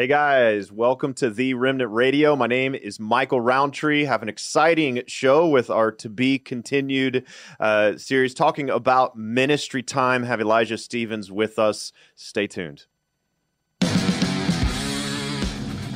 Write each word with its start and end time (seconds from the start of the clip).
Hey 0.00 0.06
guys, 0.06 0.70
welcome 0.70 1.12
to 1.14 1.28
the 1.28 1.54
Remnant 1.54 1.90
Radio. 1.90 2.36
My 2.36 2.46
name 2.46 2.76
is 2.76 3.00
Michael 3.00 3.40
Rowntree. 3.40 4.04
Have 4.04 4.22
an 4.22 4.28
exciting 4.28 5.02
show 5.08 5.48
with 5.48 5.70
our 5.70 5.90
to 5.90 6.08
be 6.08 6.38
continued 6.38 7.26
uh, 7.58 7.96
series 7.96 8.32
talking 8.32 8.70
about 8.70 9.18
ministry 9.18 9.82
time. 9.82 10.22
Have 10.22 10.40
Elijah 10.40 10.78
Stevens 10.78 11.32
with 11.32 11.58
us. 11.58 11.90
Stay 12.14 12.46
tuned. 12.46 12.86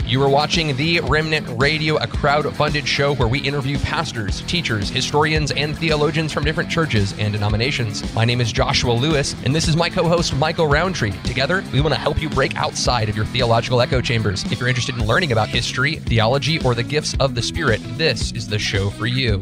You 0.05 0.20
are 0.23 0.29
watching 0.29 0.77
The 0.77 1.01
Remnant 1.01 1.47
Radio, 1.59 1.97
a 1.97 2.06
crowd-funded 2.06 2.87
show 2.87 3.15
where 3.15 3.29
we 3.29 3.38
interview 3.38 3.79
pastors, 3.79 4.43
teachers, 4.43 4.91
historians, 4.91 5.52
and 5.52 5.79
theologians 5.79 6.32
from 6.32 6.45
different 6.45 6.68
churches 6.68 7.15
and 7.18 7.32
denominations. 7.32 8.12
My 8.12 8.24
name 8.24 8.40
is 8.40 8.52
Joshua 8.52 8.93
Lewis, 8.93 9.35
and 9.45 9.54
this 9.54 9.68
is 9.68 9.77
my 9.77 9.88
co-host 9.88 10.37
Michael 10.37 10.66
Rowntree. 10.66 11.12
Together, 11.23 11.65
we 11.73 11.80
want 11.80 11.95
to 11.95 12.01
help 12.01 12.21
you 12.21 12.29
break 12.29 12.57
outside 12.57 13.09
of 13.09 13.16
your 13.16 13.24
theological 13.27 13.80
echo 13.80 14.01
chambers. 14.01 14.45
If 14.52 14.59
you're 14.59 14.68
interested 14.68 14.96
in 14.96 15.07
learning 15.07 15.32
about 15.32 15.49
history, 15.49 15.96
theology, 15.96 16.59
or 16.65 16.74
the 16.74 16.82
gifts 16.82 17.15
of 17.21 17.34
the 17.34 17.43
Spirit, 17.43 17.80
this 17.96 18.32
is 18.32 18.49
the 18.49 18.59
show 18.59 18.90
for 18.90 19.07
you. 19.07 19.38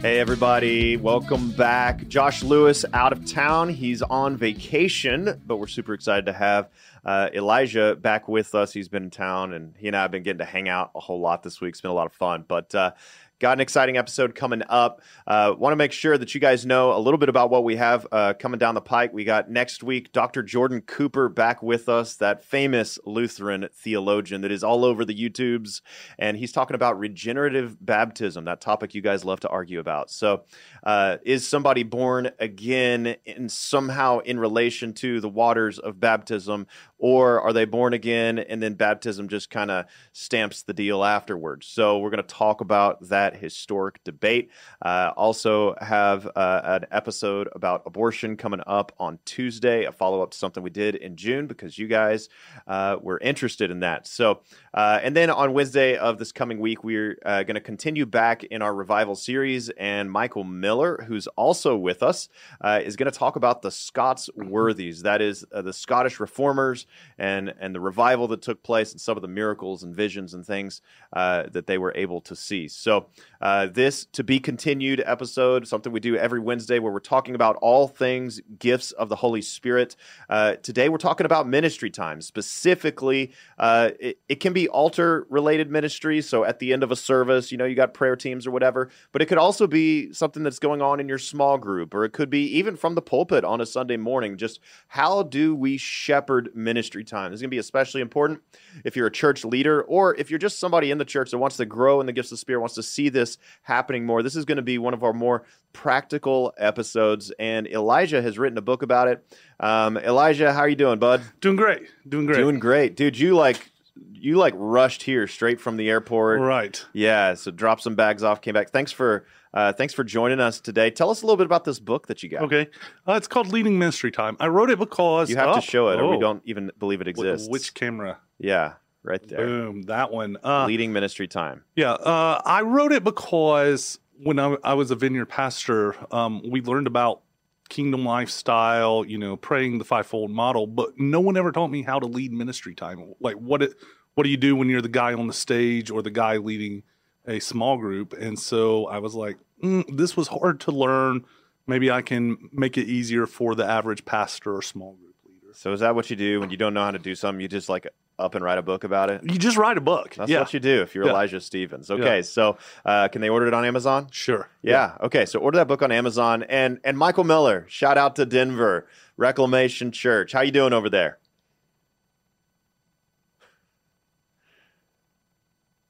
Hey, 0.00 0.20
everybody, 0.20 0.96
welcome 0.96 1.50
back. 1.50 2.06
Josh 2.06 2.44
Lewis 2.44 2.84
out 2.92 3.12
of 3.12 3.26
town. 3.26 3.68
He's 3.70 4.02
on 4.02 4.36
vacation, 4.36 5.42
but 5.44 5.56
we're 5.56 5.66
super 5.66 5.94
excited 5.94 6.26
to 6.26 6.32
have 6.32 6.68
uh, 7.06 7.30
Elijah 7.32 7.94
back 7.94 8.28
with 8.28 8.54
us. 8.54 8.72
He's 8.72 8.88
been 8.88 9.04
in 9.04 9.10
town, 9.10 9.54
and 9.54 9.74
he 9.78 9.86
and 9.86 9.96
I 9.96 10.02
have 10.02 10.10
been 10.10 10.24
getting 10.24 10.40
to 10.40 10.44
hang 10.44 10.68
out 10.68 10.90
a 10.94 11.00
whole 11.00 11.20
lot 11.20 11.44
this 11.44 11.60
week. 11.60 11.70
It's 11.70 11.80
been 11.80 11.92
a 11.92 11.94
lot 11.94 12.06
of 12.06 12.12
fun. 12.12 12.44
But 12.46 12.74
uh, 12.74 12.90
got 13.38 13.52
an 13.52 13.60
exciting 13.60 13.96
episode 13.96 14.34
coming 14.34 14.62
up. 14.68 15.02
Uh, 15.26 15.54
Want 15.56 15.72
to 15.72 15.76
make 15.76 15.92
sure 15.92 16.16
that 16.16 16.34
you 16.34 16.40
guys 16.40 16.64
know 16.64 16.96
a 16.96 16.98
little 16.98 17.18
bit 17.18 17.28
about 17.28 17.50
what 17.50 17.64
we 17.64 17.76
have 17.76 18.06
uh, 18.10 18.34
coming 18.38 18.58
down 18.58 18.74
the 18.74 18.80
pike. 18.80 19.12
We 19.12 19.24
got 19.24 19.50
next 19.50 19.82
week 19.82 20.12
Dr. 20.12 20.42
Jordan 20.42 20.80
Cooper 20.80 21.28
back 21.28 21.62
with 21.62 21.88
us, 21.88 22.16
that 22.16 22.42
famous 22.42 22.98
Lutheran 23.04 23.68
theologian 23.72 24.40
that 24.40 24.50
is 24.50 24.64
all 24.64 24.84
over 24.84 25.04
the 25.04 25.14
YouTubes, 25.14 25.82
and 26.18 26.36
he's 26.36 26.52
talking 26.52 26.74
about 26.74 26.98
regenerative 26.98 27.76
baptism, 27.84 28.44
that 28.46 28.60
topic 28.60 28.94
you 28.94 29.02
guys 29.02 29.24
love 29.24 29.40
to 29.40 29.48
argue 29.48 29.80
about. 29.80 30.10
So, 30.10 30.44
uh, 30.86 31.18
is 31.24 31.46
somebody 31.46 31.82
born 31.82 32.30
again 32.38 33.16
and 33.26 33.50
somehow 33.50 34.20
in 34.20 34.38
relation 34.38 34.92
to 34.94 35.20
the 35.20 35.28
waters 35.28 35.80
of 35.80 35.98
baptism, 35.98 36.68
or 36.96 37.40
are 37.40 37.52
they 37.52 37.64
born 37.64 37.92
again 37.92 38.38
and 38.38 38.62
then 38.62 38.74
baptism 38.74 39.28
just 39.28 39.50
kind 39.50 39.70
of 39.70 39.86
stamps 40.12 40.62
the 40.62 40.72
deal 40.72 41.04
afterwards? 41.04 41.66
So, 41.66 41.98
we're 41.98 42.10
going 42.10 42.22
to 42.22 42.34
talk 42.34 42.60
about 42.60 43.08
that 43.08 43.36
historic 43.36 44.02
debate. 44.04 44.50
Uh, 44.80 45.10
also, 45.16 45.74
have 45.80 46.26
uh, 46.36 46.60
an 46.64 46.86
episode 46.92 47.48
about 47.52 47.82
abortion 47.84 48.36
coming 48.36 48.60
up 48.64 48.92
on 49.00 49.18
Tuesday, 49.24 49.84
a 49.84 49.92
follow 49.92 50.22
up 50.22 50.30
to 50.30 50.38
something 50.38 50.62
we 50.62 50.70
did 50.70 50.94
in 50.94 51.16
June 51.16 51.48
because 51.48 51.76
you 51.76 51.88
guys 51.88 52.28
uh, 52.68 52.96
were 53.00 53.18
interested 53.18 53.72
in 53.72 53.80
that. 53.80 54.06
So, 54.06 54.42
uh, 54.72 55.00
and 55.02 55.16
then 55.16 55.30
on 55.30 55.52
Wednesday 55.52 55.96
of 55.96 56.18
this 56.18 56.30
coming 56.30 56.60
week, 56.60 56.84
we're 56.84 57.18
uh, 57.26 57.42
going 57.42 57.56
to 57.56 57.60
continue 57.60 58.06
back 58.06 58.44
in 58.44 58.62
our 58.62 58.72
revival 58.72 59.16
series, 59.16 59.68
and 59.70 60.08
Michael 60.10 60.44
Miller, 60.44 60.75
who's 61.06 61.26
also 61.28 61.76
with 61.76 62.02
us, 62.02 62.28
uh, 62.60 62.80
is 62.82 62.96
going 62.96 63.10
to 63.10 63.18
talk 63.18 63.36
about 63.36 63.62
the 63.62 63.70
Scots 63.70 64.28
Worthies. 64.36 65.02
That 65.02 65.22
is 65.22 65.44
the 65.50 65.72
Scottish 65.72 66.20
reformers 66.20 66.86
and 67.18 67.54
and 67.60 67.74
the 67.74 67.80
revival 67.80 68.28
that 68.28 68.42
took 68.42 68.62
place, 68.62 68.92
and 68.92 69.00
some 69.00 69.16
of 69.16 69.22
the 69.22 69.28
miracles 69.28 69.82
and 69.82 69.94
visions 69.94 70.34
and 70.34 70.44
things 70.44 70.82
that 71.12 71.66
they 71.66 71.78
were 71.78 71.92
able 71.96 72.20
to 72.22 72.36
see. 72.36 72.68
So, 72.68 73.06
uh, 73.40 73.66
this 73.66 74.06
to 74.06 74.24
be 74.24 74.40
continued 74.40 75.02
episode, 75.04 75.66
something 75.66 75.92
we 75.92 76.00
do 76.00 76.16
every 76.16 76.40
Wednesday 76.40 76.78
where 76.78 76.92
we're 76.92 77.00
talking 77.00 77.34
about 77.34 77.56
all 77.56 77.88
things 77.88 78.40
gifts 78.58 78.92
of 78.92 79.08
the 79.08 79.16
Holy 79.16 79.42
Spirit. 79.42 79.96
Uh, 80.28 80.56
today 80.56 80.88
we're 80.88 80.98
talking 80.98 81.26
about 81.26 81.46
ministry 81.46 81.90
time. 81.90 82.20
Specifically, 82.20 83.32
uh, 83.58 83.90
it, 84.00 84.18
it, 84.28 84.40
can 84.40 84.52
be 84.52 84.68
altar 84.68 85.26
related 85.30 85.70
ministry. 85.70 86.20
So 86.20 86.44
at 86.44 86.58
the 86.58 86.72
end 86.72 86.82
of 86.82 86.90
a 86.90 86.96
service, 86.96 87.50
you 87.50 87.58
know, 87.58 87.64
you 87.64 87.74
got 87.74 87.94
prayer 87.94 88.16
teams 88.16 88.46
or 88.46 88.50
whatever, 88.50 88.90
but 89.12 89.22
it 89.22 89.26
could 89.26 89.38
also 89.38 89.66
be 89.66 90.12
something 90.12 90.42
that's 90.42 90.58
going 90.58 90.82
on 90.82 91.00
in 91.00 91.08
your 91.08 91.18
small 91.18 91.58
group, 91.58 91.94
or 91.94 92.04
it 92.04 92.12
could 92.12 92.30
be 92.30 92.46
even 92.56 92.76
from 92.76 92.94
the 92.94 93.02
pulpit 93.02 93.44
on 93.44 93.60
a 93.60 93.66
Sunday 93.66 93.96
morning. 93.96 94.36
Just 94.36 94.60
how 94.88 95.22
do 95.22 95.54
we 95.54 95.76
shepherd 95.76 96.50
ministry 96.54 97.04
time? 97.04 97.30
This 97.30 97.38
is 97.38 97.42
going 97.42 97.50
to 97.50 97.54
be 97.54 97.58
especially 97.58 98.00
important 98.00 98.40
if 98.84 98.96
you're 98.96 99.06
a 99.06 99.12
church 99.12 99.44
leader 99.44 99.82
or 99.82 100.14
if 100.16 100.30
you're 100.30 100.38
just 100.38 100.58
somebody 100.58 100.90
in 100.90 100.98
the 100.98 101.04
church 101.04 101.30
that 101.30 101.38
wants 101.38 101.56
to 101.56 101.66
grow 101.66 102.00
in 102.00 102.06
the 102.06 102.12
gifts 102.12 102.28
of 102.28 102.36
the 102.36 102.40
Spirit, 102.40 102.60
wants 102.60 102.74
to 102.74 102.82
see 102.82 103.08
this 103.08 103.25
happening 103.62 104.04
more. 104.04 104.22
This 104.22 104.36
is 104.36 104.44
going 104.44 104.56
to 104.56 104.62
be 104.62 104.78
one 104.78 104.94
of 104.94 105.02
our 105.02 105.12
more 105.12 105.44
practical 105.72 106.52
episodes, 106.58 107.32
and 107.38 107.66
Elijah 107.66 108.22
has 108.22 108.38
written 108.38 108.58
a 108.58 108.62
book 108.62 108.82
about 108.82 109.08
it. 109.08 109.36
Um, 109.60 109.96
Elijah, 109.96 110.52
how 110.52 110.60
are 110.60 110.68
you 110.68 110.76
doing, 110.76 110.98
bud? 110.98 111.22
Doing 111.40 111.56
great. 111.56 111.82
Doing 112.08 112.26
great. 112.26 112.36
Doing 112.36 112.58
great, 112.58 112.96
dude. 112.96 113.18
You 113.18 113.34
like 113.34 113.70
you 114.12 114.36
like 114.36 114.54
rushed 114.56 115.02
here 115.02 115.26
straight 115.26 115.60
from 115.60 115.76
the 115.76 115.88
airport, 115.88 116.40
right? 116.40 116.84
Yeah. 116.92 117.34
So 117.34 117.50
dropped 117.50 117.82
some 117.82 117.94
bags 117.94 118.22
off, 118.22 118.40
came 118.40 118.54
back. 118.54 118.70
Thanks 118.70 118.92
for 118.92 119.26
uh, 119.56 119.72
thanks 119.72 119.94
for 119.94 120.04
joining 120.04 120.38
us 120.40 120.60
today. 120.60 120.90
Tell 120.90 121.10
us 121.10 121.22
a 121.22 121.26
little 121.26 121.38
bit 121.38 121.46
about 121.46 121.64
this 121.64 121.78
book 121.78 122.08
that 122.08 122.22
you 122.22 122.28
got. 122.28 122.42
Okay, 122.42 122.68
uh, 123.08 123.14
it's 123.14 123.28
called 123.28 123.48
Leading 123.48 123.78
Ministry 123.78 124.10
Time. 124.10 124.36
I 124.38 124.48
wrote 124.48 124.70
it 124.70 124.78
because 124.78 125.30
you 125.30 125.36
have 125.36 125.48
oh, 125.48 125.54
to 125.54 125.60
show 125.62 125.88
it, 125.88 126.00
or 126.00 126.10
we 126.10 126.18
don't 126.18 126.42
even 126.44 126.70
believe 126.78 127.00
it 127.00 127.08
exists. 127.08 127.48
Which 127.48 127.72
camera? 127.72 128.18
Yeah, 128.38 128.74
right 129.06 129.26
there. 129.28 129.46
Boom, 129.46 129.82
that 129.82 130.10
one. 130.10 130.36
Uh, 130.44 130.66
Leading 130.66 130.92
Ministry 130.92 131.28
Time. 131.28 131.64
Yeah, 131.74 131.92
uh, 131.92 132.42
I 132.44 132.62
wrote 132.62 132.92
it 132.92 133.04
because 133.04 133.98
when 134.22 134.38
I, 134.38 134.56
I 134.64 134.74
was 134.74 134.90
a 134.90 134.96
vineyard 134.96 135.26
pastor, 135.26 135.94
um, 136.10 136.42
we 136.48 136.60
learned 136.60 136.86
about 136.86 137.22
kingdom 137.68 138.04
lifestyle, 138.04 139.04
you 139.04 139.18
know, 139.18 139.36
praying 139.36 139.78
the 139.78 139.84
fivefold 139.84 140.30
model, 140.30 140.66
but 140.66 140.98
no 140.98 141.20
one 141.20 141.36
ever 141.36 141.52
taught 141.52 141.68
me 141.68 141.82
how 141.82 141.98
to 141.98 142.06
lead 142.06 142.32
ministry 142.32 142.74
time. 142.74 143.14
Like 143.20 143.36
what 143.36 143.62
it, 143.62 143.74
what 144.14 144.24
do 144.24 144.30
you 144.30 144.36
do 144.36 144.56
when 144.56 144.68
you're 144.68 144.82
the 144.82 144.88
guy 144.88 145.12
on 145.12 145.26
the 145.26 145.32
stage 145.32 145.90
or 145.90 146.02
the 146.02 146.10
guy 146.10 146.36
leading 146.36 146.82
a 147.26 147.40
small 147.40 147.76
group? 147.76 148.12
And 148.12 148.38
so 148.38 148.86
I 148.86 148.98
was 148.98 149.14
like, 149.14 149.36
mm, 149.62 149.84
this 149.96 150.16
was 150.16 150.28
hard 150.28 150.60
to 150.60 150.70
learn. 150.70 151.24
Maybe 151.66 151.90
I 151.90 152.02
can 152.02 152.50
make 152.52 152.78
it 152.78 152.86
easier 152.86 153.26
for 153.26 153.54
the 153.54 153.66
average 153.66 154.04
pastor 154.04 154.54
or 154.56 154.62
small 154.62 154.92
group 154.94 155.16
leader. 155.26 155.52
So 155.54 155.72
is 155.72 155.80
that 155.80 155.94
what 155.94 156.08
you 156.08 156.16
do 156.16 156.40
when 156.40 156.50
you 156.50 156.56
don't 156.56 156.74
know 156.74 156.84
how 156.84 156.92
to 156.92 156.98
do 156.98 157.14
something? 157.14 157.40
You 157.40 157.48
just 157.48 157.68
like 157.68 157.88
up 158.18 158.34
and 158.34 158.44
write 158.44 158.58
a 158.58 158.62
book 158.62 158.84
about 158.84 159.10
it? 159.10 159.22
You 159.22 159.38
just 159.38 159.56
write 159.56 159.76
a 159.76 159.80
book. 159.80 160.14
That's 160.14 160.30
yeah. 160.30 160.40
what 160.40 160.54
you 160.54 160.60
do 160.60 160.82
if 160.82 160.94
you're 160.94 161.04
yeah. 161.04 161.10
Elijah 161.10 161.40
Stevens. 161.40 161.90
Okay, 161.90 162.16
yeah. 162.16 162.22
so 162.22 162.58
uh, 162.84 163.08
can 163.08 163.20
they 163.20 163.28
order 163.28 163.46
it 163.46 163.54
on 163.54 163.64
Amazon? 163.64 164.08
Sure. 164.10 164.48
Yeah. 164.62 164.96
Okay, 165.02 165.26
so 165.26 165.38
order 165.38 165.58
that 165.58 165.68
book 165.68 165.82
on 165.82 165.92
Amazon. 165.92 166.42
And 166.44 166.80
and 166.84 166.96
Michael 166.96 167.24
Miller, 167.24 167.66
shout 167.68 167.98
out 167.98 168.16
to 168.16 168.26
Denver 168.26 168.86
Reclamation 169.16 169.92
Church. 169.92 170.32
How 170.32 170.40
you 170.40 170.52
doing 170.52 170.72
over 170.72 170.88
there? 170.88 171.18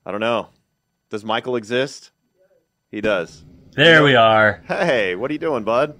I 0.04 0.12
don't 0.12 0.20
know. 0.20 0.48
Does 1.10 1.24
Michael 1.24 1.56
exist? 1.56 2.10
He 2.90 3.00
does. 3.00 3.44
There 3.72 4.04
we 4.04 4.14
are. 4.14 4.62
Hey, 4.68 5.16
what 5.16 5.30
are 5.30 5.34
you 5.34 5.38
doing, 5.38 5.64
bud? 5.64 5.98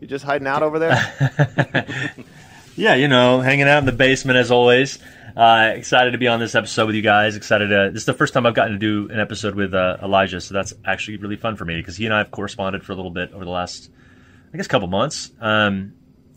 You 0.00 0.06
just 0.06 0.24
hiding 0.24 0.46
out 0.46 0.62
over 0.62 0.78
there? 0.78 2.14
yeah, 2.76 2.94
you 2.94 3.08
know, 3.08 3.40
hanging 3.40 3.66
out 3.66 3.78
in 3.78 3.86
the 3.86 3.92
basement 3.92 4.36
as 4.38 4.50
always. 4.50 4.98
Uh, 5.38 5.72
excited 5.76 6.10
to 6.10 6.18
be 6.18 6.26
on 6.26 6.40
this 6.40 6.56
episode 6.56 6.86
with 6.86 6.96
you 6.96 7.02
guys. 7.02 7.36
Excited 7.36 7.68
to. 7.68 7.90
This 7.92 8.02
is 8.02 8.06
the 8.06 8.12
first 8.12 8.34
time 8.34 8.44
I've 8.44 8.54
gotten 8.54 8.72
to 8.72 8.78
do 8.78 9.08
an 9.08 9.20
episode 9.20 9.54
with 9.54 9.72
uh, 9.72 9.98
Elijah, 10.02 10.40
so 10.40 10.52
that's 10.52 10.74
actually 10.84 11.18
really 11.18 11.36
fun 11.36 11.54
for 11.54 11.64
me 11.64 11.76
because 11.76 11.96
he 11.96 12.06
and 12.06 12.12
I 12.12 12.18
have 12.18 12.32
corresponded 12.32 12.82
for 12.82 12.90
a 12.90 12.96
little 12.96 13.12
bit 13.12 13.32
over 13.32 13.44
the 13.44 13.50
last, 13.52 13.88
I 14.52 14.56
guess, 14.56 14.66
couple 14.66 14.88
months. 14.88 15.30
Um, 15.40 15.92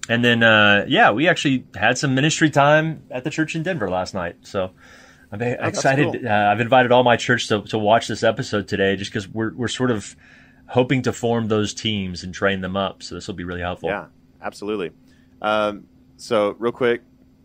and 0.08 0.24
then, 0.24 0.44
uh, 0.44 0.86
yeah, 0.88 1.10
we 1.10 1.28
actually 1.28 1.66
had 1.74 1.98
some 1.98 2.14
ministry 2.14 2.52
time 2.52 3.02
at 3.10 3.24
the 3.24 3.32
church 3.32 3.56
in 3.56 3.64
Denver 3.64 3.90
last 3.90 4.14
night. 4.14 4.36
So 4.44 4.70
I'm 5.32 5.42
oh, 5.42 5.46
excited. 5.46 6.06
Cool. 6.14 6.28
Uh, 6.28 6.52
I've 6.52 6.60
invited 6.60 6.92
all 6.92 7.04
my 7.04 7.18
church 7.18 7.48
to, 7.48 7.64
to 7.64 7.80
watch 7.80 8.08
this 8.08 8.22
episode 8.22 8.68
today, 8.68 8.98
just 8.98 9.10
because 9.10 9.28
we're 9.28 9.52
we're 9.56 9.68
sort 9.68 9.90
of 9.90 10.16
hoping 10.68 11.02
to 11.02 11.12
form 11.12 11.48
those 11.48 11.74
teams 11.74 12.24
and 12.24 12.36
train 12.36 12.62
them 12.62 12.78
up. 12.78 13.02
So 13.02 13.16
this 13.16 13.26
will 13.26 13.34
be 13.34 13.46
really 13.46 13.62
helpful. 13.62 13.90
Yeah, 13.90 14.06
absolutely. 14.44 14.92
Um, 15.42 15.88
so 16.18 16.56
real 16.60 16.72
quick, 16.72 17.02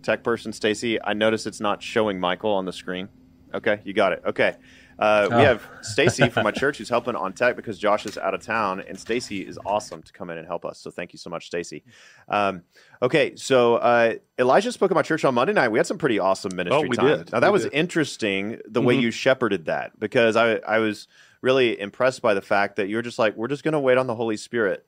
tech 0.06 0.22
person, 0.22 0.52
Stacy. 0.52 1.02
I 1.02 1.12
notice 1.12 1.46
it's 1.46 1.60
not 1.60 1.82
showing 1.82 2.18
Michael 2.20 2.52
on 2.52 2.64
the 2.64 2.72
screen. 2.72 3.08
Okay, 3.52 3.80
you 3.84 3.92
got 3.92 4.12
it. 4.12 4.22
Okay. 4.24 4.54
Uh, 4.98 5.26
we 5.30 5.36
Oh. 5.36 5.38
have 5.40 5.62
Stacy 5.82 6.28
from 6.30 6.44
my 6.44 6.50
church 6.52 6.78
who's 6.78 6.88
helping 6.88 7.14
on 7.16 7.32
tech 7.34 7.54
because 7.54 7.78
Josh 7.78 8.06
is 8.06 8.16
out 8.16 8.32
of 8.34 8.40
town, 8.40 8.80
and 8.80 8.98
Stacy 8.98 9.40
is 9.46 9.58
awesome 9.66 10.02
to 10.02 10.12
come 10.12 10.30
in 10.30 10.38
and 10.38 10.46
help 10.46 10.64
us. 10.64 10.78
So 10.78 10.90
thank 10.90 11.12
you 11.12 11.18
so 11.18 11.28
much, 11.28 11.46
Stacy. 11.46 11.82
Um, 12.28 12.62
okay, 13.02 13.34
so 13.36 13.76
uh, 13.76 14.14
Elijah 14.38 14.72
spoke 14.72 14.90
at 14.90 14.94
my 14.94 15.02
church 15.02 15.24
on 15.24 15.34
Monday 15.34 15.52
night. 15.52 15.68
We 15.68 15.78
had 15.78 15.86
some 15.86 15.98
pretty 15.98 16.18
awesome 16.18 16.54
ministry 16.56 16.86
Oh, 16.86 16.88
we 16.88 16.96
time. 16.96 17.18
did. 17.18 17.32
Now 17.32 17.40
that 17.40 17.48
We 17.48 17.52
was 17.52 17.64
did. 17.64 17.74
interesting 17.74 18.60
the 18.68 18.80
way 18.80 18.96
Mhm. 18.96 19.02
you 19.02 19.10
shepherded 19.10 19.66
that 19.66 19.98
because 19.98 20.34
I 20.36 20.56
I 20.58 20.78
was 20.78 21.08
really 21.42 21.78
impressed 21.78 22.22
by 22.22 22.32
the 22.34 22.40
fact 22.42 22.76
that 22.76 22.88
you 22.88 22.96
were 22.96 23.02
just 23.02 23.18
like 23.18 23.36
we're 23.36 23.48
just 23.48 23.64
going 23.64 23.72
to 23.72 23.80
wait 23.80 23.98
on 23.98 24.06
the 24.06 24.14
Holy 24.14 24.36
Spirit, 24.38 24.86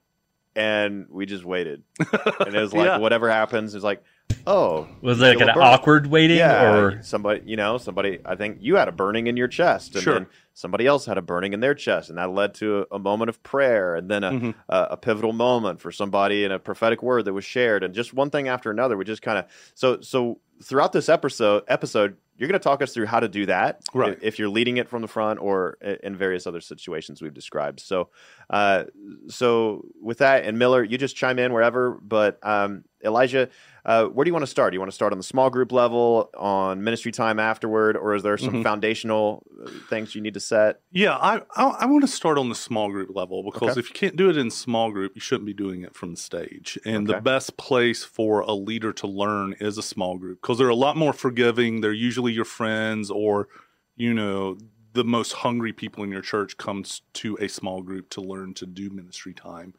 and 0.56 1.06
we 1.10 1.26
just 1.26 1.44
waited, 1.44 1.82
and 2.00 2.54
it 2.54 2.60
was 2.60 2.72
like 2.80 2.86
Yeah. 2.86 2.98
whatever 2.98 3.30
happens 3.30 3.74
is 3.74 3.84
like 3.84 4.02
oh 4.46 4.86
Was 5.00 5.20
it 5.20 5.24
like 5.38 5.40
an 5.40 5.54
burn. 5.54 5.62
awkward 5.62 6.06
waiting, 6.06 6.38
Yeah, 6.38 6.74
or 6.76 7.02
somebody, 7.02 7.42
you 7.44 7.56
know, 7.56 7.78
somebody. 7.78 8.18
I 8.24 8.34
think 8.36 8.58
you 8.60 8.76
had 8.76 8.88
a 8.88 8.92
burning 8.92 9.26
in 9.26 9.36
your 9.36 9.48
chest, 9.48 9.94
and 9.94 10.02
Sure. 10.02 10.14
then 10.14 10.26
somebody 10.54 10.86
else 10.86 11.06
had 11.06 11.18
a 11.18 11.22
burning 11.22 11.52
in 11.52 11.60
their 11.60 11.74
chest, 11.74 12.08
and 12.08 12.18
that 12.18 12.30
led 12.30 12.54
to 12.54 12.86
a, 12.90 12.96
a 12.96 12.98
moment 12.98 13.28
of 13.28 13.42
prayer, 13.42 13.94
and 13.94 14.10
then 14.10 14.24
a, 14.24 14.30
Mhm. 14.30 14.54
a 14.68 14.78
a 14.90 14.96
pivotal 14.96 15.32
moment 15.32 15.80
for 15.80 15.92
somebody 15.92 16.44
and 16.44 16.52
a 16.52 16.58
prophetic 16.58 17.02
word 17.02 17.24
that 17.26 17.32
was 17.32 17.44
shared, 17.44 17.82
and 17.82 17.94
just 17.94 18.14
one 18.14 18.30
thing 18.30 18.48
after 18.48 18.70
another. 18.70 18.96
We 18.96 19.04
just 19.04 19.22
kind 19.22 19.38
of 19.38 19.44
so 19.74 20.00
so 20.00 20.40
throughout 20.62 20.92
this 20.92 21.08
episode 21.08 21.64
episode. 21.68 22.16
You're 22.36 22.46
going 22.46 22.60
to 22.60 22.62
talk 22.62 22.82
us 22.82 22.94
through 22.94 23.06
how 23.06 23.18
to 23.18 23.26
do 23.28 23.46
that, 23.46 23.80
Right. 23.92 24.12
if- 24.12 24.22
If 24.22 24.38
you're 24.38 24.48
leading 24.48 24.76
it 24.76 24.88
from 24.88 25.02
the 25.02 25.08
front 25.08 25.40
or 25.40 25.76
in 26.04 26.14
various 26.14 26.46
other 26.46 26.60
situations 26.60 27.20
we've 27.20 27.34
described. 27.34 27.80
So, 27.80 28.10
uh, 28.48 28.84
so 29.26 29.84
with 30.00 30.18
that, 30.18 30.44
and 30.44 30.56
Miller, 30.56 30.84
you 30.84 30.98
just 30.98 31.16
chime 31.16 31.40
in 31.40 31.52
wherever. 31.52 31.98
But 32.00 32.38
um, 32.44 32.84
Elijah, 33.04 33.48
uh, 33.84 34.04
where 34.06 34.24
do 34.24 34.28
you 34.28 34.32
want 34.32 34.42
to 34.42 34.46
start? 34.50 34.72
Do 34.72 34.76
you 34.76 34.80
want 34.80 34.90
to 34.90 34.94
start 34.94 35.12
on 35.12 35.18
the 35.18 35.24
small 35.24 35.50
group 35.50 35.72
level, 35.72 36.30
on 36.36 36.82
ministry 36.82 37.12
time 37.12 37.38
afterward, 37.38 37.96
or 37.96 38.14
is 38.14 38.22
there 38.22 38.36
some 38.36 38.54
Mhm. 38.54 38.62
foundational 38.62 39.42
uh, 39.62 39.70
things 39.88 40.14
you 40.14 40.20
need 40.20 40.34
to 40.34 40.40
set? 40.40 40.80
Yeah, 40.90 41.16
I 41.16 41.42
I, 41.56 41.64
I 41.80 41.86
want 41.86 42.02
to 42.02 42.08
start 42.08 42.38
on 42.38 42.48
the 42.48 42.54
small 42.54 42.90
group 42.90 43.10
level 43.14 43.42
because 43.42 43.70
Okay. 43.70 43.80
if 43.80 43.88
you 43.88 43.94
can't 43.94 44.16
do 44.16 44.30
it 44.30 44.36
in 44.36 44.50
small 44.50 44.90
group, 44.90 45.12
you 45.14 45.20
shouldn't 45.20 45.46
be 45.46 45.54
doing 45.54 45.82
it 45.82 45.94
from 45.94 46.10
the 46.12 46.16
stage. 46.20 46.78
And 46.84 47.08
Okay. 47.08 47.16
the 47.18 47.22
best 47.22 47.56
place 47.56 48.04
for 48.04 48.40
a 48.40 48.52
leader 48.52 48.92
to 48.94 49.06
learn 49.06 49.54
is 49.60 49.78
a 49.78 49.82
small 49.82 50.18
group 50.18 50.40
because 50.42 50.58
they're 50.58 50.68
a 50.68 50.74
lot 50.74 50.96
more 50.96 51.12
forgiving. 51.12 51.80
They're 51.80 51.92
usually 51.92 52.32
your 52.32 52.44
friends 52.44 53.10
or, 53.10 53.48
you 53.96 54.12
know, 54.14 54.58
the 54.94 55.04
most 55.04 55.32
hungry 55.34 55.72
people 55.72 56.02
in 56.02 56.10
your 56.10 56.22
church 56.22 56.56
comes 56.56 57.02
to 57.12 57.36
a 57.40 57.48
small 57.48 57.82
group 57.82 58.08
to 58.10 58.20
learn 58.20 58.54
to 58.54 58.66
do 58.66 58.90
ministry 58.90 59.34
time. 59.34 59.74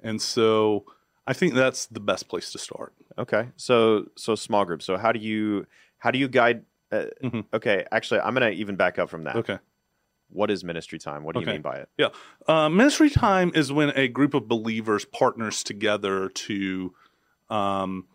And 0.00 0.20
so 0.22 0.84
I 1.30 1.32
think 1.32 1.54
that's 1.54 1.86
the 1.86 2.00
best 2.00 2.28
place 2.28 2.50
to 2.52 2.58
start. 2.58 2.92
Okay, 3.16 3.48
so 3.56 4.06
so 4.16 4.34
small 4.34 4.64
group. 4.64 4.82
So 4.82 4.96
how 4.96 5.12
do 5.12 5.20
you 5.20 5.66
how 5.98 6.10
do 6.10 6.18
you 6.18 6.28
guide? 6.28 6.64
Uh, 6.90 7.04
Mhm. 7.22 7.44
Okay, 7.54 7.86
actually, 7.92 8.20
I'm 8.20 8.34
going 8.34 8.52
to 8.52 8.58
even 8.58 8.74
back 8.74 8.98
up 8.98 9.08
from 9.08 9.24
that. 9.24 9.36
Okay. 9.36 9.58
What 10.28 10.50
is 10.50 10.64
ministry 10.64 10.98
time? 10.98 11.22
What 11.24 11.34
do 11.34 11.40
you 11.40 11.46
mean 11.46 11.62
by 11.62 11.84
it? 11.84 12.12
Uh, 12.48 12.68
ministry 12.68 13.10
time 13.10 13.52
is 13.54 13.72
when 13.72 13.90
a 13.96 14.08
group 14.08 14.34
of 14.34 14.48
believers 14.48 15.04
partners 15.04 15.62
together 15.62 16.28
to 16.28 16.94
um, 17.48 18.06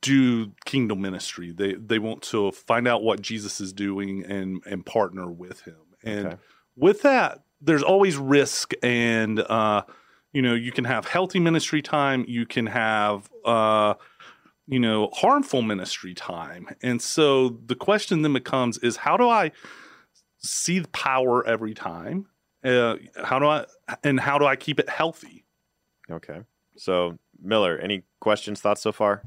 do 0.00 0.52
kingdom 0.64 1.00
ministry. 1.02 1.52
They 1.52 1.74
they 1.74 1.98
want 1.98 2.22
to 2.32 2.52
find 2.52 2.88
out 2.88 3.02
what 3.02 3.20
Jesus 3.20 3.60
is 3.60 3.72
doing 3.72 4.24
and 4.24 4.62
and 4.64 4.84
partner 4.84 5.30
with 5.30 5.60
him. 5.62 5.80
And 6.02 6.26
Okay. 6.26 6.36
with 6.76 7.02
that, 7.02 7.42
there's 7.60 7.82
always 7.82 8.16
risk 8.16 8.72
and 8.82 9.40
uh, 9.40 9.82
you 10.32 10.42
know 10.42 10.54
you 10.54 10.72
can 10.72 10.84
have 10.84 11.06
healthy 11.06 11.40
ministry 11.40 11.82
time. 11.82 12.24
You 12.28 12.46
can 12.46 12.66
have 12.66 13.30
uh, 13.44 13.94
you 14.66 14.78
know 14.78 15.10
harmful 15.12 15.62
ministry 15.62 16.14
time. 16.14 16.68
And 16.82 17.00
so 17.02 17.60
the 17.66 17.74
question 17.74 18.22
then 18.22 18.32
becomes: 18.32 18.78
is 18.78 18.96
how 18.96 19.16
do 19.16 19.28
I 19.28 19.52
see 20.38 20.78
the 20.78 20.88
power 20.88 21.46
every 21.46 21.74
time? 21.74 22.26
Uh, 22.64 22.96
how 23.24 23.38
do 23.38 23.46
I 23.46 23.66
and 24.04 24.20
how 24.20 24.38
do 24.38 24.44
I 24.46 24.56
keep 24.56 24.78
it 24.78 24.88
healthy? 24.88 25.44
Okay, 26.10 26.40
so 26.76 27.18
Miller, 27.42 27.78
any 27.78 28.02
questions, 28.20 28.60
thoughts 28.60 28.82
so 28.82 28.92
far? 28.92 29.22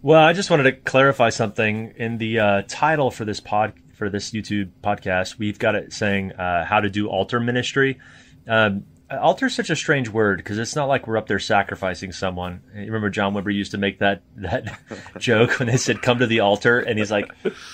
Well, 0.00 0.22
I 0.22 0.32
just 0.32 0.50
wanted 0.50 0.64
to 0.64 0.72
clarify 0.72 1.30
something 1.30 1.92
in 1.96 2.18
the 2.18 2.38
uh, 2.38 2.62
title 2.68 3.10
for 3.10 3.24
this 3.24 3.40
pod 3.40 3.72
for 3.94 4.08
this 4.08 4.30
YouTube 4.30 4.70
podcast. 4.82 5.38
We've 5.38 5.58
got 5.58 5.74
it 5.74 5.92
saying 5.92 6.32
uh, 6.32 6.64
how 6.64 6.80
to 6.80 6.88
do 6.88 7.08
altar 7.08 7.40
ministry. 7.40 7.98
Um, 8.46 8.84
altar 9.10 9.46
is 9.46 9.54
such 9.54 9.70
a 9.70 9.76
strange 9.76 10.08
word 10.08 10.38
because 10.38 10.58
it's 10.58 10.76
not 10.76 10.86
like 10.86 11.06
we're 11.06 11.16
up 11.16 11.26
there 11.26 11.38
sacrificing 11.38 12.12
someone. 12.12 12.60
You 12.74 12.86
remember 12.86 13.10
John 13.10 13.34
Wimber 13.34 13.54
used 13.54 13.72
to 13.72 13.78
make 13.78 13.98
that 14.00 14.22
that 14.36 14.78
joke 15.18 15.58
when 15.58 15.68
they 15.68 15.76
said 15.76 16.02
"come 16.02 16.18
to 16.18 16.26
the 16.26 16.40
altar," 16.40 16.80
and 16.80 16.98
he's 16.98 17.10
like, 17.10 17.30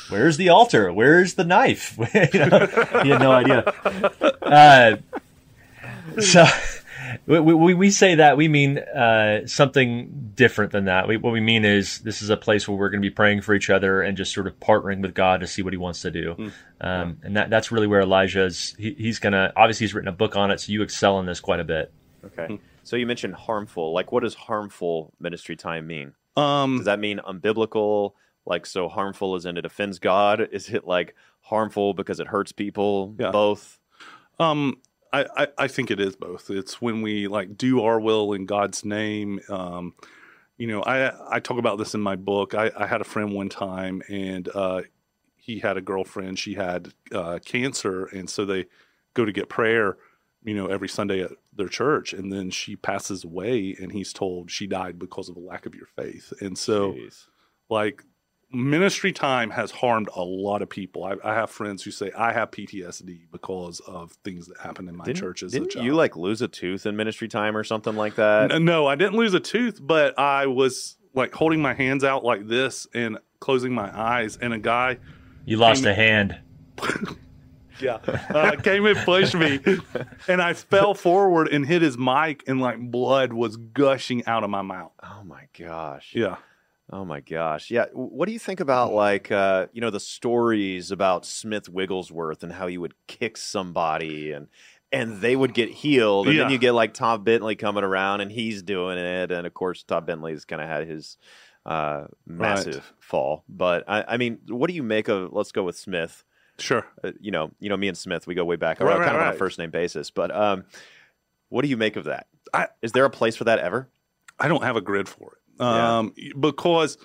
"Where's 0.09 0.37
the 0.37 0.51
altar? 0.51 0.93
Where's 0.93 1.35
the 1.35 1.45
knife?" 1.45 1.99
you 2.33 2.47
know, 2.47 2.67
he 3.03 3.09
had 3.11 3.21
no 3.21 3.33
idea. 3.33 3.65
Uh, 4.43 4.97
so 6.21 6.45
we, 7.27 7.41
we, 7.41 7.75
we 7.75 7.91
say 7.91 8.17
that 8.17 8.37
we 8.37 8.49
mean 8.49 8.79
uh, 8.79 9.47
something 9.47 10.33
different 10.35 10.73
than 10.73 10.87
that. 10.87 11.09
We, 11.09 11.17
what 11.17 11.33
we 11.33 11.41
mean 11.41 11.65
is 11.65 11.99
this 12.01 12.23
is 12.23 12.31
a 12.31 12.37
place 12.37 12.69
where 12.69 12.77
we're 12.77 12.91
going 12.91 13.01
to 13.03 13.09
be 13.09 13.15
praying 13.15 13.43
for 13.43 13.55
each 13.55 13.71
other 13.71 14.03
and 14.03 14.17
just 14.17 14.33
sort 14.33 14.47
of 14.47 14.59
partnering 14.61 15.01
with 15.03 15.15
God 15.15 15.41
to 15.41 15.47
see 15.47 15.63
what 15.63 15.73
He 15.73 15.77
wants 15.77 16.03
to 16.03 16.11
do. 16.11 16.51
Um, 16.81 17.19
and 17.23 17.37
that 17.37 17.51
that's 17.51 17.71
really 17.73 17.87
where 17.87 18.01
Elijah's. 18.01 18.75
He, 18.79 18.95
he's 18.95 19.19
going 19.19 19.33
to 19.33 19.53
obviously 19.57 19.85
he's 19.85 19.95
written 19.95 20.09
a 20.09 20.13
book 20.13 20.37
on 20.37 20.51
it, 20.51 20.61
so 20.61 20.73
you 20.73 20.83
excel 20.83 21.19
in 21.21 21.27
this 21.27 21.41
quite 21.41 21.61
a 21.61 21.65
bit. 21.65 21.93
Okay, 22.25 22.59
so 22.83 22.97
you 22.97 23.07
mentioned 23.07 23.35
harmful. 23.35 23.93
Like, 23.93 24.13
what 24.13 24.23
does 24.23 24.35
harmful 24.35 25.13
ministry 25.21 25.57
time 25.57 25.87
mean? 25.87 26.15
Um, 26.37 26.79
Does 26.79 26.87
that 26.87 26.99
mean 26.99 27.19
unbiblical? 27.19 28.13
Like, 28.47 28.67
so 28.67 28.89
harmful 28.89 29.35
as 29.35 29.47
in 29.47 29.57
it 29.57 29.65
offends 29.65 29.99
God? 29.99 30.49
Is 30.53 30.69
it 30.69 30.87
like 30.87 31.15
harmful 31.41 31.95
because 31.95 32.21
it 32.21 32.27
hurts 32.27 32.53
people? 32.53 33.15
Yeah. 33.19 33.31
Both. 33.31 33.79
Um, 34.39 34.79
I, 35.15 35.27
I, 35.37 35.47
I 35.59 35.69
think 35.69 35.91
it 35.93 36.01
is 36.01 36.17
both. 36.17 36.51
It's 36.51 36.83
when 36.83 37.01
we 37.01 37.29
like 37.29 37.57
do 37.57 37.83
our 37.83 38.01
will 38.01 38.33
in 38.33 38.47
God's 38.47 38.85
name. 38.85 39.41
Um, 39.49 39.95
you 40.59 40.67
know, 40.67 40.83
I 40.83 41.37
I 41.37 41.41
talk 41.41 41.59
about 41.59 41.79
this 41.79 41.95
in 41.95 42.01
my 42.01 42.17
book. 42.17 42.55
I, 42.55 42.71
I 42.77 42.87
had 42.87 43.01
a 43.01 43.05
friend 43.05 43.33
one 43.33 43.49
time, 43.49 44.03
and 44.09 44.49
uh, 44.55 44.83
he 45.37 45.61
had 45.61 45.77
a 45.77 45.81
girlfriend. 45.81 46.39
She 46.39 46.55
had 46.55 46.93
uh, 47.13 47.39
cancer, 47.45 48.07
and 48.07 48.29
so 48.29 48.45
they 48.45 48.67
go 49.15 49.25
to 49.25 49.33
get 49.33 49.49
prayer. 49.49 49.99
You 50.43 50.55
know, 50.55 50.67
every 50.67 50.89
Sunday 50.89 51.23
at 51.23 51.31
their 51.55 51.69
church, 51.69 52.13
and 52.13 52.33
then 52.33 52.51
she 52.51 52.77
passes 52.77 53.25
away, 53.25 53.77
and 53.81 53.93
he's 53.93 54.13
told 54.13 54.51
she 54.51 54.67
died 54.67 54.99
because 54.99 55.29
of 55.29 55.37
a 55.37 55.41
lack 55.41 55.65
of 55.65 55.75
your 55.75 55.87
faith. 55.87 56.33
And 56.41 56.59
so, 56.59 56.93
Jeez. 56.93 57.27
like 57.71 58.05
ministry 58.55 59.13
time 59.13 59.51
has 59.51 59.71
harmed 59.71 60.09
a 60.15 60.23
lot 60.23 60.63
of 60.63 60.69
people. 60.71 61.05
I, 61.05 61.17
I 61.25 61.35
have 61.35 61.51
friends 61.51 61.83
who 61.83 61.91
say 61.91 62.11
I 62.17 62.33
have 62.33 62.51
PTSD 62.51 63.23
because 63.33 63.81
of 63.81 64.13
things 64.25 64.47
that 64.47 64.59
happened 64.59 64.89
in 64.89 64.97
my 64.97 65.05
Didn't, 65.05 65.19
church 65.19 65.43
as 65.43 65.53
didn't 65.53 65.67
a 65.69 65.71
child. 65.75 65.87
you 65.87 65.95
like 65.95 66.17
lose 66.17 66.41
a 66.43 66.49
tooth 66.49 66.87
in 66.87 66.97
ministry 66.97 67.29
time 67.29 67.57
or 67.57 67.65
something 67.65 67.97
like 67.97 68.15
that? 68.17 68.53
N- 68.53 68.65
no, 68.65 68.87
I 68.87 68.95
didn't 68.95 69.17
lose 69.17 69.35
a 69.35 69.41
tooth, 69.41 69.79
but 69.83 70.19
I 70.19 70.47
was 70.47 70.97
like 71.15 71.35
holding 71.35 71.61
my 71.61 71.75
hands 71.75 72.05
out 72.05 72.25
like 72.25 72.47
this 72.49 72.87
and 72.95 73.19
closing 73.41 73.73
my 73.75 73.91
eyes, 73.97 74.37
and 74.37 74.55
a 74.55 74.59
guy, 74.59 74.99
You 75.45 75.59
lost 75.59 75.85
a 75.85 75.93
hand. 75.95 76.39
yeah, 77.81 77.95
uh, 78.31 78.57
came 78.63 78.87
and 78.87 78.97
pushed 78.99 79.35
me, 79.35 79.61
and 80.29 80.41
I 80.41 80.55
fell 80.55 80.95
forward 80.95 81.49
and 81.49 81.67
hit 81.67 81.83
his 81.83 81.99
mic, 81.99 82.43
and 82.47 82.61
like 82.61 82.79
blood 82.91 83.33
was 83.33 83.57
gushing 83.57 84.25
out 84.27 84.45
of 84.45 84.51
my 84.51 84.63
mouth. 84.63 84.93
Oh 85.03 85.23
my 85.25 85.43
gosh. 85.59 86.13
Yeah. 86.15 86.37
Oh 86.93 87.05
my 87.05 87.21
gosh. 87.21 87.71
Yeah. 87.71 87.87
What 87.93 88.27
do 88.27 88.33
you 88.33 88.39
think 88.39 88.61
about 88.61 88.93
like 88.93 89.31
uh, 89.33 89.67
you 89.73 89.81
know 89.81 89.91
the 89.91 90.01
stories 90.01 90.91
about 90.91 91.25
Smith 91.25 91.69
Wigglesworth 91.69 92.43
and 92.43 92.53
how 92.53 92.67
he 92.67 92.77
would 92.79 92.95
kick 93.07 93.37
somebody 93.37 94.33
and 94.33 94.49
and 94.93 95.21
they 95.21 95.35
would 95.35 95.55
get 95.55 95.71
healed 95.71 96.29
and 96.29 96.39
then 96.39 96.51
you 96.51 96.59
get 96.59 96.73
like 96.73 96.95
Todd 96.95 97.25
Bentley 97.25 97.57
coming 97.57 97.83
around 97.85 98.21
and 98.21 98.31
he's 98.31 98.63
doing 98.63 98.99
it 98.99 99.33
and 99.33 99.47
of 99.47 99.55
course 99.55 99.83
Todd 99.83 100.07
Bentley's 100.07 100.45
kind 100.45 100.61
of 100.63 100.69
had 100.69 100.87
his 100.87 101.17
uh, 101.67 102.05
massive 102.27 102.93
fall. 103.01 103.45
But 103.49 103.85
I, 103.89 104.05
I 104.07 104.17
mean, 104.19 104.41
what 104.49 104.69
do 104.69 104.75
you 104.75 104.83
make 104.83 105.09
of? 105.09 105.33
Let's 105.33 105.51
go 105.53 105.63
with 105.63 105.77
Smith. 105.79 106.25
Sure. 106.59 106.87
Uh, 107.03 107.13
you 107.19 107.31
know, 107.31 107.51
you 107.59 107.69
know, 107.69 107.77
me 107.77 107.89
and 107.89 107.97
Smith, 107.97 108.27
we 108.27 108.35
go 108.35 108.45
way 108.45 108.57
back, 108.57 108.79
Right, 108.81 108.91
kind 108.91 109.01
right, 109.01 109.15
of 109.17 109.29
on 109.29 109.35
a 109.35 109.37
first 109.37 109.59
name 109.59 109.71
basis. 109.71 110.11
But 110.11 110.31
um, 110.37 110.65
what 111.49 111.63
do 111.63 111.69
you 111.69 111.77
make 111.77 111.97
of 111.97 112.05
that? 112.05 112.27
I- 112.53 112.69
Is 112.83 112.93
there 112.93 113.05
a 113.07 113.11
place 113.11 113.35
for 113.35 113.45
that 113.45 113.59
ever? 113.59 113.89
I 114.39 114.49
don't 114.49 114.63
have 114.63 114.77
a 114.77 114.81
grid 114.81 115.09
for 115.09 115.33
it. 115.33 115.44
Yeah. 115.61 115.99
Um, 115.99 116.15
because 116.39 116.99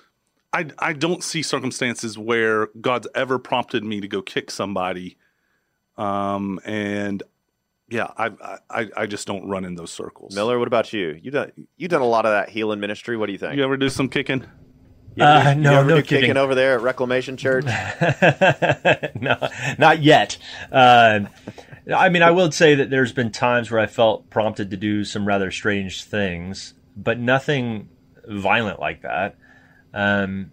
I 0.52 0.66
I 0.78 0.92
don't 0.92 1.22
see 1.22 1.42
circumstances 1.42 2.18
where 2.18 2.68
God's 2.80 3.08
ever 3.14 3.38
prompted 3.38 3.84
me 3.84 4.00
to 4.00 4.08
go 4.08 4.22
kick 4.22 4.50
somebody. 4.50 5.16
Um, 5.96 6.60
and 6.64 7.22
yeah, 7.88 8.08
I, 8.16 8.30
I 8.70 8.88
I 8.96 9.06
just 9.06 9.26
don't 9.26 9.48
run 9.48 9.64
in 9.64 9.74
those 9.74 9.90
circles. 9.90 10.34
Miller, 10.34 10.58
what 10.58 10.68
about 10.68 10.92
you? 10.92 11.18
You 11.22 11.30
done 11.30 11.52
you 11.76 11.88
done 11.88 12.02
a 12.02 12.06
lot 12.06 12.24
of 12.26 12.32
that 12.32 12.48
healing 12.50 12.80
ministry. 12.80 13.16
What 13.16 13.26
do 13.26 13.32
you 13.32 13.38
think? 13.38 13.56
you 13.56 13.64
ever 13.64 13.76
do 13.76 13.88
some 13.88 14.08
kicking? 14.08 14.44
You 15.16 15.24
ever 15.24 15.48
Uh, 15.50 15.54
no, 15.54 15.72
you 15.72 15.76
ever 15.78 15.88
no 15.90 15.96
do 15.96 16.02
kicking 16.02 16.20
kicking. 16.20 16.36
over 16.36 16.54
there 16.54 16.74
at 16.74 16.82
Reclamation 16.82 17.36
Church. 17.36 17.64
no, 19.20 19.48
not 19.78 20.02
yet. 20.02 20.38
Uh, 20.70 21.20
I 21.94 22.08
mean, 22.08 22.22
I 22.22 22.30
will 22.30 22.52
say 22.52 22.76
that 22.76 22.90
there's 22.90 23.12
been 23.12 23.32
times 23.32 23.70
where 23.70 23.80
I 23.80 23.86
felt 23.86 24.30
prompted 24.30 24.70
to 24.70 24.76
do 24.76 25.04
some 25.04 25.26
rather 25.26 25.50
strange 25.50 26.04
things, 26.04 26.74
but 26.96 27.18
nothing 27.18 27.88
violent 28.30 28.80
like 28.80 29.02
that. 29.02 29.36
Um, 29.92 30.52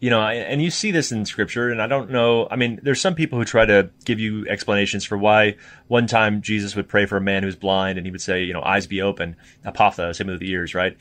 you 0.00 0.08
know, 0.08 0.22
and 0.22 0.62
you 0.62 0.70
see 0.70 0.92
this 0.92 1.12
in 1.12 1.26
scripture, 1.26 1.68
and 1.68 1.82
I 1.82 1.86
don't 1.86 2.10
know. 2.10 2.48
I 2.50 2.56
mean, 2.56 2.80
there's 2.82 3.02
some 3.02 3.14
people 3.14 3.38
who 3.38 3.44
try 3.44 3.66
to 3.66 3.90
give 4.06 4.18
you 4.18 4.46
explanations 4.48 5.04
for 5.04 5.18
why 5.18 5.56
one 5.88 6.06
time 6.06 6.40
Jesus 6.40 6.74
would 6.74 6.88
pray 6.88 7.04
for 7.04 7.18
a 7.18 7.20
man 7.20 7.42
who's 7.42 7.54
blind, 7.54 7.98
and 7.98 8.06
he 8.06 8.10
would 8.10 8.22
say, 8.22 8.42
you 8.42 8.54
know, 8.54 8.62
eyes 8.62 8.86
be 8.86 9.02
open, 9.02 9.36
ephphatha, 9.62 10.14
same 10.16 10.28
with 10.28 10.40
the 10.40 10.50
ears, 10.50 10.74
right? 10.74 10.96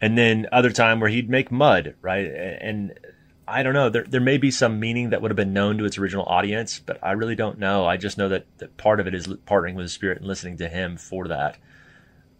And 0.00 0.18
then 0.18 0.48
other 0.50 0.72
time 0.72 0.98
where 0.98 1.08
he'd 1.08 1.30
make 1.30 1.52
mud, 1.52 1.94
right? 2.02 2.26
And 2.26 2.98
I 3.46 3.62
don't 3.62 3.74
know. 3.74 3.90
There 3.90 4.04
there 4.08 4.20
may 4.20 4.38
be 4.38 4.50
some 4.50 4.80
meaning 4.80 5.10
that 5.10 5.22
would 5.22 5.30
have 5.30 5.36
been 5.36 5.52
known 5.52 5.78
to 5.78 5.84
its 5.84 5.96
original 5.96 6.24
audience, 6.24 6.80
but 6.80 6.98
I 7.00 7.12
really 7.12 7.36
don't 7.36 7.60
know. 7.60 7.86
I 7.86 7.96
just 7.96 8.18
know 8.18 8.28
that, 8.30 8.46
that 8.58 8.76
part 8.76 8.98
of 8.98 9.06
it 9.06 9.14
is 9.14 9.28
partnering 9.28 9.74
with 9.74 9.84
the 9.84 9.90
Spirit 9.90 10.18
and 10.18 10.26
listening 10.26 10.56
to 10.56 10.68
Him 10.68 10.96
for 10.96 11.28
that. 11.28 11.58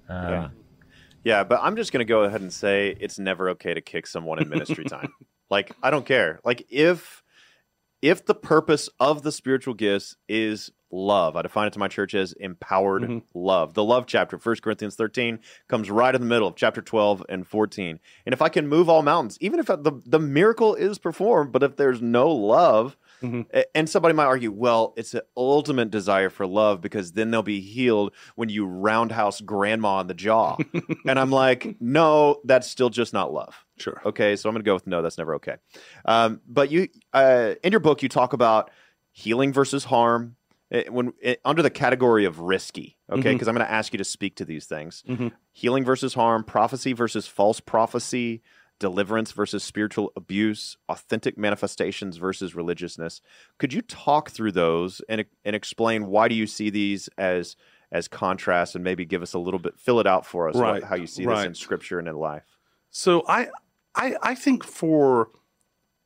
Um, 0.08 0.28
yeah. 0.28 0.48
Yeah, 1.24 1.44
but 1.44 1.60
I'm 1.62 1.76
just 1.76 1.92
going 1.92 2.04
to 2.04 2.08
go 2.08 2.24
ahead 2.24 2.40
and 2.40 2.52
say 2.52 2.96
it's 3.00 3.18
never 3.18 3.50
okay 3.50 3.74
to 3.74 3.80
kick 3.80 4.06
someone 4.06 4.40
in 4.40 4.48
ministry 4.48 4.84
time. 4.84 5.12
Like 5.50 5.70
I 5.82 5.90
don't 5.90 6.06
care. 6.06 6.40
Like 6.46 6.64
if 6.70 7.22
if 8.00 8.24
the 8.24 8.34
purpose 8.34 8.88
of 8.98 9.22
the 9.22 9.30
spiritual 9.30 9.74
gifts 9.74 10.16
is 10.26 10.70
love, 10.90 11.36
I 11.36 11.42
define 11.42 11.66
it 11.66 11.74
to 11.74 11.78
my 11.78 11.88
church 11.88 12.14
as 12.14 12.32
empowered 12.32 13.02
mm-hmm. 13.02 13.18
love. 13.34 13.74
The 13.74 13.84
love 13.84 14.06
chapter, 14.06 14.38
1 14.38 14.56
Corinthians 14.62 14.96
13, 14.96 15.40
comes 15.68 15.90
right 15.90 16.14
in 16.14 16.22
the 16.22 16.26
middle 16.26 16.48
of 16.48 16.56
chapter 16.56 16.80
12 16.80 17.26
and 17.28 17.46
14. 17.46 18.00
And 18.24 18.32
if 18.32 18.40
I 18.40 18.48
can 18.48 18.66
move 18.66 18.88
all 18.88 19.02
mountains, 19.02 19.36
even 19.42 19.60
if 19.60 19.66
the, 19.66 20.00
the 20.06 20.18
miracle 20.18 20.74
is 20.74 20.98
performed, 20.98 21.52
but 21.52 21.62
if 21.62 21.76
there's 21.76 22.00
no 22.00 22.30
love, 22.30 22.96
Mm-hmm. 23.22 23.60
And 23.74 23.88
somebody 23.88 24.14
might 24.14 24.26
argue, 24.26 24.50
well, 24.50 24.92
it's 24.96 25.14
an 25.14 25.22
ultimate 25.36 25.90
desire 25.90 26.30
for 26.30 26.46
love 26.46 26.80
because 26.80 27.12
then 27.12 27.30
they'll 27.30 27.42
be 27.42 27.60
healed 27.60 28.12
when 28.34 28.48
you 28.48 28.66
roundhouse 28.66 29.40
grandma 29.40 29.96
on 29.96 30.06
the 30.06 30.14
jaw. 30.14 30.56
and 31.06 31.18
I'm 31.18 31.30
like, 31.30 31.76
no, 31.80 32.40
that's 32.44 32.68
still 32.68 32.90
just 32.90 33.12
not 33.12 33.32
love. 33.32 33.64
Sure. 33.78 34.00
Okay, 34.04 34.36
so 34.36 34.48
I'm 34.48 34.54
going 34.54 34.62
to 34.62 34.68
go 34.68 34.74
with 34.74 34.86
no. 34.86 35.02
That's 35.02 35.18
never 35.18 35.36
okay. 35.36 35.56
Um, 36.04 36.40
but 36.46 36.70
you, 36.70 36.88
uh, 37.12 37.54
in 37.62 37.72
your 37.72 37.80
book, 37.80 38.02
you 38.02 38.08
talk 38.08 38.32
about 38.32 38.70
healing 39.12 39.52
versus 39.52 39.84
harm. 39.84 40.36
Eh, 40.70 40.84
when 40.88 41.08
it, 41.08 41.14
eh, 41.22 41.34
under 41.44 41.62
the 41.62 41.70
category 41.70 42.24
of 42.24 42.40
risky, 42.40 42.96
okay, 43.10 43.20
because 43.20 43.40
mm-hmm. 43.40 43.48
I'm 43.50 43.54
going 43.56 43.66
to 43.66 43.72
ask 43.72 43.92
you 43.92 43.98
to 43.98 44.04
speak 44.04 44.36
to 44.36 44.44
these 44.46 44.64
things: 44.64 45.04
mm-hmm. 45.06 45.28
healing 45.52 45.84
versus 45.84 46.14
harm, 46.14 46.44
prophecy 46.44 46.94
versus 46.94 47.26
false 47.26 47.60
prophecy, 47.60 48.42
deliverance 48.82 49.30
versus 49.30 49.62
spiritual 49.62 50.12
abuse, 50.16 50.76
authentic 50.88 51.38
manifestations 51.38 52.16
versus 52.16 52.54
religiousness. 52.54 53.22
Could 53.58 53.72
you 53.72 53.80
talk 53.80 54.30
through 54.30 54.52
those 54.52 55.00
and 55.08 55.24
and 55.44 55.54
explain 55.56 56.08
why 56.08 56.26
do 56.26 56.34
you 56.34 56.48
see 56.48 56.68
these 56.68 57.08
as 57.16 57.56
as 57.92 58.08
contrasts 58.08 58.74
and 58.74 58.82
maybe 58.82 59.04
give 59.04 59.22
us 59.22 59.34
a 59.34 59.38
little 59.38 59.60
bit 59.60 59.78
fill 59.78 60.00
it 60.00 60.06
out 60.06 60.26
for 60.26 60.48
us 60.48 60.56
right. 60.56 60.82
what, 60.82 60.82
how 60.82 60.96
you 60.96 61.06
see 61.06 61.24
right. 61.24 61.36
this 61.36 61.46
in 61.46 61.54
scripture 61.54 62.00
and 62.00 62.08
in 62.08 62.16
life. 62.16 62.58
So 62.90 63.22
I 63.28 63.48
I 63.94 64.16
I 64.20 64.34
think 64.34 64.64
for 64.64 65.30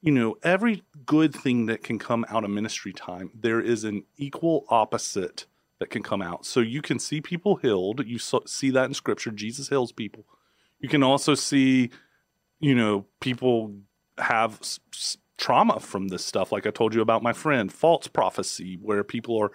you 0.03 0.13
know 0.13 0.37
every 0.43 0.83
good 1.07 1.35
thing 1.35 1.67
that 1.67 1.83
can 1.83 1.99
come 1.99 2.27
out 2.29 2.45
of 2.45 2.51
ministry 2.51 2.93
time 2.93 3.31
there 3.35 3.61
is 3.61 3.85
an 3.85 4.05
equal 4.19 4.67
opposite 4.69 5.47
that 5.79 5.91
can 5.91 6.03
come 6.03 6.23
out. 6.23 6.45
So 6.47 6.61
you 6.61 6.83
can 6.83 6.99
see 6.99 7.21
people 7.21 7.57
healed, 7.57 8.07
you 8.07 8.19
see 8.19 8.71
that 8.71 8.85
in 8.85 8.95
scripture 8.95 9.31
Jesus 9.31 9.69
heals 9.69 9.93
people. 9.93 10.27
You 10.79 10.89
can 10.89 11.03
also 11.03 11.35
see 11.35 11.91
you 12.61 12.75
know, 12.75 13.07
people 13.21 13.75
have 14.19 14.59
s- 14.61 14.81
s- 14.95 15.19
trauma 15.39 15.81
from 15.81 16.09
this 16.09 16.25
stuff. 16.25 16.53
Like 16.53 16.67
I 16.67 16.71
told 16.71 16.95
you 16.95 17.01
about 17.01 17.23
my 17.23 17.33
friend, 17.33 17.73
false 17.73 18.07
prophecy, 18.07 18.79
where 18.81 19.05
people 19.05 19.39
are 19.39 19.51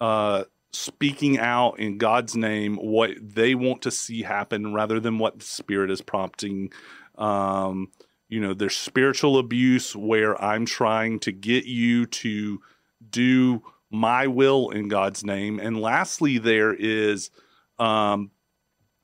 uh, 0.00 0.44
speaking 0.72 1.38
out 1.38 1.78
in 1.78 1.98
God's 1.98 2.36
name 2.36 2.76
what 2.76 3.12
they 3.20 3.54
want 3.54 3.82
to 3.82 3.90
see 3.90 4.22
happen 4.22 4.74
rather 4.74 4.98
than 4.98 5.18
what 5.18 5.38
the 5.38 5.44
Spirit 5.44 5.90
is 5.90 6.00
prompting. 6.00 6.72
Um, 7.16 7.92
you 8.28 8.40
know, 8.40 8.54
there's 8.54 8.76
spiritual 8.76 9.38
abuse 9.38 9.94
where 9.94 10.40
I'm 10.42 10.66
trying 10.66 11.20
to 11.20 11.32
get 11.32 11.66
you 11.66 12.06
to 12.06 12.60
do 13.10 13.62
my 13.90 14.26
will 14.26 14.70
in 14.70 14.88
God's 14.88 15.22
name. 15.24 15.60
And 15.60 15.80
lastly, 15.80 16.38
there 16.38 16.74
is, 16.74 17.30
um, 17.78 18.32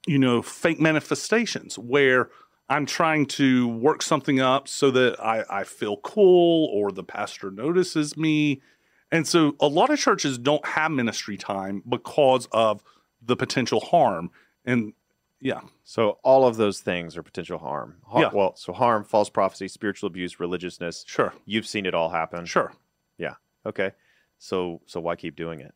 you 0.06 0.18
know, 0.18 0.42
fake 0.42 0.80
manifestations 0.80 1.78
where 1.78 2.30
I'm 2.70 2.86
trying 2.86 3.26
to 3.26 3.66
work 3.66 4.00
something 4.00 4.38
up 4.38 4.68
so 4.68 4.92
that 4.92 5.20
I, 5.20 5.44
I 5.50 5.64
feel 5.64 5.96
cool 5.98 6.70
or 6.72 6.92
the 6.92 7.02
pastor 7.02 7.50
notices 7.50 8.16
me. 8.16 8.62
And 9.10 9.26
so 9.26 9.56
a 9.58 9.66
lot 9.66 9.90
of 9.90 9.98
churches 9.98 10.38
don't 10.38 10.64
have 10.64 10.92
ministry 10.92 11.36
time 11.36 11.82
because 11.88 12.46
of 12.52 12.84
the 13.20 13.34
potential 13.34 13.80
harm. 13.80 14.30
And 14.64 14.92
yeah. 15.40 15.62
So 15.82 16.18
all 16.22 16.46
of 16.46 16.58
those 16.58 16.78
things 16.78 17.16
are 17.16 17.24
potential 17.24 17.58
harm. 17.58 17.96
Har- 18.06 18.22
yeah. 18.22 18.30
Well, 18.32 18.54
so 18.54 18.72
harm, 18.72 19.02
false 19.02 19.30
prophecy, 19.30 19.66
spiritual 19.66 20.06
abuse, 20.06 20.38
religiousness. 20.38 21.04
Sure. 21.08 21.34
You've 21.46 21.66
seen 21.66 21.86
it 21.86 21.94
all 21.94 22.10
happen. 22.10 22.44
Sure. 22.46 22.72
Yeah. 23.18 23.34
Okay. 23.66 23.90
So 24.38 24.80
so 24.86 25.00
why 25.00 25.16
keep 25.16 25.34
doing 25.34 25.58
it? 25.58 25.74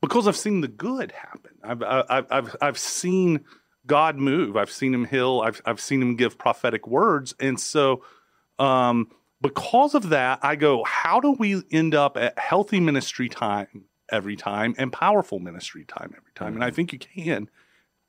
Because 0.00 0.26
I've 0.26 0.36
seen 0.38 0.62
the 0.62 0.68
good 0.68 1.12
happen. 1.12 1.52
I've 1.62 1.82
I've 1.82 2.26
I've, 2.30 2.56
I've 2.62 2.78
seen 2.78 3.44
God 3.86 4.16
move. 4.16 4.56
I've 4.56 4.70
seen 4.70 4.94
him 4.94 5.04
heal. 5.04 5.42
I've 5.44 5.60
I've 5.64 5.80
seen 5.80 6.02
him 6.02 6.16
give 6.16 6.38
prophetic 6.38 6.86
words, 6.86 7.34
and 7.40 7.58
so 7.58 8.02
um, 8.58 9.08
because 9.40 9.94
of 9.94 10.10
that, 10.10 10.38
I 10.42 10.56
go, 10.56 10.84
how 10.84 11.20
do 11.20 11.32
we 11.32 11.62
end 11.70 11.94
up 11.94 12.16
at 12.16 12.38
healthy 12.38 12.78
ministry 12.78 13.28
time 13.28 13.86
every 14.10 14.36
time 14.36 14.74
and 14.76 14.92
powerful 14.92 15.38
ministry 15.38 15.84
time 15.84 16.12
every 16.16 16.32
time? 16.34 16.48
Mm-hmm. 16.48 16.56
And 16.56 16.64
I 16.64 16.68
mm-hmm. 16.68 16.76
think 16.76 16.92
you 16.92 16.98
can. 16.98 17.50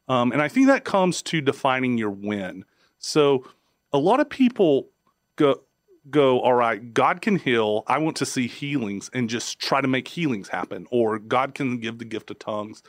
Um, 0.07 0.31
and 0.33 0.41
I 0.41 0.49
think 0.49 0.67
that 0.67 0.83
comes 0.83 1.21
to 1.23 1.39
defining 1.39 1.97
your 1.97 2.09
win. 2.09 2.65
So 2.99 3.45
a 3.93 3.97
lot 3.97 4.19
of 4.19 4.29
people 4.29 4.89
go 5.37 5.61
go, 6.09 6.39
all 6.39 6.55
right, 6.55 6.93
God 6.95 7.21
can 7.21 7.35
heal. 7.35 7.83
I 7.85 7.99
want 7.99 8.17
to 8.17 8.25
see 8.25 8.47
healings 8.47 9.09
and 9.13 9.29
just 9.29 9.59
try 9.59 9.81
to 9.81 9.87
make 9.87 10.07
healings 10.07 10.49
happen. 10.49 10.87
Or 10.89 11.19
God 11.19 11.53
can 11.53 11.77
give 11.77 11.99
the 11.99 12.05
gift 12.05 12.31
of 12.31 12.39
tongues 12.39 12.81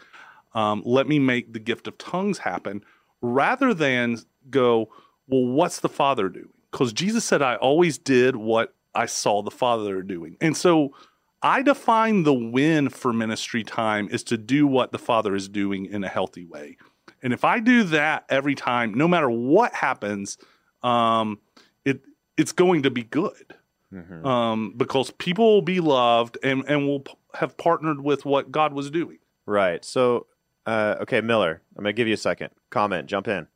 um, 0.54 0.82
let 0.84 1.06
me 1.06 1.18
make 1.18 1.52
the 1.52 1.58
gift 1.58 1.86
of 1.86 1.98
tongues 1.98 2.38
happen 2.38 2.84
rather 3.20 3.72
than 3.72 4.18
go, 4.50 4.90
well, 5.26 5.46
what's 5.46 5.80
the 5.80 5.88
Father 5.88 6.28
doing? 6.28 6.48
Because 6.70 6.92
Jesus 6.92 7.24
said, 7.24 7.42
I 7.42 7.56
always 7.56 7.98
did 7.98 8.36
what 8.36 8.74
I 8.94 9.06
saw 9.06 9.42
the 9.42 9.50
Father 9.50 10.02
doing. 10.02 10.36
And 10.40 10.56
so 10.56 10.94
I 11.42 11.62
define 11.62 12.22
the 12.22 12.34
win 12.34 12.88
for 12.88 13.12
ministry 13.12 13.64
time 13.64 14.08
is 14.10 14.22
to 14.24 14.38
do 14.38 14.66
what 14.66 14.92
the 14.92 14.98
Father 14.98 15.34
is 15.34 15.48
doing 15.48 15.86
in 15.86 16.04
a 16.04 16.08
healthy 16.08 16.44
way. 16.44 16.76
And 17.22 17.32
if 17.32 17.44
I 17.44 17.60
do 17.60 17.84
that 17.84 18.24
every 18.28 18.54
time, 18.54 18.94
no 18.94 19.06
matter 19.08 19.30
what 19.30 19.74
happens, 19.74 20.38
um, 20.82 21.38
it 21.84 22.02
it's 22.36 22.52
going 22.52 22.82
to 22.82 22.90
be 22.90 23.02
good. 23.02 23.54
Mm-hmm. 23.92 24.26
Um, 24.26 24.74
because 24.76 25.10
people 25.10 25.54
will 25.54 25.62
be 25.62 25.78
loved 25.78 26.38
and, 26.42 26.64
and 26.66 26.86
will 26.86 27.00
p- 27.00 27.12
have 27.34 27.58
partnered 27.58 28.00
with 28.00 28.24
what 28.24 28.50
God 28.50 28.72
was 28.72 28.90
doing. 28.90 29.18
Right. 29.44 29.84
So 29.84 30.26
uh, 30.66 30.96
okay, 31.02 31.20
Miller, 31.20 31.62
I'm 31.76 31.82
going 31.82 31.94
to 31.94 31.96
give 31.96 32.08
you 32.08 32.14
a 32.14 32.18
second. 32.18 32.50
Comment, 32.70 33.06
jump 33.06 33.28
in. 33.28 33.46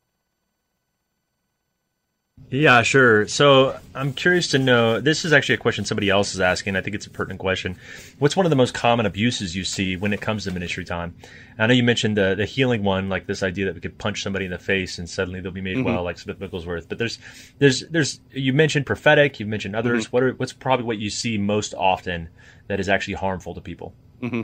Yeah, 2.49 2.81
sure. 2.83 3.27
So 3.27 3.77
I'm 3.93 4.13
curious 4.13 4.49
to 4.51 4.57
know. 4.57 5.01
This 5.01 5.25
is 5.25 5.33
actually 5.33 5.55
a 5.55 5.57
question 5.57 5.83
somebody 5.83 6.09
else 6.09 6.33
is 6.33 6.39
asking. 6.39 6.77
I 6.77 6.81
think 6.81 6.95
it's 6.95 7.05
a 7.05 7.09
pertinent 7.09 7.41
question. 7.41 7.75
What's 8.19 8.37
one 8.37 8.45
of 8.45 8.51
the 8.51 8.55
most 8.55 8.73
common 8.73 9.05
abuses 9.05 9.53
you 9.53 9.65
see 9.65 9.97
when 9.97 10.13
it 10.13 10.21
comes 10.21 10.45
to 10.45 10.51
ministry 10.51 10.85
time? 10.85 11.15
I 11.59 11.67
know 11.67 11.73
you 11.73 11.83
mentioned 11.83 12.15
the 12.15 12.35
the 12.35 12.45
healing 12.45 12.83
one, 12.83 13.09
like 13.09 13.27
this 13.27 13.43
idea 13.43 13.65
that 13.65 13.75
we 13.75 13.81
could 13.81 13.97
punch 13.97 14.23
somebody 14.23 14.45
in 14.45 14.51
the 14.51 14.59
face 14.59 14.97
and 14.97 15.09
suddenly 15.09 15.41
they'll 15.41 15.51
be 15.51 15.59
made 15.59 15.77
mm-hmm. 15.77 15.87
well, 15.87 16.03
like 16.03 16.19
Smith 16.19 16.39
Wigglesworth. 16.39 16.87
But 16.87 16.99
there's 16.99 17.19
there's 17.59 17.81
there's 17.89 18.21
you 18.31 18.53
mentioned 18.53 18.85
prophetic. 18.85 19.41
You've 19.41 19.49
mentioned 19.49 19.75
others. 19.75 20.05
Mm-hmm. 20.05 20.11
What 20.11 20.23
are 20.23 20.33
what's 20.35 20.53
probably 20.53 20.85
what 20.85 20.99
you 20.99 21.09
see 21.09 21.37
most 21.37 21.73
often 21.73 22.29
that 22.67 22.79
is 22.79 22.87
actually 22.87 23.15
harmful 23.15 23.55
to 23.55 23.61
people? 23.61 23.93
Mm-hmm. 24.21 24.43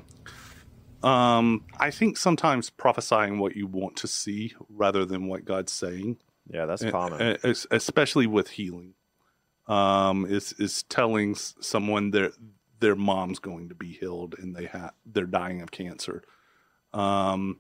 Um, 1.03 1.65
I 1.79 1.91
think 1.91 2.17
sometimes 2.17 2.69
prophesying 2.69 3.38
what 3.38 3.55
you 3.55 3.67
want 3.67 3.98
to 3.98 4.07
see 4.07 4.53
rather 4.69 5.05
than 5.05 5.27
what 5.27 5.45
God's 5.45 5.72
saying. 5.72 6.17
Yeah, 6.50 6.65
that's 6.65 6.83
common, 6.83 7.38
especially 7.43 8.27
with 8.27 8.50
healing. 8.50 8.95
Um, 9.67 10.25
is 10.25 10.53
is 10.60 10.83
telling 10.83 11.36
someone 11.36 12.12
their 12.12 12.31
their 12.79 12.95
mom's 12.95 13.39
going 13.39 13.69
to 13.69 13.75
be 13.75 13.93
healed 13.93 14.36
and 14.38 14.53
they 14.53 14.65
have 14.65 14.93
they're 15.05 15.25
dying 15.25 15.62
of 15.62 15.72
cancer. 15.72 16.22
Um, 16.93 17.60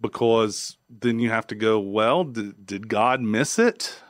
because 0.00 0.76
then 0.88 1.18
you 1.18 1.30
have 1.30 1.46
to 1.48 1.54
go, 1.54 1.80
well, 1.80 2.24
did, 2.24 2.66
did 2.66 2.88
God 2.88 3.20
miss 3.20 3.58
it? 3.58 4.00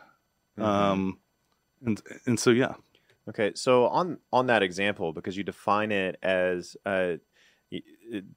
Mm-hmm. 0.58 0.62
Um, 0.62 1.18
and 1.84 2.02
and 2.26 2.38
so 2.38 2.50
yeah. 2.50 2.74
Okay, 3.28 3.52
so 3.54 3.86
on 3.86 4.18
on 4.32 4.46
that 4.46 4.62
example, 4.62 5.12
because 5.12 5.36
you 5.36 5.44
define 5.44 5.92
it 5.92 6.18
as 6.22 6.76
uh, 6.84 7.14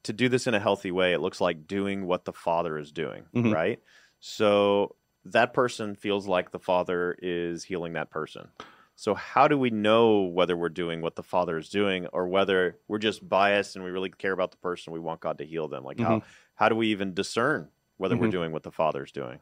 to 0.02 0.12
do 0.12 0.28
this 0.28 0.46
in 0.46 0.54
a 0.54 0.60
healthy 0.60 0.90
way, 0.90 1.12
it 1.12 1.20
looks 1.20 1.40
like 1.40 1.66
doing 1.66 2.06
what 2.06 2.24
the 2.24 2.32
father 2.32 2.78
is 2.78 2.92
doing, 2.92 3.24
mm-hmm. 3.34 3.52
right? 3.52 3.80
So 4.20 4.96
that 5.26 5.52
person 5.52 5.94
feels 5.94 6.26
like 6.26 6.50
the 6.50 6.58
father 6.58 7.16
is 7.20 7.64
healing 7.64 7.94
that 7.94 8.10
person. 8.10 8.48
So 8.96 9.14
how 9.14 9.48
do 9.48 9.58
we 9.58 9.70
know 9.70 10.22
whether 10.22 10.56
we're 10.56 10.68
doing 10.68 11.00
what 11.00 11.16
the 11.16 11.22
father 11.22 11.58
is 11.58 11.68
doing 11.68 12.06
or 12.08 12.28
whether 12.28 12.78
we're 12.86 12.98
just 12.98 13.28
biased 13.28 13.74
and 13.74 13.84
we 13.84 13.90
really 13.90 14.10
care 14.10 14.32
about 14.32 14.52
the 14.52 14.56
person 14.58 14.92
we 14.92 15.00
want 15.00 15.20
God 15.20 15.38
to 15.38 15.44
heal 15.44 15.68
them? 15.68 15.84
Like 15.84 15.96
mm-hmm. 15.96 16.06
how 16.06 16.22
how 16.54 16.68
do 16.68 16.76
we 16.76 16.88
even 16.88 17.14
discern 17.14 17.68
whether 17.96 18.14
mm-hmm. 18.14 18.24
we're 18.24 18.30
doing 18.30 18.52
what 18.52 18.62
the 18.62 18.70
father 18.70 19.02
is 19.02 19.10
doing? 19.10 19.40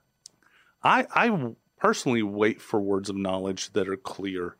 I 0.83 1.07
I 1.15 1.55
personally 1.79 2.23
wait 2.23 2.62
for 2.62 2.81
words 2.81 3.11
of 3.11 3.17
knowledge 3.17 3.73
that 3.73 3.89
are 3.89 3.97
clear. 3.97 4.57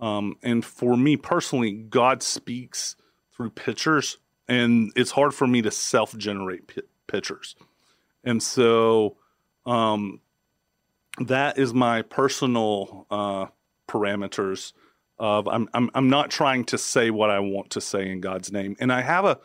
Um, 0.00 0.36
and 0.42 0.64
for 0.64 0.96
me 0.96 1.16
personally, 1.16 1.72
God 1.72 2.22
speaks 2.22 2.96
through 3.34 3.50
pictures, 3.50 4.18
and 4.48 4.92
it's 4.96 5.10
hard 5.10 5.34
for 5.34 5.46
me 5.46 5.62
to 5.62 5.70
self 5.70 6.16
generate 6.16 6.68
pi- 6.68 6.82
pictures. 7.06 7.56
And 8.24 8.42
so 8.42 9.16
um, 9.66 10.20
that 11.18 11.58
is 11.58 11.74
my 11.74 12.02
personal 12.02 13.06
uh, 13.10 13.46
parameters 13.88 14.72
of 15.18 15.46
I'm, 15.46 15.68
I'm 15.74 15.90
I'm 15.94 16.08
not 16.08 16.30
trying 16.30 16.64
to 16.66 16.78
say 16.78 17.10
what 17.10 17.30
I 17.30 17.40
want 17.40 17.70
to 17.70 17.80
say 17.80 18.10
in 18.10 18.20
God's 18.20 18.50
name. 18.50 18.76
And 18.80 18.92
I 18.92 19.02
have 19.02 19.24
a 19.24 19.38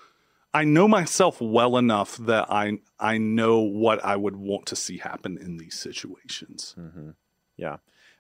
I 0.54 0.64
know 0.64 0.88
myself 0.88 1.40
well 1.42 1.78
enough 1.78 2.18
that 2.18 2.52
I 2.52 2.80
I 3.00 3.18
know 3.18 3.60
what 3.60 4.04
I 4.04 4.16
would 4.16 4.36
want 4.36 4.66
to 4.68 4.76
see 4.76 4.98
happen 4.98 5.38
in 5.38 5.58
these 5.58 5.78
situations. 5.78 6.76
Mm-hmm. 6.80 7.12
Yeah. 7.58 7.78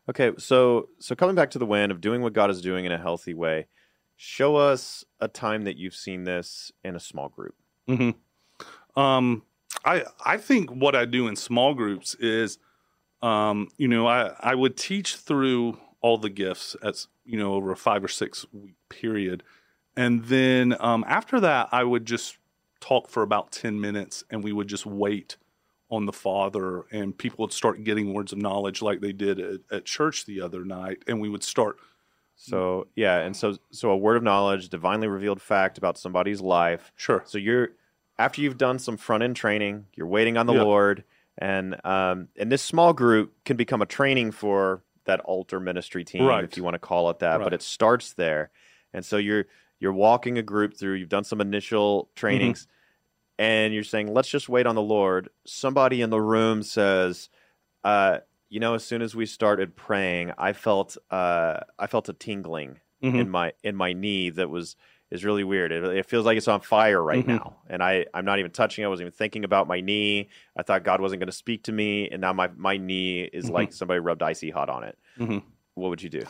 Okay. 0.09 0.31
So 0.37 0.89
so 0.99 1.15
coming 1.15 1.35
back 1.35 1.51
to 1.51 1.59
the 1.59 1.65
win 1.65 1.89
of 1.89 2.01
doing 2.01 2.21
what 2.21 2.33
God 2.33 2.51
is 2.51 2.61
doing 2.61 2.85
in 2.85 2.91
a 2.91 2.97
healthy 2.97 3.33
way, 3.33 3.67
show 4.17 4.55
us 4.55 5.05
a 5.21 5.27
time 5.27 5.63
that 5.63 5.77
you've 5.77 5.95
seen 5.95 6.25
this 6.25 6.71
in 6.83 6.95
a 6.95 6.99
small 6.99 7.29
group. 7.29 7.55
Mm-hmm. 7.87 8.99
Um, 8.99 9.43
I 9.85 10.03
I 10.25 10.37
think 10.37 10.71
what 10.71 10.95
I 10.95 11.05
do 11.05 11.27
in 11.27 11.35
small 11.35 11.73
groups 11.73 12.15
is, 12.15 12.57
um, 13.21 13.69
you 13.77 13.87
know, 13.87 14.07
I 14.07 14.33
I 14.39 14.55
would 14.55 14.75
teach 14.75 15.15
through 15.15 15.77
all 16.01 16.17
the 16.17 16.29
gifts 16.29 16.75
as 16.83 17.07
you 17.25 17.37
know 17.37 17.53
over 17.53 17.71
a 17.71 17.77
five 17.77 18.03
or 18.03 18.09
six 18.09 18.45
week 18.51 18.75
period, 18.89 19.43
and 19.95 20.25
then 20.25 20.75
um, 20.79 21.05
after 21.07 21.39
that 21.39 21.69
I 21.71 21.83
would 21.83 22.05
just 22.05 22.37
talk 22.79 23.09
for 23.09 23.23
about 23.23 23.51
ten 23.51 23.79
minutes, 23.79 24.23
and 24.29 24.43
we 24.43 24.51
would 24.51 24.67
just 24.67 24.85
wait 24.85 25.37
on 25.89 26.05
the 26.05 26.13
Father, 26.13 26.85
and 26.91 27.17
people 27.17 27.43
would 27.43 27.53
start 27.53 27.83
getting 27.83 28.13
words 28.13 28.33
of 28.33 28.39
knowledge 28.39 28.81
like 28.81 28.99
they 28.99 29.13
did 29.13 29.39
at, 29.39 29.59
at 29.71 29.85
church 29.85 30.25
the 30.25 30.41
other 30.41 30.65
night, 30.65 31.03
and 31.07 31.21
we 31.21 31.29
would 31.29 31.43
start. 31.43 31.77
So 32.39 32.87
yeah, 32.95 33.17
and 33.19 33.35
so 33.35 33.57
so 33.71 33.89
a 33.89 33.97
word 33.97 34.15
of 34.15 34.23
knowledge, 34.23 34.69
divinely 34.69 35.07
revealed 35.07 35.41
fact 35.41 35.77
about 35.77 35.97
somebody's 35.97 36.39
life. 36.39 36.91
Sure. 36.95 37.23
So 37.25 37.37
you're 37.39 37.69
after 38.19 38.41
you've 38.41 38.57
done 38.57 38.79
some 38.79 38.95
front 38.95 39.23
end 39.23 39.35
training, 39.35 39.87
you're 39.95 40.07
waiting 40.07 40.37
on 40.37 40.45
the 40.45 40.53
Yeah. 40.53 40.63
Lord, 40.63 41.03
and 41.37 41.83
um, 41.85 42.27
and 42.37 42.51
this 42.51 42.61
small 42.61 42.93
group 42.93 43.33
can 43.43 43.57
become 43.57 43.81
a 43.81 43.85
training 43.87 44.31
for 44.31 44.83
that 45.05 45.19
altar 45.21 45.59
ministry 45.59 46.03
team, 46.03 46.25
Right. 46.25 46.43
if 46.43 46.57
you 46.57 46.63
want 46.63 46.75
to 46.75 46.79
call 46.79 47.09
it 47.09 47.19
that. 47.19 47.37
Right. 47.37 47.43
But 47.43 47.53
it 47.53 47.61
starts 47.63 48.13
there, 48.13 48.51
and 48.93 49.03
so 49.03 49.17
you're 49.17 49.45
you're 49.79 49.93
walking 49.93 50.37
a 50.37 50.43
group 50.43 50.77
through. 50.77 50.93
You've 50.93 51.09
done 51.09 51.23
some 51.23 51.41
initial 51.41 52.09
trainings, 52.15 52.63
Mm-hmm. 52.63 53.43
and 53.45 53.73
you're 53.73 53.83
saying, 53.83 54.13
"Let's 54.13 54.29
just 54.29 54.47
wait 54.47 54.67
on 54.67 54.75
the 54.75 54.81
Lord." 54.81 55.29
Somebody 55.45 56.01
in 56.01 56.11
the 56.11 56.21
room 56.21 56.61
says, 56.61 57.29
uh, 57.83 58.19
"You 58.49 58.59
know, 58.59 58.73
as 58.75 58.83
soon 58.85 59.01
as 59.01 59.15
we 59.15 59.25
started 59.25 59.75
praying, 59.75 60.31
I 60.37 60.53
felt 60.53 60.97
uh, 61.11 61.59
I 61.79 61.87
felt 61.87 62.09
a 62.09 62.13
tingling." 62.13 62.79
Mhm. 63.03 63.19
in 63.21 63.29
my 63.29 63.53
in 63.63 63.75
my 63.75 63.93
knee 63.93 64.31
that 64.31 64.49
was 64.49 64.75
is 65.11 65.23
really 65.23 65.43
weird. 65.43 65.71
It, 65.71 65.83
it 65.83 66.05
feels 66.07 66.25
like 66.25 66.35
it's 66.35 66.47
on 66.47 66.61
fire 66.61 67.01
right 67.01 67.23
Mhm. 67.23 67.27
now, 67.27 67.57
and 67.69 67.83
I 67.83 68.07
I'm 68.13 68.25
not 68.25 68.39
even 68.39 68.49
touching. 68.51 68.81
it. 68.81 68.85
I 68.87 68.89
wasn't 68.89 69.05
even 69.07 69.15
thinking 69.17 69.43
about 69.45 69.67
my 69.67 69.81
knee. 69.81 70.29
I 70.57 70.63
thought 70.63 70.83
God 70.83 70.99
wasn't 70.99 71.19
going 71.19 71.27
to 71.27 71.31
speak 71.31 71.61
to 71.65 71.71
me, 71.71 72.09
and 72.09 72.19
now 72.21 72.33
my 72.33 72.47
my 72.57 72.77
knee 72.77 73.21
is 73.31 73.45
Mhm. 73.45 73.53
like 73.53 73.71
somebody 73.73 73.99
rubbed 73.99 74.23
icy 74.23 74.49
hot 74.49 74.67
on 74.69 74.83
it. 74.83 74.97
Mhm. 75.19 75.43
What 75.75 75.89
would 75.89 76.01
you 76.01 76.09
do? 76.09 76.23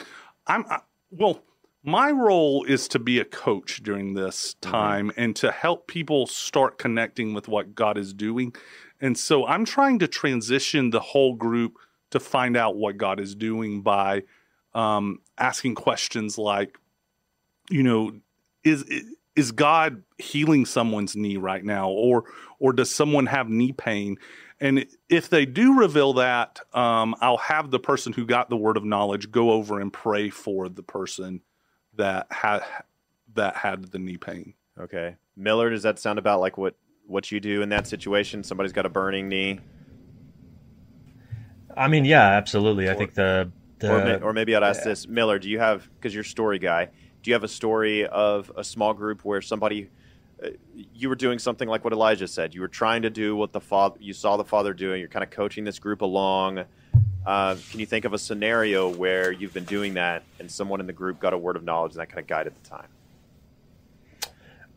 I'm 0.46 0.66
I, 0.70 0.82
well. 1.10 1.42
My 1.84 2.12
role 2.12 2.66
is 2.66 2.90
to 2.90 3.00
be 3.00 3.18
a 3.18 3.24
coach 3.24 3.82
during 3.82 4.14
this 4.14 4.56
Mm-hmm. 4.56 4.72
time 4.72 5.12
and 5.16 5.34
to 5.38 5.52
help 5.52 5.88
people 5.88 6.28
start 6.28 6.78
connecting 6.78 7.34
with 7.34 7.48
what 7.48 7.76
God 7.76 7.98
is 7.98 8.14
doing. 8.14 8.54
And 9.00 9.18
so 9.18 9.46
I'm 9.48 9.64
trying 9.64 10.00
to 10.00 10.08
transition 10.08 10.90
the 10.90 11.00
whole 11.00 11.34
group 11.36 11.78
to 12.12 12.20
find 12.20 12.56
out 12.56 12.76
what 12.76 12.98
God 12.98 13.20
is 13.20 13.36
doing 13.36 13.82
by 13.82 14.24
um, 14.74 15.20
asking 15.38 15.76
questions 15.76 16.38
like, 16.38 16.78
you 17.70 17.84
know, 17.84 18.14
is 18.64 18.86
is 19.36 19.52
God 19.52 20.04
healing 20.18 20.66
someone's 20.66 21.16
knee 21.16 21.38
right 21.38 21.64
now, 21.64 21.90
or 21.90 22.26
or 22.60 22.74
does 22.74 22.94
someone 22.94 23.28
have 23.28 23.50
knee 23.50 23.72
pain? 23.72 24.18
And 24.60 24.88
if 25.10 25.30
they 25.30 25.46
do 25.46 25.78
reveal 25.78 26.14
that, 26.14 26.60
um, 26.74 27.16
I'll 27.22 27.38
have 27.38 27.70
the 27.70 27.80
person 27.80 28.14
who 28.14 28.26
got 28.26 28.50
the 28.50 28.58
word 28.58 28.76
of 28.76 28.84
knowledge 28.84 29.32
go 29.32 29.52
over 29.52 29.80
and 29.80 29.94
pray 29.94 30.32
for 30.32 30.68
the 30.68 30.82
person 30.82 31.42
that 31.96 32.28
had 32.32 32.64
that 33.36 33.56
had 33.56 33.92
the 33.92 34.00
knee 34.00 34.18
pain. 34.18 34.54
Okay, 34.80 35.16
Miller, 35.36 35.70
does 35.70 35.84
that 35.84 36.00
sound 36.00 36.20
about 36.20 36.40
like 36.40 36.58
what 36.58 36.76
what 37.06 37.32
you 37.32 37.40
do 37.40 37.62
in 37.62 37.70
that 37.70 37.88
situation? 37.88 38.44
Somebody's 38.44 38.74
got 38.74 38.86
a 38.86 38.90
burning 38.90 39.30
knee, 39.30 39.60
I 41.78 41.88
mean, 41.88 42.06
yeah, 42.06 42.24
absolutely. 42.24 42.90
I 42.90 42.96
think 42.96 43.14
the 43.14 43.52
the 43.80 43.94
or, 43.94 44.04
may, 44.04 44.20
or 44.20 44.34
maybe 44.34 44.56
I'd 44.56 44.64
ask 44.64 44.84
this, 44.84 45.08
Miller. 45.08 45.40
Do 45.40 45.50
you 45.50 45.60
have 45.60 45.88
because 45.96 46.14
you're 46.14 46.24
a 46.24 46.26
story 46.26 46.60
guy? 46.60 46.86
Do 47.22 47.30
you 47.30 47.34
have 47.34 47.44
a 47.44 47.50
story 47.50 48.06
of 48.08 48.52
a 48.56 48.64
small 48.64 48.94
group 48.94 49.24
where 49.24 49.42
somebody 49.42 49.90
uh, 50.44 50.50
you 50.94 51.10
were 51.10 51.16
doing 51.16 51.40
something 51.40 51.68
like 51.68 51.84
what 51.84 51.94
Elijah 51.94 52.28
said? 52.28 52.56
You 52.56 52.62
were 52.62 52.68
trying 52.68 53.04
to 53.04 53.10
do 53.10 53.36
what 53.36 53.52
the 53.52 53.62
father 53.62 53.98
you 54.00 54.14
saw 54.14 54.38
the 54.38 54.46
father 54.46 54.74
doing. 54.74 55.00
You're 55.00 55.10
kind 55.10 55.24
of 55.24 55.30
coaching 55.30 55.64
this 55.64 55.80
group 55.80 56.02
along. 56.02 56.66
Uh, 57.26 57.58
can 57.72 57.80
you 57.80 57.86
think 57.86 58.06
of 58.06 58.14
a 58.14 58.18
scenario 58.18 58.90
where 58.90 59.32
you've 59.32 59.54
been 59.54 59.66
doing 59.66 59.96
that 59.96 60.24
and 60.40 60.50
someone 60.50 60.80
in 60.80 60.88
the 60.88 60.94
group 60.94 61.20
got 61.20 61.34
a 61.34 61.38
word 61.38 61.58
of 61.58 61.64
knowledge 61.64 61.92
and 61.92 62.00
that 62.00 62.08
kind 62.08 62.20
of 62.20 62.28
guided 62.28 62.54
the 62.56 62.70
time? 62.70 62.88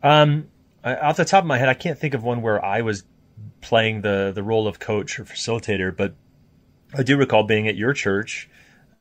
Um, 0.03 0.47
off 0.83 1.15
the 1.15 1.25
top 1.25 1.43
of 1.43 1.47
my 1.47 1.57
head, 1.57 1.69
I 1.69 1.73
can't 1.73 1.97
think 1.97 2.13
of 2.13 2.23
one 2.23 2.41
where 2.41 2.63
I 2.63 2.81
was 2.81 3.03
playing 3.61 4.01
the 4.01 4.31
the 4.35 4.43
role 4.43 4.67
of 4.67 4.79
coach 4.79 5.19
or 5.19 5.23
facilitator, 5.23 5.95
but 5.95 6.13
I 6.93 7.03
do 7.03 7.15
recall 7.15 7.43
being 7.43 7.67
at 7.67 7.75
your 7.75 7.93
church 7.93 8.49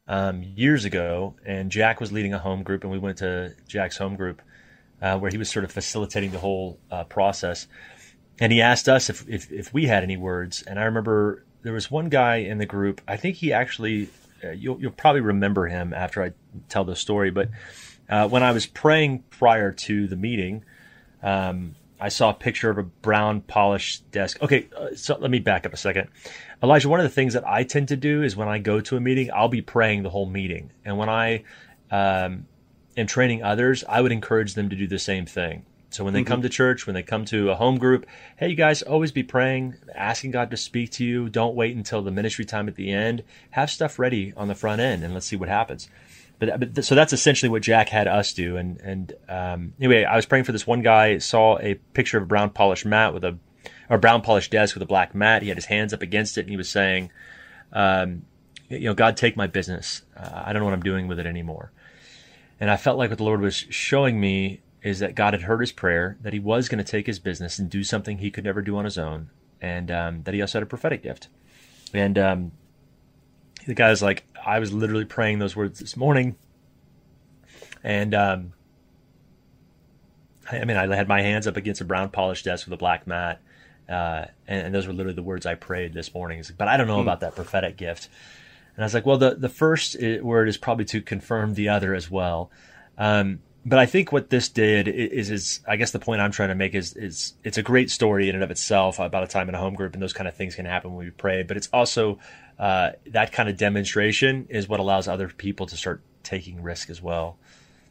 um, 0.07 0.43
years 0.43 0.85
ago, 0.85 1.35
and 1.45 1.71
Jack 1.71 2.01
was 2.01 2.13
leading 2.13 2.33
a 2.33 2.39
home 2.39 2.63
group, 2.63 2.85
and 2.85 2.93
we 2.93 2.99
went 2.99 3.19
to 3.19 3.55
Jack's 3.67 3.97
home 3.97 4.15
group 4.15 4.43
uh, 5.03 5.19
where 5.19 5.31
he 5.31 5.39
was 5.39 5.51
sort 5.51 5.65
of 5.65 5.73
facilitating 5.73 6.31
the 6.31 6.39
whole 6.39 6.79
uh, 6.91 7.05
process, 7.05 7.67
and 8.39 8.53
he 8.53 8.61
asked 8.61 8.89
us 8.89 9.11
if, 9.11 9.29
if 9.29 9.51
if 9.51 9.75
we 9.75 9.87
had 9.87 10.05
any 10.05 10.17
words, 10.17 10.63
and 10.63 10.79
I 10.79 10.85
remember 10.85 11.45
there 11.63 11.73
was 11.73 11.91
one 11.91 12.09
guy 12.09 12.37
in 12.37 12.59
the 12.59 12.67
group. 12.67 13.01
I 13.09 13.17
think 13.17 13.37
he 13.37 13.53
actually, 13.53 14.09
uh, 14.45 14.51
you'll 14.51 14.81
you'll 14.81 14.93
probably 14.93 15.21
remember 15.21 15.67
him 15.67 15.93
after 15.93 16.23
I 16.23 16.33
tell 16.69 16.85
the 16.85 16.97
story, 16.97 17.31
but 17.31 17.49
uh, 18.09 18.29
when 18.29 18.43
I 18.43 18.53
was 18.53 18.67
praying 18.67 19.25
prior 19.31 19.73
to 19.73 20.07
the 20.07 20.17
meeting 20.17 20.65
um, 21.23 21.75
I 22.01 22.09
saw 22.09 22.31
a 22.31 22.35
picture 22.35 22.71
of 22.71 22.79
a 22.79 22.83
brown 22.83 23.43
polished 23.43 24.11
desk. 24.11 24.43
Okay, 24.43 24.69
uh, 24.77 24.95
so 24.95 25.19
let 25.19 25.31
me 25.31 25.39
back 25.39 25.67
up 25.67 25.75
a 25.75 25.77
second. 25.77 26.09
Elijah, 26.63 26.89
one 26.89 27.01
of 27.01 27.05
the 27.05 27.11
things 27.11 27.35
that 27.35 27.47
I 27.47 27.65
tend 27.65 27.89
to 27.89 27.97
do 27.97 28.23
is 28.23 28.37
when 28.37 28.49
I 28.49 28.59
go 28.59 28.81
to 28.81 28.97
a 28.97 29.01
meeting, 29.01 29.31
I'll 29.33 29.49
be 29.49 29.63
praying 29.63 30.03
the 30.03 30.11
whole 30.11 30.27
meeting. 30.27 30.73
And 30.85 30.97
when 30.97 31.09
I 31.09 31.45
um, 31.91 32.47
am 32.97 33.07
training 33.07 33.43
others, 33.43 33.85
I 33.89 34.01
would 34.01 34.13
encourage 34.13 34.55
them 34.55 34.71
to 34.71 34.77
do 34.77 34.87
the 34.87 34.99
same 34.99 35.27
thing. 35.27 35.65
So 35.91 36.05
when 36.05 36.15
they 36.15 36.23
come 36.23 36.41
to 36.43 36.49
church, 36.49 36.87
when 36.87 36.95
they 36.95 37.03
come 37.03 37.25
to 37.27 37.51
a 37.51 37.57
home 37.57 37.77
group, 37.77 38.07
hey, 38.37 38.49
you 38.49 38.55
guys 38.55 38.81
always 38.81 39.11
be 39.11 39.25
praying, 39.25 39.75
asking 39.93 40.31
God 40.31 40.53
to 40.53 40.57
speak 40.57 40.93
to 40.93 41.05
you. 41.05 41.29
Don't 41.29 41.57
wait 41.57 41.77
until 41.77 42.01
the 42.01 42.13
ministry 42.13 42.45
time 42.45 42.69
at 42.69 42.77
the 42.77 42.93
end. 42.93 43.25
Have 43.51 43.71
stuff 43.71 43.99
ready 43.99 44.33
on 44.37 44.47
the 44.47 44.55
front 44.55 44.81
end 44.81 45.03
and 45.03 45.13
let's 45.13 45.27
see 45.27 45.35
what 45.35 45.49
happens 45.49 45.89
but, 46.41 46.59
but 46.59 46.75
th- 46.75 46.87
so 46.87 46.95
that's 46.95 47.13
essentially 47.13 47.51
what 47.51 47.63
Jack 47.63 47.91
had 47.91 48.09
us 48.09 48.33
do. 48.33 48.57
And 48.57 48.81
and 48.81 49.13
um, 49.29 49.75
anyway, 49.79 50.05
I 50.05 50.17
was 50.17 50.27
praying 50.27 50.45
for 50.45 50.53
this 50.53 50.67
one 50.67 50.83
guy. 50.83 51.19
Saw 51.19 51.59
a 51.59 51.75
picture 51.95 52.17
of 52.17 52.25
a 52.25 52.27
brown 52.27 52.51
polished 52.51 52.87
mat 52.87 53.15
with 53.15 53.23
a 53.23 53.39
or 53.89 53.99
brown 53.99 54.23
polished 54.23 54.51
desk 54.51 54.75
with 54.75 54.83
a 54.83 54.87
black 54.87 55.15
mat. 55.15 55.43
He 55.43 55.49
had 55.49 55.59
his 55.59 55.67
hands 55.67 55.93
up 55.93 56.03
against 56.03 56.39
it, 56.39 56.43
and 56.43 56.51
he 56.51 56.57
was 56.57 56.69
saying, 56.69 57.11
um, 57.73 58.23
"You 58.69 58.87
know, 58.87 58.95
God, 58.95 59.17
take 59.17 59.37
my 59.37 59.47
business. 59.47 60.03
Uh, 60.17 60.43
I 60.47 60.53
don't 60.53 60.61
know 60.61 60.67
what 60.67 60.75
I'm 60.75 60.83
doing 60.83 61.07
with 61.07 61.21
it 61.21 61.27
anymore." 61.27 61.71
And 62.59 62.71
I 62.71 62.77
felt 62.77 62.99
like 62.99 63.11
what 63.11 63.19
the 63.19 63.25
Lord 63.25 63.41
was 63.41 63.55
showing 63.55 64.19
me 64.19 64.61
is 64.83 64.99
that 65.01 65.15
God 65.15 65.35
had 65.35 65.43
heard 65.43 65.61
his 65.61 65.73
prayer, 65.73 66.17
that 66.23 66.33
he 66.33 66.39
was 66.39 66.69
going 66.69 66.83
to 66.83 66.91
take 66.91 67.07
his 67.07 67.19
business 67.19 67.59
and 67.59 67.69
do 67.69 67.85
something 67.85 68.19
he 68.19 68.31
could 68.31 68.45
never 68.45 68.63
do 68.63 68.79
on 68.79 68.87
his 68.87 68.97
own, 68.97 69.29
and 69.61 69.91
um, 69.91 70.23
that 70.23 70.33
he 70.33 70.41
also 70.41 70.59
had 70.59 70.63
a 70.63 70.67
prophetic 70.67 71.03
gift. 71.03 71.29
And 71.93 72.19
um, 72.19 72.53
the 73.67 73.75
guy 73.75 73.91
was 73.91 74.03
like, 74.03 74.25
I 74.45 74.59
was 74.59 74.73
literally 74.73 75.05
praying 75.05 75.39
those 75.39 75.57
words 75.57 75.81
this 75.81 75.97
morning. 75.97 76.37
And 77.83 78.15
um, 78.15 78.53
I 80.51 80.61
I 80.61 80.65
mean, 80.65 80.77
I 80.77 80.95
had 80.95 81.09
my 81.09 81.23
hands 81.23 81.47
up 81.47 81.57
against 81.57 81.81
a 81.81 81.85
brown 81.85 82.11
polished 82.11 82.45
desk 82.45 82.67
with 82.67 82.75
a 82.75 82.77
black 82.77 83.07
mat. 83.07 83.41
Uh, 83.89 84.27
and, 84.47 84.67
and 84.67 84.75
those 84.75 84.87
were 84.87 84.93
literally 84.93 85.17
the 85.17 85.23
words 85.23 85.47
I 85.47 85.55
prayed 85.55 85.93
this 85.95 86.15
morning. 86.15 86.39
Like, 86.39 86.57
but 86.57 86.69
I 86.69 86.77
don't 86.77 86.87
know 86.87 87.01
about 87.01 87.21
that 87.21 87.35
prophetic 87.35 87.77
gift. 87.77 88.09
And 88.77 88.85
I 88.85 88.87
was 88.87 88.95
like, 88.95 89.05
well, 89.05 89.19
the, 89.19 89.35
the 89.35 89.49
first 89.49 89.97
word 90.01 90.49
is 90.49 90.57
probably 90.57 90.85
to 90.87 91.03
confirm 91.03 91.55
the 91.55 91.69
other 91.69 91.95
as 91.95 92.11
well. 92.11 92.51
Um, 92.97 93.41
but 93.67 93.79
I 93.79 93.87
think 93.87 94.13
what 94.13 94.31
this 94.31 94.49
did 94.49 94.89
is, 94.89 95.31
is 95.31 95.61
I 95.69 95.77
guess 95.77 95.91
the 95.91 95.99
point 95.99 96.21
I'm 96.21 96.31
trying 96.33 96.49
to 96.49 96.55
make 96.55 96.75
is, 96.75 96.95
is 96.97 97.35
it's 97.45 97.59
a 97.59 97.63
great 97.63 97.91
story 97.91 98.29
in 98.29 98.35
and 98.35 98.43
of 98.43 98.51
itself 98.51 98.99
about 98.99 99.23
a 99.23 99.27
time 99.27 99.49
in 99.49 99.55
a 99.55 99.59
home 99.59 99.75
group 99.75 99.95
and 99.95 100.03
those 100.03 100.13
kind 100.13 100.27
of 100.29 100.35
things 100.35 100.55
can 100.55 100.65
happen 100.65 100.95
when 100.95 101.05
we 101.05 101.11
pray. 101.11 101.43
But 101.43 101.57
it's 101.57 101.69
also 101.73 102.19
uh, 102.59 102.93
that 103.09 103.33
kind 103.33 103.49
of 103.49 103.57
demonstration 103.57 104.47
is 104.49 104.69
what 104.69 104.81
allows 104.81 105.09
other 105.09 105.29
people 105.29 105.67
to 105.67 105.77
start 105.77 106.03
taking 106.23 106.63
risk 106.63 106.91
as 106.91 107.01
well. 107.03 107.39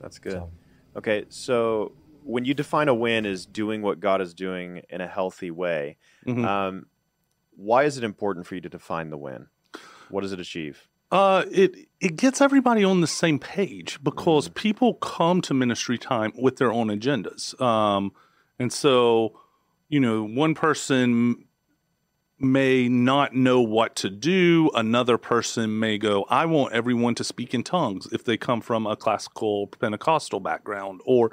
That's 0.01 0.19
good. 0.19 0.33
So- 0.33 0.51
Okay, 0.95 1.25
so 1.29 1.91
when 2.23 2.45
you 2.45 2.55
define 2.55 2.87
a 2.87 2.93
win 2.95 3.27
as 3.27 3.45
doing 3.45 3.83
what 3.83 3.99
God 3.99 4.21
is 4.21 4.33
doing 4.33 4.81
in 4.89 5.01
a 5.01 5.07
healthy 5.07 5.51
way, 5.51 5.97
Mhm. 6.25 6.43
um, 6.45 6.85
why 7.55 7.83
is 7.83 7.97
it 7.99 8.03
important 8.03 8.47
for 8.47 8.55
you 8.55 8.61
to 8.61 8.69
define 8.69 9.11
the 9.11 9.17
win? 9.17 9.47
What 10.09 10.21
does 10.21 10.33
it 10.33 10.39
achieve? 10.39 10.88
Uh, 11.11 11.45
it 11.51 11.75
it 11.99 12.15
gets 12.15 12.39
everybody 12.39 12.83
on 12.83 13.01
the 13.01 13.07
same 13.07 13.39
page 13.39 13.99
because 14.03 14.47
people 14.49 14.93
come 14.95 15.41
to 15.41 15.53
ministry 15.53 15.97
time 15.97 16.31
with 16.37 16.57
their 16.57 16.71
own 16.71 16.87
agendas. 16.87 17.59
Um, 17.59 18.13
and 18.57 18.71
so, 18.71 19.39
you 19.89 19.99
know, 19.99 20.23
one 20.23 20.53
person 20.53 21.45
may 22.39 22.87
not 22.87 23.35
know 23.35 23.59
what 23.59 23.95
to 23.97 24.09
do. 24.09 24.71
Another 24.73 25.17
person 25.17 25.77
may 25.79 25.97
go, 25.97 26.25
I 26.29 26.45
want 26.45 26.73
everyone 26.73 27.15
to 27.15 27.23
speak 27.23 27.53
in 27.53 27.63
tongues 27.63 28.07
if 28.13 28.23
they 28.23 28.37
come 28.37 28.61
from 28.61 28.87
a 28.87 28.95
classical 28.95 29.67
Pentecostal 29.67 30.39
background 30.39 31.01
or 31.05 31.31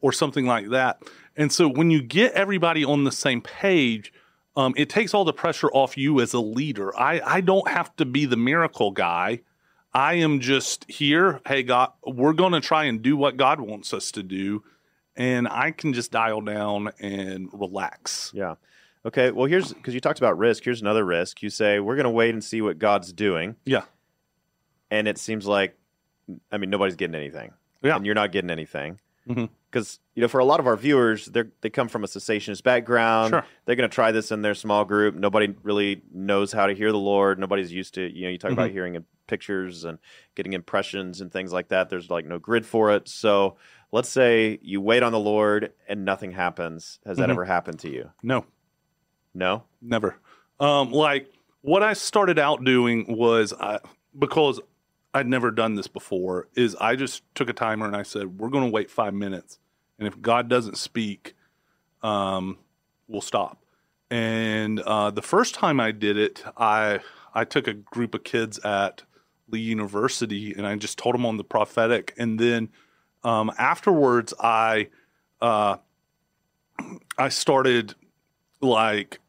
or 0.00 0.12
something 0.12 0.46
like 0.46 0.68
that. 0.68 1.02
And 1.36 1.50
so 1.50 1.66
when 1.66 1.90
you 1.90 2.02
get 2.02 2.32
everybody 2.34 2.84
on 2.84 3.04
the 3.04 3.10
same 3.10 3.40
page, 3.40 4.12
um, 4.56 4.74
it 4.76 4.88
takes 4.88 5.14
all 5.14 5.24
the 5.24 5.32
pressure 5.32 5.68
off 5.72 5.96
you 5.96 6.20
as 6.20 6.32
a 6.32 6.40
leader. 6.40 6.96
I, 6.98 7.20
I 7.20 7.40
don't 7.40 7.68
have 7.68 7.94
to 7.96 8.04
be 8.04 8.24
the 8.26 8.36
miracle 8.36 8.90
guy. 8.90 9.40
I 9.92 10.14
am 10.14 10.40
just 10.40 10.90
here. 10.90 11.40
Hey, 11.46 11.62
God, 11.62 11.92
we're 12.04 12.32
going 12.32 12.52
to 12.52 12.60
try 12.60 12.84
and 12.84 13.00
do 13.02 13.16
what 13.16 13.36
God 13.36 13.60
wants 13.60 13.92
us 13.94 14.10
to 14.12 14.22
do. 14.22 14.62
And 15.16 15.46
I 15.46 15.70
can 15.70 15.92
just 15.92 16.10
dial 16.10 16.40
down 16.40 16.90
and 16.98 17.48
relax. 17.52 18.32
Yeah. 18.34 18.56
Okay. 19.06 19.30
Well, 19.30 19.46
here's 19.46 19.72
because 19.72 19.94
you 19.94 20.00
talked 20.00 20.18
about 20.18 20.36
risk. 20.38 20.64
Here's 20.64 20.80
another 20.80 21.04
risk. 21.04 21.42
You 21.42 21.50
say 21.50 21.78
we're 21.78 21.94
going 21.94 22.04
to 22.04 22.10
wait 22.10 22.30
and 22.34 22.42
see 22.42 22.60
what 22.62 22.78
God's 22.80 23.12
doing, 23.12 23.54
Yeah. 23.64 23.82
and 24.90 25.06
it 25.06 25.18
seems 25.18 25.46
like, 25.46 25.76
I 26.50 26.56
mean, 26.58 26.70
nobody's 26.70 26.96
getting 26.96 27.14
anything. 27.14 27.52
Yeah. 27.82 27.94
And 27.96 28.06
you're 28.06 28.14
not 28.16 28.32
getting 28.32 28.50
anything. 28.50 28.98
Because 29.26 29.98
you 30.14 30.20
know, 30.22 30.28
for 30.28 30.38
a 30.38 30.44
lot 30.44 30.60
of 30.60 30.66
our 30.66 30.76
viewers, 30.76 31.26
they 31.26 31.44
they 31.62 31.70
come 31.70 31.88
from 31.88 32.04
a 32.04 32.06
cessationist 32.06 32.62
background. 32.62 33.30
Sure. 33.30 33.44
They're 33.64 33.76
going 33.76 33.88
to 33.88 33.94
try 33.94 34.12
this 34.12 34.30
in 34.30 34.42
their 34.42 34.54
small 34.54 34.84
group. 34.84 35.14
Nobody 35.14 35.54
really 35.62 36.02
knows 36.12 36.52
how 36.52 36.66
to 36.66 36.74
hear 36.74 36.92
the 36.92 36.98
Lord. 36.98 37.38
Nobody's 37.38 37.72
used 37.72 37.94
to. 37.94 38.02
You 38.02 38.24
know, 38.24 38.30
you 38.30 38.38
talk 38.38 38.52
about 38.52 38.70
Mhm. 38.70 38.72
hearing 38.72 38.94
in 38.96 39.04
pictures 39.26 39.84
and 39.84 39.98
getting 40.34 40.52
impressions 40.52 41.20
and 41.20 41.32
things 41.32 41.52
like 41.52 41.68
that. 41.68 41.88
There's 41.88 42.10
like 42.10 42.26
no 42.26 42.38
grid 42.38 42.66
for 42.66 42.92
it. 42.92 43.08
So 43.08 43.56
let's 43.90 44.08
say 44.10 44.58
you 44.62 44.80
wait 44.82 45.02
on 45.02 45.12
the 45.12 45.18
Lord 45.18 45.72
and 45.88 46.04
nothing 46.04 46.32
happens. 46.32 46.98
Has 47.06 47.16
that 47.16 47.28
Mhm. 47.28 47.32
ever 47.32 47.44
happened 47.46 47.78
to 47.80 47.90
you? 47.90 48.10
No. 48.22 48.44
No. 49.32 49.64
Never. 49.80 50.16
Um, 50.60 50.92
like 50.92 51.32
what 51.62 51.82
I 51.82 51.94
started 51.94 52.38
out 52.38 52.62
doing 52.64 53.16
was 53.16 53.52
I, 53.54 53.80
because 54.16 54.60
I'd 55.14 55.28
never 55.28 55.52
done 55.52 55.76
this 55.76 55.86
before. 55.86 56.48
Is 56.56 56.74
I 56.76 56.96
just 56.96 57.22
took 57.36 57.48
a 57.48 57.52
timer 57.52 57.86
and 57.86 57.96
I 57.96 58.02
said 58.02 58.38
we're 58.38 58.48
going 58.50 58.64
to 58.64 58.70
wait 58.70 58.90
five 58.90 59.14
minutes, 59.14 59.58
and 59.98 60.08
if 60.08 60.20
God 60.20 60.48
doesn't 60.48 60.76
speak, 60.76 61.34
um, 62.02 62.58
we'll 63.06 63.20
stop. 63.20 63.62
And 64.10 64.80
uh, 64.80 65.12
the 65.12 65.22
first 65.22 65.54
time 65.54 65.80
I 65.80 65.92
did 65.92 66.18
it, 66.18 66.44
I 66.56 67.00
I 67.32 67.44
took 67.44 67.68
a 67.68 67.74
group 67.74 68.14
of 68.14 68.24
kids 68.24 68.58
at 68.58 69.02
Lee 69.48 69.60
University 69.60 70.52
and 70.52 70.66
I 70.66 70.74
just 70.76 70.98
told 70.98 71.14
them 71.14 71.24
on 71.24 71.36
the 71.36 71.44
prophetic, 71.44 72.12
and 72.18 72.38
then 72.38 72.70
um, 73.22 73.52
afterwards 73.56 74.34
I 74.40 74.88
uh, 75.40 75.76
I 77.16 77.28
started 77.28 77.94
like 78.60 79.20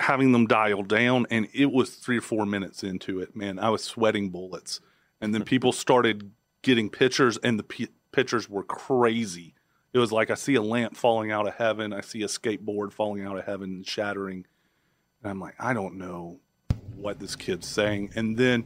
having 0.00 0.32
them 0.32 0.46
dial 0.46 0.82
down 0.82 1.26
and 1.30 1.48
it 1.54 1.70
was 1.72 1.90
three 1.90 2.18
or 2.18 2.22
four 2.22 2.46
minutes 2.46 2.82
into 2.82 3.20
it 3.20 3.34
man. 3.34 3.58
I 3.58 3.70
was 3.70 3.82
sweating 3.82 4.30
bullets. 4.30 4.80
And 5.20 5.34
then 5.34 5.44
people 5.44 5.72
started 5.86 6.30
getting 6.62 6.90
pictures 6.90 7.38
and 7.38 7.58
the 7.58 7.62
p- 7.62 7.88
pictures 8.12 8.48
were 8.48 8.62
crazy. 8.62 9.54
It 9.92 9.98
was 9.98 10.12
like 10.12 10.30
i 10.30 10.34
see 10.34 10.54
a 10.56 10.62
lamp 10.62 10.96
falling 10.96 11.30
out 11.30 11.46
of 11.46 11.54
heaven. 11.54 11.92
I 11.92 12.02
see 12.02 12.22
a 12.22 12.26
skateboard 12.26 12.92
falling 12.92 13.24
out 13.24 13.38
of 13.38 13.44
heaven 13.44 13.70
and 13.70 13.86
shattering. 13.86 14.46
And 15.22 15.30
i'm 15.30 15.40
like 15.40 15.54
i 15.58 15.72
don't 15.72 15.96
know 15.96 16.40
what 16.96 17.18
this 17.18 17.36
kid's 17.36 17.66
saying. 17.66 18.12
And 18.14 18.36
then 18.36 18.64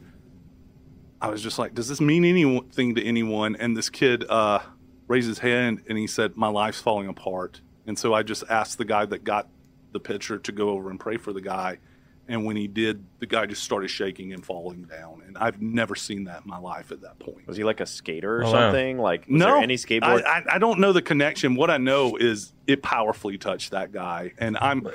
i 1.21 1.29
was 1.29 1.41
just 1.41 1.57
like 1.57 1.73
does 1.73 1.87
this 1.87 2.01
mean 2.01 2.25
anything 2.25 2.95
to 2.95 3.03
anyone? 3.03 3.55
And 3.55 3.77
this 3.77 3.89
kid 3.89 4.25
uh 4.29 4.59
raised 5.07 5.27
his 5.27 5.39
hand 5.39 5.83
and 5.87 5.97
he 5.97 6.07
said 6.07 6.35
my 6.35 6.47
life's 6.47 6.81
falling 6.81 7.07
apart. 7.07 7.61
And 7.87 7.97
so 7.97 8.13
i 8.13 8.23
just 8.23 8.43
asked 8.49 8.77
the 8.77 8.85
guy 8.85 9.05
that 9.05 9.23
got 9.23 9.47
the 9.91 9.99
pitcher 9.99 10.37
to 10.37 10.51
go 10.51 10.69
over 10.69 10.89
and 10.89 10.99
pray 10.99 11.17
for 11.17 11.33
the 11.33 11.41
guy. 11.41 11.79
And 12.27 12.45
when 12.45 12.55
he 12.55 12.67
did, 12.67 13.03
the 13.19 13.25
guy 13.25 13.45
just 13.45 13.63
started 13.63 13.89
shaking 13.89 14.31
and 14.31 14.45
falling 14.45 14.83
down. 14.83 15.21
And 15.25 15.37
I've 15.37 15.61
never 15.61 15.95
seen 15.95 16.25
that 16.25 16.43
in 16.43 16.49
my 16.49 16.59
life 16.59 16.91
at 16.91 17.01
that 17.01 17.19
point. 17.19 17.45
Was 17.47 17.57
he 17.57 17.63
like 17.63 17.81
a 17.81 17.85
skater 17.85 18.37
or 18.37 18.43
Oh, 18.45 18.51
wow. 18.51 18.51
something? 18.71 18.99
Like, 18.99 19.21
was 19.27 19.39
no, 19.39 19.45
there 19.47 19.57
any 19.57 19.75
skateboard? 19.75 20.23
I, 20.23 20.39
I, 20.39 20.43
I 20.53 20.57
don't 20.59 20.79
know 20.79 20.93
the 20.93 21.01
connection. 21.01 21.55
What 21.55 21.69
I 21.69 21.77
know 21.77 22.15
is 22.15 22.53
it 22.67 22.81
powerfully 22.83 23.37
touched 23.37 23.71
that 23.71 23.91
guy, 23.91 24.33
and 24.37 24.57
I'm 24.61 24.87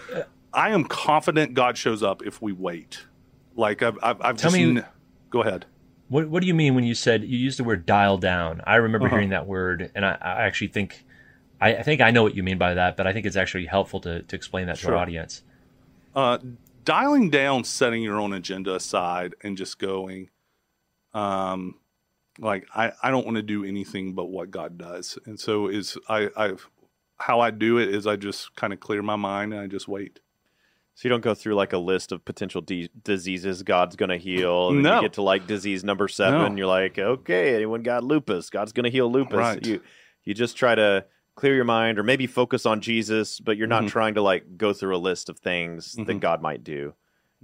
I 0.55 0.71
am 0.71 0.85
confident 0.85 1.53
God 1.53 1.77
shows 1.77 2.03
up 2.03 2.23
if 2.25 2.41
we 2.41 2.53
wait. 2.53 3.05
Like 3.55 3.83
I've 3.83 3.99
I've, 4.03 4.21
I've 4.23 4.37
Tell 4.39 4.51
just 4.51 4.57
me- 4.57 4.79
n- 4.79 4.87
go 5.29 5.43
ahead. 5.43 5.67
What 6.09 6.29
What 6.31 6.41
do 6.41 6.47
you 6.47 6.55
mean 6.55 6.75
when 6.77 6.85
you 6.85 6.95
said 6.95 7.25
you 7.25 7.37
used 7.37 7.59
the 7.59 7.65
word 7.65 7.85
dial 7.85 8.17
down? 8.17 8.63
I 8.65 8.77
remember 8.77 9.09
Uh-huh. 9.09 9.17
hearing 9.17 9.31
that 9.31 9.47
word, 9.47 9.91
and 9.95 10.07
I, 10.07 10.17
I 10.23 10.45
actually 10.45 10.69
think 10.69 11.05
I, 11.61 11.77
I 11.77 11.83
think 11.83 12.01
I 12.01 12.11
know 12.11 12.23
what 12.23 12.35
you 12.35 12.42
mean 12.42 12.59
by 12.59 12.75
that, 12.75 12.97
but 12.97 13.07
I 13.07 13.12
think 13.12 13.27
it's 13.27 13.37
actually 13.37 13.66
helpful 13.66 14.01
to 14.01 14.23
to 14.23 14.37
explain 14.37 14.66
that 14.66 14.77
to 14.77 14.83
Sure. 14.83 14.95
our 14.97 15.03
audience. 15.03 15.42
Uh, 16.14 16.38
dialing 16.85 17.31
down, 17.31 17.64
setting 17.64 18.03
your 18.03 18.19
own 18.21 18.33
agenda 18.33 18.75
aside, 18.75 19.35
and 19.42 19.57
just 19.57 19.79
going, 19.79 20.29
um, 21.14 21.77
like 22.38 22.66
I, 22.75 22.92
I 23.03 23.11
don't 23.11 23.25
want 23.25 23.37
to 23.37 23.42
do 23.42 23.64
anything 23.64 24.12
but 24.14 24.27
what 24.27 24.51
God 24.51 24.77
does, 24.79 25.19
and 25.27 25.38
so 25.40 25.69
is 25.69 25.97
I 26.09 26.29
I've 26.37 26.69
how 27.19 27.40
I 27.40 27.51
do 27.51 27.79
it 27.79 27.88
is 27.95 28.07
I 28.07 28.16
just 28.16 28.55
kind 28.57 28.73
of 28.75 28.81
clear 28.81 29.01
my 29.03 29.16
mind 29.16 29.55
and 29.55 29.62
I 29.62 29.66
just 29.66 29.88
wait. 29.88 30.21
so 30.95 31.01
you 31.09 31.11
don't 31.11 31.23
go 31.23 31.35
through 31.35 31.55
like 31.55 31.73
a 31.73 31.79
list 31.79 32.12
of 32.12 32.23
potential 32.27 32.61
de- 32.61 32.90
diseases 33.05 33.62
God's 33.62 33.97
going 33.97 34.11
to 34.11 34.19
heal. 34.19 34.69
And 34.69 34.83
No. 34.83 34.97
you 34.97 35.01
get 35.03 35.14
to 35.14 35.23
like 35.23 35.47
disease 35.47 35.83
number 35.83 36.09
seven. 36.09 36.40
No. 36.40 36.45
And 36.47 36.59
you're 36.59 36.66
like, 36.66 36.99
okay, 36.99 37.55
anyone 37.55 37.83
got 37.83 38.05
lupus? 38.05 38.51
God's 38.51 38.73
going 38.73 38.85
to 38.85 38.90
heal 38.90 39.11
lupus. 39.11 39.35
Right. 39.35 39.64
You 39.66 39.81
you 40.25 40.35
just 40.35 40.59
try 40.59 40.75
to 40.75 41.07
clear 41.37 41.55
your 41.55 41.64
mind 41.64 41.99
or 41.99 42.03
maybe 42.03 42.27
focus 42.27 42.66
on 42.66 42.81
Jesus, 42.81 43.40
but 43.40 43.57
you're 43.57 43.68
not 43.68 43.85
Mhm. 43.85 43.88
trying 43.88 44.14
to 44.14 44.22
like 44.22 44.57
go 44.59 44.72
through 44.72 44.96
a 44.96 44.99
list 44.99 45.29
of 45.29 45.38
things 45.38 46.01
that 46.07 46.18
Mhm. 46.18 46.20
God 46.20 46.42
might 46.42 46.64
do. 46.64 46.94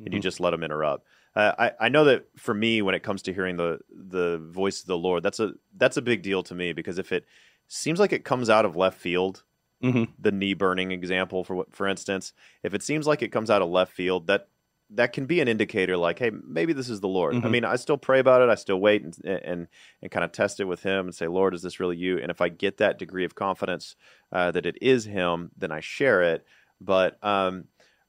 and 0.05 0.15
you 0.15 0.19
Mhm. 0.19 0.23
just 0.23 0.41
let 0.41 0.51
them 0.51 0.65
interrupt. 0.65 1.07
Uh, 1.37 1.53
I 1.59 1.87
I 1.87 1.89
know 1.91 2.05
that 2.07 2.27
for 2.37 2.55
me, 2.55 2.83
when 2.83 2.95
it 2.95 3.03
comes 3.05 3.23
to 3.23 3.33
hearing 3.33 3.57
the 3.59 3.79
the 3.91 4.39
voice 4.39 4.81
of 4.81 4.87
the 4.87 4.99
Lord, 4.99 5.23
that's 5.23 5.39
a 5.39 5.55
that's 5.77 5.99
a 5.99 6.03
big 6.03 6.23
deal 6.23 6.43
to 6.45 6.55
me 6.55 6.73
because 6.73 6.99
if 6.99 7.13
it 7.13 7.27
seems 7.69 8.01
like 8.01 8.13
it 8.13 8.25
comes 8.25 8.51
out 8.51 8.65
of 8.65 8.75
left 8.75 8.99
field, 8.99 9.45
Mhm. 9.83 10.09
the 10.19 10.33
knee 10.33 10.55
burning 10.55 10.93
example 10.93 11.45
for 11.45 11.55
what- 11.55 11.77
for 11.77 11.87
instance, 11.87 12.33
if 12.63 12.75
it 12.75 12.83
seems 12.83 13.07
like 13.07 13.23
it 13.23 13.29
comes 13.33 13.51
out 13.51 13.63
of 13.63 13.69
left 13.69 13.93
field, 13.93 14.27
that 14.29 14.49
that 14.95 15.13
can 15.13 15.27
be 15.27 15.41
an 15.41 15.49
indicator 15.49 15.97
like, 15.97 16.19
hey, 16.19 16.31
maybe 16.47 16.73
this 16.73 16.89
is 16.91 17.01
the 17.01 17.09
Lord. 17.09 17.35
I 17.35 17.39
Mhm. 17.41 17.51
mean, 17.51 17.65
I 17.65 17.77
still 17.77 17.97
pray 17.97 18.19
about 18.19 18.43
it, 18.43 18.49
I 18.51 18.55
still 18.57 18.81
wait 18.81 19.03
and 19.03 19.17
and 19.25 19.69
and 20.03 20.11
kind 20.11 20.25
of 20.25 20.33
test 20.33 20.61
it 20.61 20.65
with 20.65 20.83
Him 20.83 21.07
and 21.07 21.15
say, 21.15 21.27
Lord, 21.29 21.55
is 21.55 21.63
this 21.63 21.81
really 21.81 21.97
you? 21.97 22.19
And 22.19 22.31
if 22.31 22.41
I 22.41 22.49
get 22.49 22.77
that 22.79 22.99
degree 22.99 23.25
of 23.25 23.35
confidence 23.35 23.97
uh, 24.33 24.51
that 24.53 24.67
it 24.67 24.77
is 24.83 25.05
Him, 25.05 25.51
then 25.57 25.71
I 25.73 25.81
share 25.81 26.23
it. 26.23 26.45
But 26.81 27.23
um, 27.25 27.65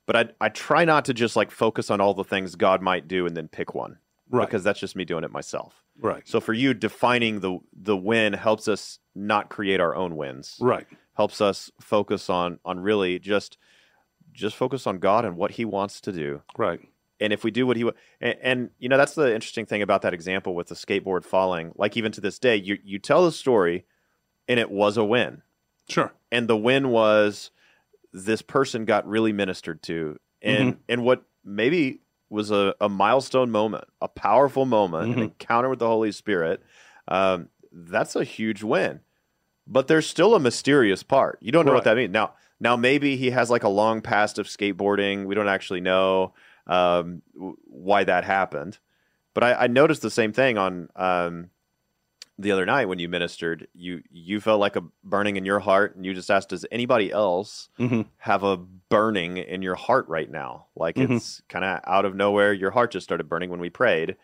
but 0.05 0.15
I 0.15 0.29
I 0.41 0.49
try 0.49 0.83
not 0.85 1.05
to 1.05 1.13
just 1.13 1.35
like 1.35 1.51
focus 1.51 1.89
on 1.89 2.01
all 2.01 2.13
the 2.13 2.23
things 2.23 2.55
God 2.55 2.81
might 2.81 3.07
do 3.07 3.25
and 3.25 3.35
then 3.37 3.47
pick 3.47 3.73
one 3.73 3.97
Right. 4.29 4.47
because 4.47 4.63
that's 4.63 4.79
just 4.79 4.95
me 4.95 5.05
doing 5.05 5.23
it 5.23 5.31
myself. 5.31 5.83
right. 5.99 6.27
So 6.27 6.39
for 6.41 6.53
you, 6.53 6.73
defining 6.73 7.39
the 7.39 7.59
the 7.71 7.95
win 7.95 8.33
helps 8.33 8.67
us 8.67 8.99
not 9.15 9.49
create 9.49 9.79
our 9.79 9.95
own 9.95 10.15
wins. 10.17 10.57
Right. 10.59 10.87
Helps 11.15 11.39
us 11.39 11.71
focus 11.79 12.29
on 12.29 12.59
on 12.65 12.79
really 12.79 13.19
just 13.19 13.57
just 14.33 14.55
focus 14.55 14.85
on 14.87 14.97
God 14.99 15.23
and 15.25 15.37
what 15.37 15.51
He 15.51 15.65
wants 15.65 16.01
to 16.01 16.11
do. 16.11 16.41
Right. 16.57 16.79
And 17.19 17.31
if 17.31 17.43
we 17.43 17.51
do 17.51 17.65
what 17.65 17.77
He 17.77 17.83
wa- 17.85 17.91
and, 18.19 18.35
and 18.41 18.69
you 18.79 18.89
know 18.89 18.97
that's 18.97 19.15
the 19.15 19.33
interesting 19.33 19.65
thing 19.65 19.81
about 19.81 20.01
that 20.01 20.13
example 20.13 20.55
with 20.55 20.67
the 20.67 20.75
skateboard 20.75 21.23
falling. 21.23 21.71
Like 21.75 21.95
even 21.95 22.11
to 22.13 22.21
this 22.21 22.39
day, 22.39 22.55
you 22.57 22.77
you 22.83 22.99
tell 22.99 23.23
the 23.23 23.31
story, 23.31 23.85
and 24.47 24.59
it 24.59 24.69
was 24.71 24.97
a 24.97 25.03
win 25.03 25.41
Sure. 25.87 26.11
and 26.31 26.47
the 26.47 26.57
win 26.57 26.89
was 26.89 27.51
this 28.11 28.41
person 28.41 28.85
got 28.85 29.07
really 29.07 29.33
ministered 29.33 29.81
to 29.83 30.17
and 30.41 30.77
and 30.89 31.03
what 31.03 31.23
maybe 31.43 31.99
was 32.29 32.51
a, 32.51 32.73
a 32.81 32.87
milestone 32.89 33.49
moment 33.51 33.85
a 34.01 34.07
powerful 34.07 34.65
moment 34.65 35.09
an 35.13 35.19
Mhm. 35.19 35.23
encounter 35.23 35.69
with 35.69 35.79
the 35.79 35.87
holy 35.87 36.11
spirit 36.11 36.61
um, 37.07 37.49
that's 37.71 38.15
a 38.15 38.23
huge 38.23 38.63
win 38.63 38.99
but 39.67 39.87
there's 39.87 40.07
still 40.07 40.35
a 40.35 40.39
mysterious 40.39 41.03
part 41.03 41.37
you 41.41 41.51
don't 41.51 41.65
know 41.65 41.73
what 41.73 41.83
that 41.85 41.95
means 41.97 42.11
now 42.13 42.33
now 42.59 42.75
maybe 42.75 43.15
he 43.17 43.31
has 43.31 43.49
like 43.49 43.63
a 43.63 43.69
long 43.69 44.01
past 44.01 44.39
of 44.39 44.47
skateboarding 44.47 45.25
we 45.25 45.35
don't 45.35 45.47
actually 45.49 45.81
know 45.81 46.33
um, 46.67 47.21
why 47.65 48.03
that 48.03 48.23
happened 48.23 48.77
but 49.33 49.43
I, 49.43 49.53
I 49.53 49.67
noticed 49.67 50.01
the 50.01 50.11
same 50.11 50.31
thing 50.33 50.57
on 50.57 50.89
um, 50.95 51.49
the 52.39 52.51
other 52.51 52.65
night 52.65 52.85
when 52.87 52.99
you 52.99 53.09
ministered 53.09 53.67
you 53.73 54.01
you 54.09 54.39
felt 54.39 54.59
like 54.59 54.75
a 54.75 54.83
burning 55.03 55.35
in 55.35 55.45
your 55.45 55.59
heart 55.59 55.95
and 55.95 56.05
you 56.05 56.13
just 56.13 56.31
asked 56.31 56.49
does 56.49 56.65
anybody 56.71 57.11
else 57.11 57.69
Mhm. 57.79 58.07
have 58.17 58.43
a 58.43 58.57
burning 58.57 59.37
in 59.37 59.61
your 59.61 59.75
heart 59.75 60.07
right 60.07 60.29
now 60.29 60.67
like 60.75 60.95
Mhm. 60.95 61.17
it's 61.17 61.41
kind 61.49 61.63
of 61.65 61.79
out 61.85 62.05
of 62.05 62.15
nowhere 62.15 62.53
your 62.53 62.71
heart 62.71 62.91
just 62.91 63.03
started 63.03 63.29
burning 63.29 63.49
when 63.49 63.59
we 63.59 63.69
prayed 63.69 64.15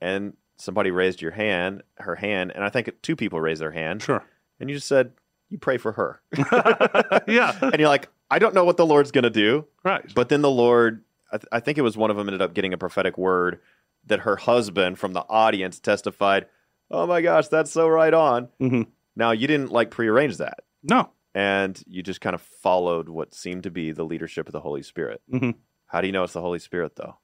and 0.00 0.36
somebody 0.56 0.90
raised 0.90 1.22
your 1.22 1.30
hand 1.30 1.82
her 1.98 2.16
hand 2.16 2.50
and 2.54 2.64
i 2.64 2.68
think 2.68 2.90
two 3.02 3.14
people 3.16 3.40
raised 3.40 3.60
their 3.62 3.70
hand 3.70 4.02
Sure. 4.02 4.24
and 4.60 4.68
you 4.68 4.76
just 4.76 4.88
said 4.88 5.12
you 5.50 5.58
pray 5.58 5.78
for 5.78 5.92
her 5.92 6.20
yeah. 7.26 7.56
and 7.62 7.78
you're 7.78 7.88
like 7.88 8.08
i 8.30 8.38
don't 8.38 8.54
know 8.54 8.64
what 8.64 8.76
the 8.76 8.86
lord's 8.86 9.10
going 9.10 9.24
to 9.24 9.30
do 9.30 9.66
Right. 9.84 10.12
but 10.14 10.28
then 10.28 10.42
the 10.42 10.50
lord 10.50 11.02
I, 11.32 11.36
th- 11.38 11.48
I 11.52 11.60
think 11.60 11.76
it 11.78 11.82
was 11.82 11.96
one 11.96 12.10
of 12.10 12.16
them 12.16 12.28
ended 12.28 12.40
up 12.42 12.54
getting 12.54 12.72
a 12.72 12.78
prophetic 12.78 13.18
word 13.18 13.60
that 14.06 14.20
her 14.20 14.36
husband 14.36 14.98
from 14.98 15.12
the 15.12 15.20
audience 15.28 15.78
testified, 15.78 16.46
"Oh 16.90 17.06
my 17.06 17.20
gosh, 17.20 17.48
that's 17.48 17.70
so 17.70 17.86
right 17.86 18.14
on." 18.14 18.48
Mhm. 18.58 18.86
Now 19.14 19.32
you 19.32 19.46
didn't 19.46 19.70
like 19.70 19.90
prearrange 19.90 20.38
that, 20.38 20.60
No. 20.82 21.10
and 21.34 21.78
you 21.86 22.02
just 22.02 22.22
kind 22.22 22.32
of 22.32 22.40
followed 22.40 23.10
what 23.10 23.34
seemed 23.34 23.64
to 23.64 23.70
be 23.70 23.92
the 23.92 24.04
leadership 24.06 24.46
of 24.48 24.52
the 24.52 24.60
Holy 24.60 24.82
Spirit. 24.82 25.20
Mhm. 25.30 25.56
How 25.88 26.00
do 26.00 26.06
you 26.06 26.12
know 26.14 26.24
it's 26.24 26.32
the 26.32 26.40
Holy 26.40 26.58
Spirit, 26.60 26.96
though? 26.96 27.18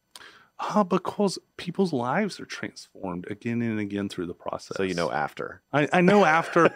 Uh, 0.59 0.85
because 0.85 1.39
people's 1.57 1.93
lives 1.93 2.39
are 2.39 2.45
transformed 2.45 3.27
again 3.31 3.61
and 3.61 3.81
again 3.81 4.09
through 4.09 4.27
the 4.27 4.35
process. 4.35 4.77
So 4.77 4.85
you 4.85 4.95
know 4.95 5.11
after. 5.11 5.63
I, 5.73 5.89
I 5.93 6.01
know 6.01 6.25
after, 6.25 6.73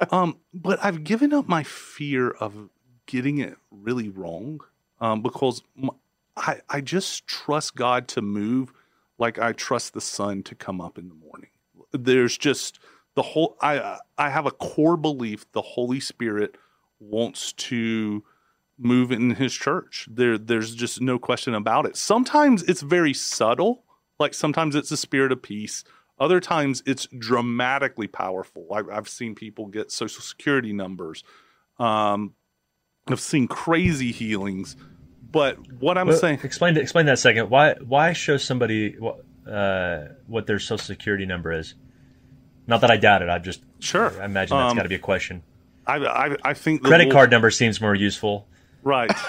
um, 0.10 0.38
but 0.54 0.82
I've 0.82 1.04
given 1.04 1.32
up 1.32 1.46
my 1.46 1.62
fear 1.62 2.30
of 2.30 2.70
getting 3.06 3.38
it 3.38 3.56
really 3.70 4.08
wrong 4.08 4.60
um, 5.00 5.20
because 5.20 5.62
i 6.36 6.60
i 6.68 6.80
just 6.80 7.26
trust 7.26 7.74
God 7.74 8.06
to 8.08 8.22
move 8.22 8.72
like 9.20 9.38
I 9.38 9.52
trust 9.52 9.92
the 9.92 10.00
sun 10.00 10.42
to 10.44 10.54
come 10.56 10.80
up 10.80 10.98
in 10.98 11.08
the 11.08 11.14
morning. 11.14 11.50
There's 11.92 12.36
just 12.36 12.80
the 13.14 13.22
whole. 13.22 13.56
I 13.60 13.98
I 14.18 14.30
have 14.30 14.46
a 14.46 14.50
core 14.50 14.96
belief 14.96 15.44
the 15.52 15.60
Holy 15.60 16.00
Spirit 16.00 16.56
wants 16.98 17.52
to 17.52 18.24
move 18.80 19.12
in 19.12 19.30
His 19.30 19.54
church. 19.54 20.08
There 20.10 20.38
there's 20.38 20.74
just 20.74 21.00
no 21.00 21.18
question 21.18 21.54
about 21.54 21.86
it. 21.86 21.96
Sometimes 21.96 22.62
it's 22.64 22.80
very 22.80 23.14
subtle, 23.14 23.84
like 24.18 24.34
sometimes 24.34 24.74
it's 24.74 24.90
a 24.90 24.96
spirit 24.96 25.32
of 25.32 25.42
peace. 25.42 25.84
Other 26.18 26.40
times 26.40 26.82
it's 26.84 27.06
dramatically 27.18 28.06
powerful. 28.06 28.66
I've, 28.74 28.88
I've 28.90 29.08
seen 29.08 29.34
people 29.34 29.66
get 29.66 29.90
social 29.90 30.22
security 30.22 30.72
numbers. 30.72 31.24
Um, 31.78 32.34
I've 33.08 33.20
seen 33.20 33.48
crazy 33.48 34.12
healings. 34.12 34.76
But 35.32 35.56
what 35.80 35.96
I'm 35.96 36.08
Well, 36.08 36.16
saying, 36.18 36.40
explain 36.42 36.76
explain 36.76 37.06
that 37.06 37.18
second. 37.18 37.50
Why 37.50 37.74
why 37.74 38.12
show 38.12 38.36
somebody 38.36 38.96
what 38.98 39.24
uh, 39.50 40.08
what 40.26 40.46
their 40.46 40.58
social 40.58 40.84
security 40.84 41.24
number 41.24 41.52
is? 41.52 41.74
Not 42.66 42.82
that 42.82 42.90
I 42.90 42.96
doubt 42.96 43.22
it. 43.22 43.28
I 43.28 43.38
just 43.38 43.62
Sure. 43.78 44.10
I 44.20 44.24
imagine 44.26 44.56
that's 44.56 44.70
Um, 44.72 44.76
got 44.76 44.82
to 44.82 44.88
be 44.88 44.94
a 44.96 44.98
question. 44.98 45.42
I, 45.86 45.96
I, 45.96 46.36
I 46.44 46.54
think 46.54 46.82
the 46.82 46.88
Credit 46.88 47.10
card 47.10 47.30
number 47.30 47.50
seems 47.50 47.80
more 47.80 47.94
useful. 47.94 48.46
Right? 48.82 49.10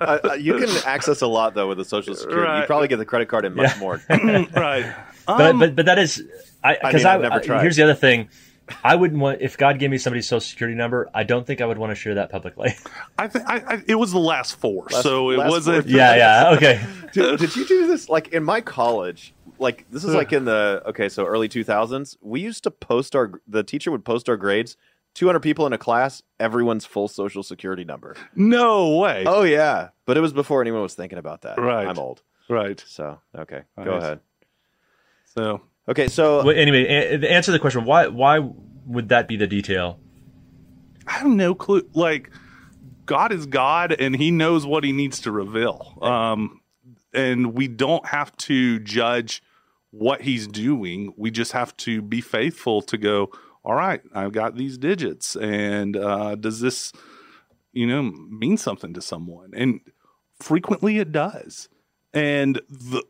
Uh, 0.00 0.36
you 0.40 0.56
can 0.56 0.70
access 0.86 1.20
a 1.20 1.26
lot 1.26 1.52
though 1.52 1.68
with 1.68 1.76
the 1.76 1.84
Social 1.84 2.14
Security. 2.14 2.60
You 2.60 2.66
probably 2.66 2.88
get 2.88 2.96
the 2.96 3.04
credit 3.04 3.28
card 3.28 3.44
in 3.44 3.54
much 3.54 3.74
Yeah. 3.74 3.78
more. 3.78 4.00
right. 4.10 4.94
But 5.26 5.40
Um, 5.50 5.58
but 5.58 5.76
but 5.76 5.84
that 5.84 5.98
is 5.98 6.22
I 6.62 6.70
I 6.70 6.74
because 6.76 6.94
mean, 6.94 7.06
I, 7.06 7.14
I've 7.14 7.20
never 7.20 7.34
I- 7.34 7.42
tried. 7.42 7.60
here's 7.60 7.76
the 7.76 7.82
other 7.82 7.94
thing. 7.94 8.30
I 8.82 8.94
wouldn't 8.96 9.20
want 9.20 9.42
if 9.42 9.58
God 9.58 9.78
gave 9.78 9.90
me 9.90 9.98
somebody's 9.98 10.26
social 10.26 10.40
security 10.48 10.74
number. 10.74 11.10
I 11.12 11.24
don't 11.24 11.46
think 11.46 11.60
I 11.60 11.66
would 11.66 11.76
want 11.76 11.90
to 11.90 11.94
share 11.94 12.14
that 12.14 12.30
publicly. 12.30 12.74
I 13.18 13.28
think 13.28 13.44
I, 13.46 13.56
I, 13.74 13.82
it 13.86 13.96
was 13.96 14.12
the 14.12 14.18
last 14.18 14.56
four, 14.56 14.86
Last- 14.90 15.02
so 15.02 15.30
it 15.30 15.36
wasn't. 15.36 15.88
yeah, 15.88 16.16
yeah, 16.16 16.56
okay. 16.56 16.86
Dude, 17.12 17.38
did 17.38 17.54
you 17.54 17.66
do 17.66 17.86
this 17.86 18.08
like 18.08 18.28
in 18.28 18.42
my 18.44 18.62
college? 18.62 19.34
Like 19.58 19.84
this 19.90 20.04
is 20.04 20.14
like 20.14 20.32
in 20.32 20.46
the 20.46 20.82
okay, 20.86 21.10
so 21.10 21.26
early 21.26 21.48
two 21.50 21.64
thousands. 21.64 22.16
We 22.22 22.40
used 22.40 22.62
to 22.64 22.70
post 22.70 23.14
our 23.14 23.32
the 23.46 23.62
teacher 23.62 23.90
would 23.90 24.06
post 24.06 24.30
our 24.30 24.38
grades. 24.38 24.78
Two 25.14 25.26
hundred 25.26 25.40
people 25.40 25.66
in 25.66 25.72
a 25.72 25.78
class, 25.78 26.22
everyone's 26.40 26.84
full 26.84 27.06
social 27.08 27.42
security 27.44 27.84
number. 27.84 28.16
No 28.34 28.96
way. 28.98 29.22
Oh 29.26 29.42
yeah, 29.44 29.90
but 30.06 30.16
it 30.16 30.20
was 30.20 30.32
before 30.32 30.60
anyone 30.60 30.82
was 30.82 30.94
thinking 30.94 31.18
about 31.18 31.42
that. 31.42 31.58
Right. 31.58 31.86
I'm 31.86 31.98
old, 31.98 32.22
Right. 32.48 32.82
so 32.86 33.20
okay, 33.36 33.62
go 33.78 33.84
Nice. 33.84 34.02
ahead. 34.02 34.20
So 35.34 35.60
Okay, 35.88 36.08
so 36.08 36.44
Well, 36.44 36.56
anyway, 36.56 36.84
a- 36.86 37.30
answer 37.30 37.52
the 37.52 37.58
question. 37.58 37.84
Why 37.84 38.08
why 38.08 38.38
would 38.86 39.10
that 39.10 39.28
be 39.28 39.36
the 39.36 39.46
detail? 39.46 40.00
I 41.06 41.12
have 41.12 41.26
no 41.26 41.54
clue. 41.54 41.82
Like, 41.94 42.30
God 43.06 43.30
is 43.32 43.44
God, 43.46 43.92
and 43.92 44.16
He 44.16 44.30
knows 44.30 44.64
what 44.66 44.82
He 44.84 44.92
needs 44.92 45.20
to 45.20 45.30
reveal. 45.30 45.98
Um, 46.00 46.60
and 47.12 47.54
we 47.54 47.68
don't 47.68 48.04
have 48.06 48.34
to 48.38 48.78
judge 48.80 49.42
what 49.90 50.22
He's 50.22 50.46
doing. 50.48 51.12
We 51.16 51.30
just 51.30 51.52
have 51.52 51.76
to 51.78 52.00
be 52.02 52.20
faithful 52.22 52.80
to 52.82 52.96
go. 52.96 53.30
All 53.64 53.74
right, 53.74 54.02
I've 54.14 54.32
got 54.32 54.56
these 54.56 54.76
digits, 54.76 55.36
and 55.36 55.96
uh, 55.96 56.34
does 56.34 56.60
this, 56.60 56.92
you 57.72 57.86
know, 57.86 58.02
mean 58.02 58.58
something 58.58 58.92
to 58.92 59.00
someone? 59.00 59.52
And 59.56 59.80
frequently, 60.38 60.98
it 60.98 61.12
does. 61.12 61.68
And 62.12 62.60
the 62.68 63.04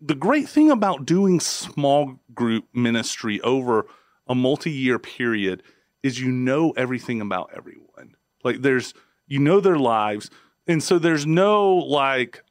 the 0.00 0.14
great 0.14 0.48
thing 0.48 0.70
about 0.70 1.06
doing 1.06 1.40
small 1.40 2.20
group 2.34 2.66
ministry 2.72 3.40
over 3.40 3.86
a 4.28 4.34
multi-year 4.34 4.98
period 4.98 5.62
is 6.02 6.20
you 6.20 6.30
know 6.30 6.70
everything 6.76 7.20
about 7.20 7.50
everyone. 7.56 8.14
Like 8.44 8.62
there's 8.62 8.94
you 9.26 9.38
know 9.40 9.60
their 9.60 9.78
lives. 9.78 10.30
And 10.66 10.82
so 10.82 10.98
there's 10.98 11.26
no 11.26 11.74
like 11.74 12.44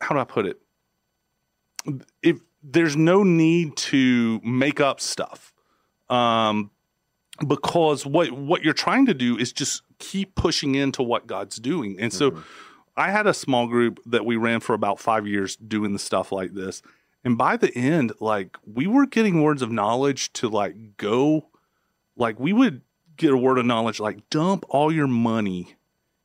how 0.00 0.14
do 0.14 0.20
I 0.20 0.24
put 0.24 0.46
it? 0.46 0.60
If 2.22 2.40
there's 2.62 2.96
no 2.96 3.22
need 3.22 3.76
to 3.76 4.40
make 4.42 4.80
up 4.80 5.00
stuff. 5.00 5.53
Um 6.08 6.70
because 7.46 8.06
what 8.06 8.30
what 8.32 8.62
you're 8.62 8.72
trying 8.74 9.06
to 9.06 9.14
do 9.14 9.36
is 9.36 9.52
just 9.52 9.82
keep 9.98 10.34
pushing 10.34 10.74
into 10.74 11.02
what 11.02 11.26
God's 11.26 11.56
doing. 11.56 11.96
And 11.98 12.12
so 12.12 12.42
I 12.96 13.10
had 13.10 13.26
a 13.26 13.34
small 13.34 13.66
group 13.66 13.98
that 14.06 14.24
we 14.24 14.36
ran 14.36 14.60
for 14.60 14.74
about 14.74 15.00
5 15.00 15.26
years 15.26 15.56
doing 15.56 15.92
the 15.92 15.98
stuff 15.98 16.30
like 16.30 16.54
this. 16.54 16.80
And 17.24 17.36
by 17.36 17.56
the 17.56 17.74
end, 17.76 18.12
like 18.20 18.56
we 18.66 18.86
were 18.86 19.06
getting 19.06 19.42
words 19.42 19.62
of 19.62 19.70
knowledge 19.70 20.32
to 20.34 20.48
like 20.48 20.96
go, 20.96 21.48
like 22.16 22.38
we 22.38 22.52
would 22.52 22.82
get 23.16 23.32
a 23.32 23.36
word 23.36 23.58
of 23.58 23.66
knowledge, 23.66 23.98
like 23.98 24.28
dump 24.30 24.64
all 24.68 24.92
your 24.92 25.06
money 25.06 25.74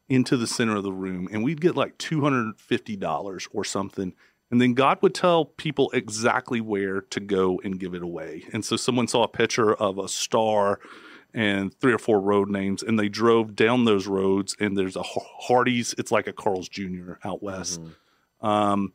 into 0.08 0.36
the 0.36 0.48
center 0.48 0.76
of 0.76 0.84
the 0.84 0.92
room, 0.92 1.30
and 1.32 1.44
we'd 1.44 1.62
get 1.62 1.76
like 1.76 1.98
two 1.98 2.22
hundred 2.22 2.60
fifty 2.60 2.96
dollars 2.96 3.48
or 3.52 3.64
something. 3.64 4.14
And 4.52 4.60
then 4.60 4.74
God 4.74 4.98
would 5.02 5.14
tell 5.14 5.46
people 5.46 5.92
exactly 5.92 6.60
where 6.60 7.02
to 7.02 7.20
go 7.20 7.62
and 7.64 7.80
give 7.80 7.94
it 7.94 8.02
away. 8.02 8.46
And 8.52 8.66
so 8.66 8.76
someone 8.76 9.08
saw 9.08 9.24
a 9.24 9.28
picture 9.28 9.74
of 9.74 10.00
a 10.00 10.08
star 10.08 10.80
and 11.34 11.72
three 11.80 11.94
or 11.94 12.00
four 12.00 12.20
road 12.20 12.50
names, 12.50 12.82
and 12.82 12.98
they 12.98 13.10
drove 13.10 13.56
down 13.56 13.86
those 13.86 14.08
roads. 14.08 14.56
And 14.60 14.76
there's 14.76 14.96
a 14.96 15.04
Hardee's. 15.04 15.94
It's 16.00 16.12
like 16.12 16.26
a 16.26 16.34
Carl's 16.34 16.68
Jr. 16.68 17.14
out 17.24 17.44
west. 17.44 17.80
Um, 18.42 18.94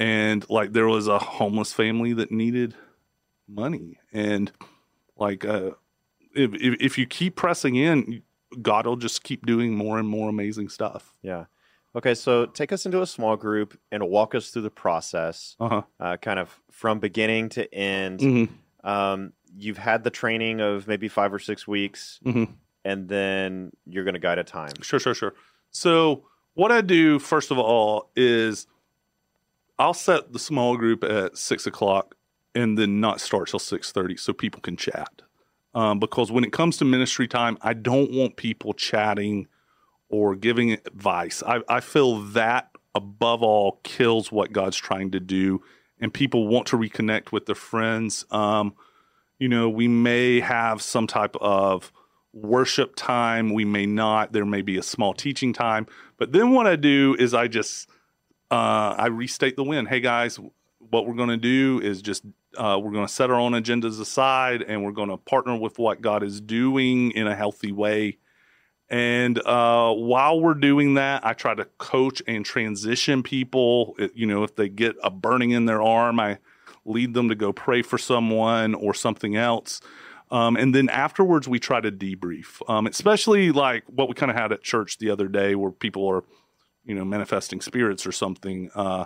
and 0.00 0.48
like 0.48 0.72
there 0.72 0.88
was 0.88 1.06
a 1.06 1.18
homeless 1.18 1.72
family 1.72 2.12
that 2.14 2.32
needed 2.32 2.74
money 3.46 3.98
and 4.12 4.50
like 5.16 5.44
uh 5.44 5.70
if, 6.34 6.54
if 6.54 6.80
if 6.80 6.98
you 6.98 7.06
keep 7.06 7.36
pressing 7.36 7.76
in 7.76 8.22
god 8.62 8.86
will 8.86 8.96
just 8.96 9.22
keep 9.22 9.44
doing 9.44 9.74
more 9.76 9.98
and 9.98 10.08
more 10.08 10.28
amazing 10.28 10.68
stuff 10.68 11.14
yeah, 11.22 11.44
okay. 11.96 12.14
So 12.14 12.46
take 12.46 12.72
us 12.72 12.86
into 12.86 13.02
a 13.02 13.06
small 13.06 13.36
group 13.36 13.78
and 13.92 14.08
walk 14.08 14.34
us 14.34 14.50
through 14.50 14.62
the 14.62 14.70
process, 14.70 15.56
uh-huh 15.60 15.82
uh, 15.98 16.16
kind 16.18 16.38
of 16.38 16.60
from 16.70 16.98
beginning 17.00 17.48
to 17.50 17.72
end. 17.74 18.20
Mhm. 18.20 18.48
Um, 18.84 19.32
you've 19.56 19.78
had 19.78 20.04
the 20.04 20.10
training 20.10 20.60
of 20.60 20.86
maybe 20.88 21.08
five 21.08 21.32
or 21.34 21.38
six 21.38 21.66
weeks, 21.68 22.18
Mhm. 22.24 22.54
and 22.84 23.08
then 23.08 23.72
you're 23.86 24.04
going 24.04 24.14
to 24.14 24.20
guide 24.20 24.38
a 24.38 24.44
time. 24.44 24.72
sure 24.82 24.98
sure 25.00 25.14
sure 25.14 25.34
so 25.70 26.24
what 26.54 26.72
i 26.72 26.80
do 26.80 27.18
first 27.18 27.50
of 27.50 27.58
all 27.58 28.10
is 28.16 28.66
i'll 29.78 29.94
set 29.94 30.32
the 30.32 30.38
small 30.38 30.76
group 30.76 31.04
at 31.04 31.36
six 31.36 31.66
o'clock 31.66 32.14
and 32.54 32.76
then 32.78 33.00
not 33.00 33.20
start 33.20 33.48
till 33.48 33.58
6.30 33.60 34.18
so 34.18 34.32
people 34.32 34.60
can 34.60 34.76
chat 34.76 35.22
um, 35.74 35.98
because 36.00 36.32
when 36.32 36.42
it 36.42 36.52
comes 36.52 36.76
to 36.78 36.84
ministry 36.84 37.28
time 37.28 37.56
i 37.62 37.72
don't 37.72 38.10
want 38.12 38.36
people 38.36 38.72
chatting 38.72 39.46
or 40.10 40.36
giving 40.36 40.72
advice. 40.72 41.42
I, 41.46 41.62
I 41.68 41.80
feel 41.80 42.20
that 42.20 42.70
above 42.94 43.42
all 43.42 43.80
kills 43.84 44.30
what 44.32 44.52
god's 44.52 44.76
trying 44.76 45.12
to 45.12 45.20
do 45.20 45.62
and 46.00 46.12
people 46.12 46.48
want 46.48 46.66
to 46.66 46.76
reconnect 46.76 47.30
with 47.30 47.46
their 47.46 47.54
friends. 47.54 48.24
Um, 48.30 48.74
you 49.40 49.48
know 49.48 49.68
we 49.68 49.88
may 49.88 50.38
have 50.38 50.80
some 50.80 51.08
type 51.08 51.34
of 51.40 51.90
worship 52.32 52.94
time 52.94 53.52
we 53.52 53.64
may 53.64 53.86
not 53.86 54.32
there 54.32 54.44
may 54.44 54.62
be 54.62 54.76
a 54.76 54.82
small 54.82 55.12
teaching 55.12 55.52
time 55.52 55.84
but 56.16 56.30
then 56.30 56.52
what 56.52 56.64
i 56.64 56.76
do 56.76 57.16
is 57.18 57.34
i 57.34 57.48
just 57.48 57.88
uh, 58.52 58.94
i 58.96 59.06
restate 59.06 59.56
the 59.56 59.64
win. 59.64 59.86
Hey 59.86 59.98
guys 59.98 60.38
what 60.78 61.06
we're 61.06 61.14
going 61.14 61.28
to 61.28 61.36
do 61.36 61.80
is 61.82 62.02
just 62.02 62.24
uh, 62.56 62.78
we're 62.80 62.90
going 62.90 63.06
to 63.06 63.12
set 63.12 63.30
our 63.30 63.38
own 63.38 63.52
agendas 63.52 64.00
aside 64.00 64.62
and 64.62 64.84
we're 64.84 64.90
going 64.92 65.08
to 65.08 65.16
partner 65.16 65.56
with 65.56 65.78
what 65.78 66.00
god 66.00 66.22
is 66.22 66.40
doing 66.40 67.10
in 67.12 67.26
a 67.26 67.34
healthy 67.34 67.72
way 67.72 68.18
and 68.90 69.38
uh, 69.46 69.92
while 69.92 70.40
we're 70.40 70.54
doing 70.54 70.94
that 70.94 71.24
i 71.24 71.32
try 71.32 71.54
to 71.54 71.64
coach 71.78 72.22
and 72.26 72.44
transition 72.44 73.22
people. 73.22 73.94
It- 73.98 74.12
you 74.16 74.26
know 74.26 74.42
if 74.42 74.56
they 74.56 74.68
get 74.68 74.96
a 75.02 75.10
burning 75.10 75.52
in 75.52 75.66
their 75.66 75.80
arm 75.82 76.18
i 76.20 76.38
lead 76.84 77.14
them 77.14 77.28
to 77.28 77.34
go 77.34 77.52
pray 77.52 77.82
for 77.82 77.98
someone 77.98 78.74
or 78.74 78.94
something 78.94 79.36
else. 79.36 79.80
Um, 80.30 80.56
and 80.56 80.74
then 80.74 80.88
afterwards, 80.88 81.46
we 81.46 81.58
try 81.58 81.78
to 81.80 81.92
debrief, 81.92 82.62
um, 82.70 82.86
especially 82.86 83.52
like 83.52 83.84
what 83.86 84.08
we 84.08 84.14
kind 84.14 84.30
of 84.30 84.36
had 84.36 84.50
at 84.50 84.62
church 84.62 84.96
the 84.98 85.10
other 85.10 85.28
day, 85.28 85.54
where 85.54 85.72
people 85.72 86.08
are, 86.08 86.24
you 86.86 86.94
know, 86.94 87.04
manifesting 87.04 87.60
spirits 87.60 88.06
or 88.06 88.12
something. 88.12 88.70
Uh, 88.74 89.04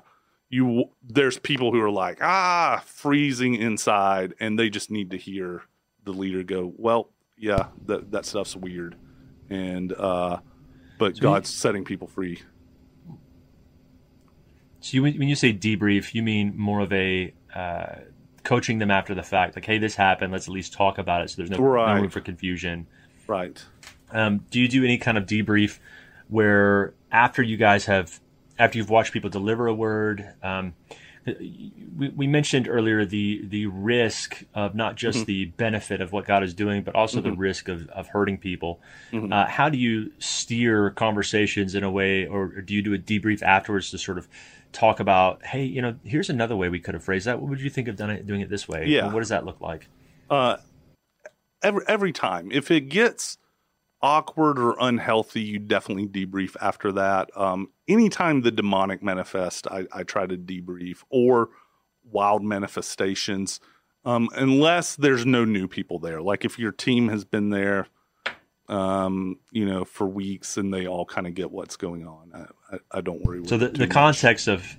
you 0.50 0.84
there's 1.02 1.38
people 1.38 1.72
who 1.72 1.80
are 1.80 1.90
like 1.90 2.18
ah 2.22 2.82
freezing 2.86 3.54
inside, 3.56 4.34
and 4.38 4.56
they 4.58 4.70
just 4.70 4.90
need 4.90 5.10
to 5.10 5.16
hear 5.16 5.62
the 6.04 6.12
leader 6.12 6.42
go, 6.44 6.72
well, 6.76 7.10
yeah, 7.36 7.66
that 7.86 8.12
that 8.12 8.24
stuff's 8.24 8.54
weird, 8.54 8.94
and 9.50 9.92
uh, 9.92 10.38
but 10.98 11.18
God's 11.18 11.50
setting 11.50 11.84
people 11.84 12.06
free. 12.08 12.42
So 14.80 14.96
you, 14.96 15.02
when 15.02 15.28
you 15.28 15.34
say 15.34 15.52
debrief, 15.52 16.14
you 16.14 16.22
mean 16.22 16.52
more 16.56 16.80
of 16.80 16.92
a 16.92 17.32
uh, 17.54 17.96
coaching 18.42 18.78
them 18.78 18.90
after 18.90 19.14
the 19.14 19.22
fact, 19.22 19.56
like, 19.56 19.64
hey, 19.64 19.78
this 19.78 19.94
happened. 19.94 20.30
Let's 20.32 20.46
at 20.46 20.52
least 20.52 20.74
talk 20.74 20.98
about 20.98 21.22
it, 21.22 21.30
so 21.30 21.36
there's 21.38 21.50
no, 21.50 21.56
Right. 21.56 21.94
no 21.94 22.02
room 22.02 22.10
for 22.10 22.20
confusion. 22.20 22.86
Right. 23.26 23.64
Um, 24.12 24.44
do 24.50 24.60
you 24.60 24.68
do 24.68 24.84
any 24.84 24.98
kind 24.98 25.16
of 25.16 25.24
debrief 25.24 25.78
where 26.28 26.92
after 27.10 27.42
you 27.42 27.56
guys 27.56 27.86
have, 27.86 28.20
after 28.58 28.76
you've 28.76 28.90
watched 28.90 29.12
people 29.12 29.30
deliver 29.30 29.66
a 29.66 29.74
word, 29.74 30.34
um, 30.42 30.74
we, 31.26 32.12
we 32.14 32.26
mentioned 32.26 32.68
earlier 32.68 33.04
the 33.04 33.42
the 33.46 33.66
risk 33.66 34.44
of 34.54 34.74
not 34.74 34.96
just 34.96 35.26
the 35.26 35.46
benefit 35.46 36.00
of 36.00 36.12
what 36.12 36.26
God 36.26 36.42
is 36.42 36.54
doing, 36.54 36.82
but 36.82 36.94
also 36.94 37.20
the 37.20 37.32
risk 37.32 37.68
of, 37.68 37.88
of 37.88 38.08
hurting 38.08 38.38
people. 38.38 38.80
Uh, 39.12 39.46
how 39.46 39.68
do 39.68 39.78
you 39.78 40.12
steer 40.18 40.90
conversations 40.90 41.74
in 41.74 41.84
a 41.84 41.90
way, 41.90 42.26
or, 42.26 42.52
or 42.56 42.60
do 42.60 42.74
you 42.74 42.82
do 42.82 42.94
a 42.94 42.98
debrief 42.98 43.42
afterwards 43.42 43.90
to 43.90 43.98
sort 43.98 44.18
of 44.18 44.28
talk 44.72 45.00
about, 45.00 45.44
hey, 45.46 45.64
you 45.64 45.80
know, 45.80 45.94
here's 46.04 46.28
another 46.28 46.56
way 46.56 46.68
we 46.68 46.80
could 46.80 46.94
have 46.94 47.04
phrased 47.04 47.26
that. 47.26 47.40
What 47.40 47.48
would 47.48 47.60
you 47.60 47.70
think 47.70 47.88
of 47.88 47.96
done 47.96 48.10
it, 48.10 48.26
doing 48.26 48.40
it 48.40 48.50
this 48.50 48.68
way? 48.68 48.86
Yeah. 48.86 49.12
What 49.12 49.20
does 49.20 49.28
that 49.30 49.46
look 49.46 49.60
like? 49.60 49.88
Uh, 50.28 50.56
every 51.62 51.84
every 51.88 52.12
time, 52.12 52.50
if 52.52 52.70
it 52.70 52.88
gets 52.88 53.38
awkward 54.04 54.58
or 54.58 54.76
unhealthy, 54.80 55.40
you 55.40 55.58
definitely 55.58 56.06
debrief 56.06 56.56
after 56.60 56.92
that. 56.92 57.30
Um, 57.34 57.70
anytime 57.88 58.42
the 58.42 58.50
demonic 58.50 59.02
manifest, 59.02 59.66
I, 59.66 59.86
I 59.90 60.02
try 60.02 60.26
to 60.26 60.36
debrief 60.36 61.04
or 61.08 61.48
wild 62.04 62.44
manifestations, 62.44 63.60
um, 64.04 64.28
unless 64.34 64.94
there's 64.96 65.24
no 65.24 65.46
new 65.46 65.66
people 65.66 65.98
there. 65.98 66.20
Like 66.20 66.44
if 66.44 66.58
your 66.58 66.70
team 66.70 67.08
has 67.08 67.24
been 67.24 67.48
there, 67.48 67.86
um, 68.68 69.38
you 69.52 69.64
know, 69.64 69.86
for 69.86 70.06
weeks 70.06 70.58
and 70.58 70.72
they 70.72 70.86
all 70.86 71.06
kind 71.06 71.26
of 71.26 71.34
get 71.34 71.50
what's 71.50 71.78
going 71.78 72.06
on. 72.06 72.30
I, 72.34 72.74
I, 72.74 72.98
I 72.98 73.00
don't 73.00 73.24
worry. 73.24 73.38
So 73.46 73.56
with 73.56 73.60
the, 73.60 73.68
the 73.68 73.72
too 73.72 73.80
much. 73.84 73.90
context 73.90 74.48
of 74.48 74.76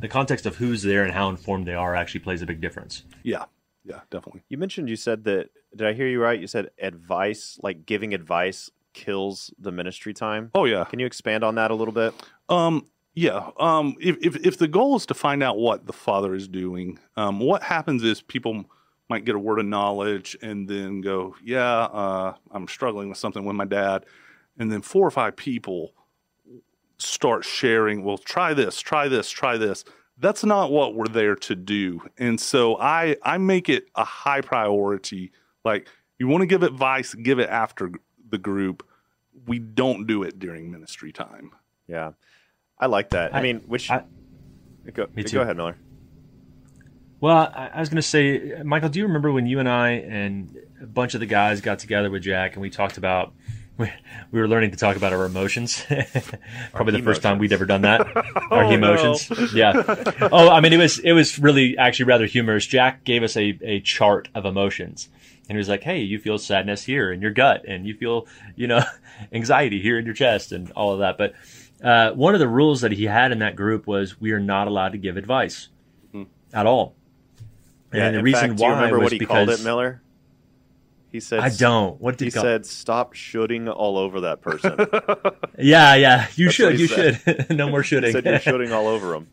the 0.00 0.06
context 0.08 0.46
of 0.46 0.54
who's 0.54 0.84
there 0.84 1.02
and 1.02 1.12
how 1.12 1.28
informed 1.28 1.66
they 1.66 1.74
are 1.74 1.96
actually 1.96 2.20
plays 2.20 2.40
a 2.40 2.46
big 2.46 2.60
difference. 2.60 3.02
yeah, 3.24 3.46
yeah, 3.84 4.00
definitely. 4.10 4.44
You 4.48 4.58
mentioned 4.58 4.88
you 4.88 4.96
said 4.96 5.24
that. 5.24 5.50
Did 5.76 5.86
I 5.86 5.92
hear 5.92 6.06
you 6.06 6.20
right? 6.20 6.40
You 6.40 6.46
said 6.46 6.70
advice, 6.78 7.58
like 7.62 7.86
giving 7.86 8.14
advice, 8.14 8.70
kills 8.92 9.52
the 9.58 9.72
ministry 9.72 10.14
time. 10.14 10.50
Oh 10.54 10.64
yeah. 10.64 10.84
Can 10.84 10.98
you 10.98 11.06
expand 11.06 11.44
on 11.44 11.56
that 11.56 11.70
a 11.70 11.74
little 11.74 11.92
bit? 11.92 12.14
Um, 12.48 12.86
yeah. 13.14 13.50
Um, 13.58 13.96
if, 14.00 14.16
if 14.20 14.36
if 14.46 14.58
the 14.58 14.68
goal 14.68 14.96
is 14.96 15.06
to 15.06 15.14
find 15.14 15.42
out 15.42 15.58
what 15.58 15.86
the 15.86 15.92
father 15.92 16.34
is 16.34 16.48
doing, 16.48 16.98
um, 17.16 17.38
what 17.38 17.62
happens 17.62 18.02
is 18.02 18.22
people 18.22 18.64
might 19.08 19.24
get 19.24 19.34
a 19.34 19.38
word 19.38 19.58
of 19.58 19.66
knowledge 19.66 20.36
and 20.42 20.66
then 20.68 21.00
go, 21.00 21.36
"Yeah, 21.42 21.84
uh, 21.84 22.34
I'm 22.50 22.66
struggling 22.66 23.08
with 23.08 23.18
something 23.18 23.44
with 23.44 23.54
my 23.54 23.66
dad," 23.66 24.06
and 24.58 24.72
then 24.72 24.82
four 24.82 25.06
or 25.06 25.10
five 25.10 25.36
people 25.36 25.92
start 26.98 27.44
sharing. 27.44 28.02
Well, 28.02 28.18
try 28.18 28.54
this, 28.54 28.80
try 28.80 29.08
this, 29.08 29.30
try 29.30 29.58
this. 29.58 29.84
That's 30.18 30.44
not 30.44 30.72
what 30.72 30.94
we're 30.94 31.06
there 31.06 31.36
to 31.36 31.54
do, 31.54 32.00
and 32.18 32.40
so 32.40 32.76
I 32.78 33.16
I 33.22 33.38
make 33.38 33.68
it 33.68 33.86
a 33.94 34.04
high 34.04 34.40
priority. 34.40 35.30
Like 35.64 35.88
you 36.18 36.28
want 36.28 36.42
to 36.42 36.46
give 36.46 36.62
advice, 36.62 37.14
give 37.14 37.38
it 37.38 37.48
after 37.48 37.90
the 38.28 38.38
group. 38.38 38.86
We 39.46 39.58
don't 39.58 40.06
do 40.06 40.22
it 40.22 40.38
during 40.38 40.70
ministry 40.70 41.12
time. 41.12 41.50
Yeah, 41.88 42.12
I 42.78 42.86
like 42.86 43.10
that. 43.10 43.34
I, 43.34 43.38
I- 43.38 43.42
mean, 43.42 43.60
which 43.66 43.90
I- 43.90 44.04
go, 44.92 45.06
Me 45.14 45.22
go 45.24 45.40
ahead, 45.42 45.56
Miller. 45.56 45.76
Well, 47.20 47.50
I, 47.54 47.70
I 47.74 47.80
was 47.80 47.88
going 47.88 47.96
to 47.96 48.02
say, 48.02 48.60
Michael, 48.64 48.90
do 48.90 48.98
you 48.98 49.06
remember 49.06 49.32
when 49.32 49.46
you 49.46 49.58
and 49.58 49.68
I 49.68 49.90
and 49.92 50.54
a 50.82 50.86
bunch 50.86 51.14
of 51.14 51.20
the 51.20 51.26
guys 51.26 51.60
got 51.62 51.78
together 51.78 52.10
with 52.10 52.22
Jack 52.22 52.52
and 52.54 52.60
we 52.62 52.68
talked 52.68 52.98
about 52.98 53.32
we, 53.78 53.90
we 54.30 54.40
were 54.40 54.46
learning 54.46 54.70
to 54.72 54.76
talk 54.76 54.94
about 54.96 55.12
our 55.12 55.24
emotions. 55.24 55.84
Probably 56.74 56.92
the 56.98 57.02
first 57.02 57.22
time 57.22 57.38
we'd 57.38 57.52
ever 57.52 57.64
done 57.66 57.82
that. 57.82 58.06
our 58.50 58.64
Oh, 58.64 58.70
emotions. 58.70 59.52
Yeah. 59.54 59.72
Oh, 60.30 60.50
I 60.50 60.60
mean, 60.60 60.72
it 60.74 60.78
was 60.78 60.98
it 60.98 61.12
was 61.12 61.38
really 61.38 61.76
actually 61.78 62.04
rather 62.06 62.26
humorous. 62.26 62.66
Jack 62.66 63.04
gave 63.04 63.22
us 63.22 63.36
a, 63.36 63.58
a 63.62 63.80
chart 63.80 64.28
of 64.34 64.44
emotions. 64.44 65.08
And 65.48 65.56
he 65.56 65.58
was 65.58 65.68
like, 65.68 65.82
"Hey, 65.82 66.00
you 66.00 66.18
feel 66.18 66.38
sadness 66.38 66.82
here 66.84 67.12
in 67.12 67.20
your 67.20 67.30
gut, 67.32 67.64
and 67.68 67.86
you 67.86 67.94
feel, 67.94 68.26
you 68.56 68.66
know, 68.66 68.82
anxiety 69.32 69.80
here 69.80 69.98
in 69.98 70.04
your 70.06 70.14
chest, 70.14 70.52
and 70.52 70.70
all 70.72 70.92
of 70.92 71.00
that." 71.00 71.18
But 71.18 71.34
uh, 71.86 72.12
one 72.12 72.34
of 72.34 72.40
the 72.40 72.48
rules 72.48 72.80
that 72.80 72.92
he 72.92 73.04
had 73.04 73.30
in 73.32 73.40
that 73.40 73.54
group 73.56 73.86
was 73.86 74.18
we 74.20 74.32
are 74.32 74.40
not 74.40 74.68
allowed 74.68 74.92
to 74.92 74.98
give 74.98 75.16
advice 75.16 75.68
at 76.54 76.66
all. 76.66 76.94
Yeah, 77.92 78.06
and 78.06 78.16
the 78.16 78.22
reason 78.22 78.40
fact, 78.50 78.56
do 78.56 78.64
you 78.64 78.70
why 78.70 78.76
remember 78.76 78.98
was 78.98 79.04
what 79.06 79.12
he 79.12 79.18
because 79.18 79.46
called 79.48 79.60
it, 79.60 79.64
Miller? 79.64 80.00
He 81.12 81.20
said, 81.20 81.40
I 81.40 81.48
don't. 81.50 82.00
What 82.00 82.16
did 82.18 82.24
He 82.24 82.30
he 82.30 82.32
call? 82.32 82.42
said, 82.42 82.66
"Stop 82.66 83.12
shooting 83.12 83.68
all 83.68 83.98
over 83.98 84.22
that 84.22 84.40
person." 84.40 84.76
Yeah, 85.58 85.94
yeah. 85.94 86.26
You 86.34 86.46
That's 86.46 86.54
should. 86.56 86.80
You 86.80 86.86
said. 86.88 87.20
should. 87.24 87.56
no 87.56 87.68
more 87.68 87.82
he 87.82 87.86
shooting. 87.88 88.12
said, 88.12 88.24
"You're 88.24 88.40
shooting 88.40 88.72
all 88.72 88.88
over 88.88 89.14
him." 89.14 89.28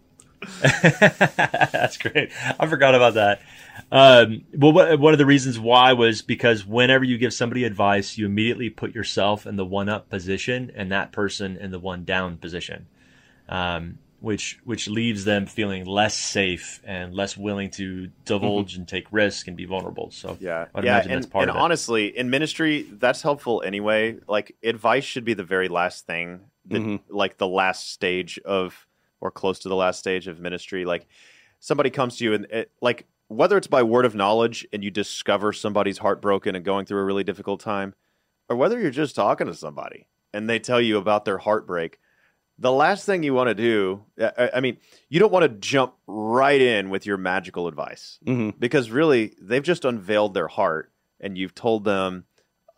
That's 0.62 1.98
great. 1.98 2.32
I 2.60 2.68
forgot 2.68 2.96
about 2.96 3.16
that. 3.16 3.42
Um, 3.92 4.44
well, 4.54 4.72
what, 4.72 5.00
one 5.00 5.14
of 5.14 5.20
the 5.20 5.26
reasons 5.26 5.60
why 5.60 5.94
was 5.94 6.22
because 6.22 6.66
whenever 6.66 7.04
you 7.04 7.18
give 7.18 7.34
somebody 7.34 7.64
advice, 7.64 8.18
you 8.18 8.26
immediately 8.26 8.70
put 8.70 8.96
yourself 8.96 9.46
in 9.46 9.56
the 9.56 9.66
one 9.66 9.90
up 9.90 10.10
position 10.10 10.72
and 10.76 10.92
that 10.92 11.12
person 11.12 11.58
in 11.58 11.72
the 11.72 11.80
one 11.80 12.04
down 12.06 12.38
position, 12.38 12.88
um, 13.50 13.98
which 14.20 14.60
which 14.64 14.88
leaves 14.88 15.26
them 15.26 15.46
feeling 15.46 15.86
less 15.86 16.16
safe 16.16 16.80
and 16.86 17.14
less 17.14 17.36
willing 17.36 17.70
to 17.72 18.10
divulge 18.26 18.76
and 18.76 18.88
take 18.88 19.08
risk 19.12 19.48
and 19.48 19.58
be 19.58 19.66
vulnerable. 19.66 20.12
So 20.12 20.38
Yeah, 20.40 20.68
I 20.74 20.78
would 20.78 20.86
yeah, 20.86 20.94
imagine 20.96 21.12
and, 21.12 21.22
that's 21.24 21.32
part 21.32 21.44
and 21.44 21.50
of 21.52 21.56
it. 21.56 21.60
honestly, 21.60 22.18
in 22.18 22.30
ministry, 22.30 22.84
that's 22.92 23.22
helpful 23.22 23.64
anyway. 23.66 24.20
Like 24.28 24.56
advice 24.64 25.04
should 25.04 25.26
be 25.26 25.34
the 25.34 25.44
very 25.44 25.68
last 25.70 26.06
thing, 26.06 26.42
that, 26.68 26.82
Mhm. 26.82 27.00
like 27.10 27.38
the 27.38 27.48
last 27.48 27.92
stage 27.92 28.40
of, 28.46 28.88
or 29.20 29.32
close 29.32 29.60
to 29.60 29.70
the 29.70 29.76
last 29.76 30.00
stage 30.00 30.28
of 30.28 30.40
ministry. 30.40 30.86
Like 30.86 31.08
somebody 31.60 31.90
comes 31.90 32.18
to 32.18 32.24
you 32.26 32.34
and 32.34 32.46
it, 32.46 32.72
like 32.82 33.06
whether 33.32 33.58
it's 33.58 33.68
by 33.68 33.84
word 33.84 34.06
of 34.06 34.16
knowledge 34.16 34.68
and 34.74 34.84
you 34.84 34.92
discover 34.92 35.54
somebody's 35.54 36.00
heartbroken 36.00 36.56
and 36.56 36.66
going 36.66 36.86
through 36.86 37.00
a 37.00 37.04
really 37.06 37.24
difficult 37.24 37.60
time, 37.60 37.94
or 38.50 38.56
whether 38.56 38.80
you're 38.80 38.92
just 38.92 39.16
talking 39.16 39.48
to 39.48 39.54
somebody 39.54 40.08
and 40.34 40.50
they 40.50 40.60
tell 40.60 40.82
you 40.82 40.98
about 40.98 41.26
their 41.26 41.38
heartbreak. 41.40 42.00
The 42.60 42.72
last 42.72 43.06
thing 43.06 43.24
you 43.24 43.34
want 43.34 43.48
to 43.48 43.56
do, 43.56 44.04
I, 44.20 44.52
I 44.56 44.60
mean, 44.60 44.78
you 45.10 45.20
don't 45.20 45.32
want 45.32 45.44
to 45.44 45.50
jump 45.50 45.96
right 46.06 46.62
in 46.62 46.90
with 46.92 47.06
your 47.06 47.18
magical 47.18 47.68
advice 47.68 48.20
hmm 48.26 48.50
because 48.60 48.92
really 48.92 49.34
they've 49.42 49.64
just 49.64 49.86
unveiled 49.86 50.34
their 50.36 50.48
heart 50.48 50.92
and 51.20 51.38
you've 51.38 51.56
told 51.56 51.84
them 51.86 52.26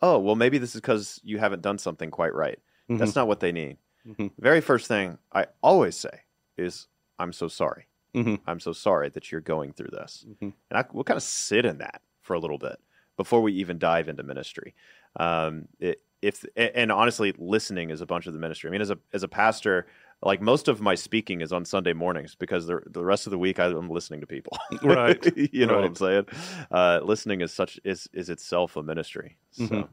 oh 0.00 0.18
well 0.18 0.34
maybe 0.36 0.56
this 0.58 0.74
is 0.74 0.80
because 0.80 1.20
you 1.24 1.38
haven't 1.38 1.60
done 1.62 1.78
something 1.78 2.10
quite 2.10 2.32
right 2.34 2.58
Mm-hmm. 2.90 2.98
that's 2.98 3.14
not 3.16 3.26
what 3.28 3.40
they 3.40 3.50
need 3.52 3.78
Mhm. 4.06 4.30
very 4.38 4.60
first 4.60 4.86
thing 4.88 5.18
i 5.32 5.46
always 5.62 5.96
say 5.96 6.20
is 6.58 6.86
i'm 7.18 7.32
so 7.32 7.48
sorry 7.48 7.86
Mhm. 8.14 8.40
i'm 8.46 8.60
so 8.60 8.72
sorry 8.72 9.08
that 9.10 9.30
you're 9.32 9.40
going 9.40 9.72
through 9.72 9.90
this 9.92 10.24
Mhm. 10.28 10.52
and 10.70 10.78
I, 10.78 10.84
we'll 10.92 11.04
kind 11.04 11.16
of 11.16 11.22
sit 11.22 11.64
in 11.64 11.78
that 11.78 12.02
for 12.20 12.34
a 12.34 12.38
little 12.38 12.58
bit 12.58 12.76
before 13.16 13.42
we 13.42 13.52
even 13.54 13.78
dive 13.78 14.08
into 14.08 14.22
ministry 14.22 14.74
um, 15.16 15.68
it, 15.78 16.02
if 16.22 16.44
and 16.56 16.90
honestly 16.90 17.34
listening 17.38 17.90
is 17.90 18.00
a 18.00 18.06
bunch 18.06 18.26
of 18.26 18.32
the 18.32 18.38
ministry 18.38 18.68
i 18.68 18.72
mean 18.72 18.80
as 18.80 18.90
a 18.90 18.98
as 19.12 19.22
a 19.22 19.28
pastor 19.28 19.86
like 20.22 20.40
most 20.40 20.68
of 20.68 20.80
my 20.80 20.94
speaking 20.94 21.40
is 21.42 21.52
on 21.52 21.64
sunday 21.64 21.92
mornings 21.92 22.34
because 22.34 22.66
the, 22.66 22.80
the 22.86 23.04
rest 23.04 23.26
of 23.26 23.30
the 23.30 23.38
week 23.38 23.58
i'm 23.60 23.90
listening 23.90 24.20
to 24.20 24.26
people 24.26 24.56
Right. 24.82 25.24
you 25.52 25.66
know 25.66 25.74
what 25.76 25.84
I'm 25.84 25.94
saying? 25.94 26.26
Uh, 26.70 27.00
listening 27.02 27.40
is 27.42 27.52
such 27.52 27.78
is 27.84 28.08
is 28.12 28.28
itself 28.30 28.76
a 28.76 28.82
ministry. 28.82 29.36
So, 29.50 29.64
Mhm. 29.66 29.88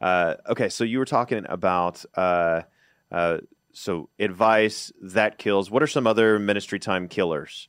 uh, 0.00 0.34
okay, 0.48 0.68
so 0.68 0.84
you 0.84 0.98
were 0.98 1.04
talking 1.04 1.44
about 1.48 2.04
uh, 2.16 2.62
uh, 3.10 3.38
so 3.72 4.08
advice 4.18 4.92
that 5.02 5.38
kills. 5.38 5.70
What 5.70 5.82
are 5.82 5.86
some 5.86 6.06
other 6.06 6.38
ministry 6.38 6.78
time 6.78 7.08
killers? 7.08 7.68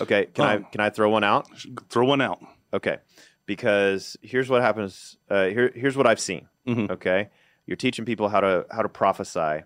Okay, 0.00 0.26
can 0.26 0.44
I 0.44 0.54
Um, 0.56 0.66
can 0.70 0.80
I 0.80 0.90
throw 0.90 1.10
one 1.10 1.24
out? 1.24 1.48
Throw 1.88 2.06
one 2.06 2.20
out. 2.20 2.40
Okay, 2.72 2.98
because 3.46 4.16
here's 4.22 4.48
what 4.48 4.62
happens. 4.62 5.16
Uh, 5.30 5.46
here 5.46 5.72
here's 5.74 5.96
what 5.96 6.06
I've 6.06 6.20
seen. 6.20 6.48
Mhm. 6.66 6.90
Okay, 6.90 7.30
you're 7.66 7.76
teaching 7.76 8.04
people 8.04 8.28
how 8.28 8.40
to 8.40 8.66
how 8.70 8.82
to 8.82 8.88
prophesy. 8.88 9.62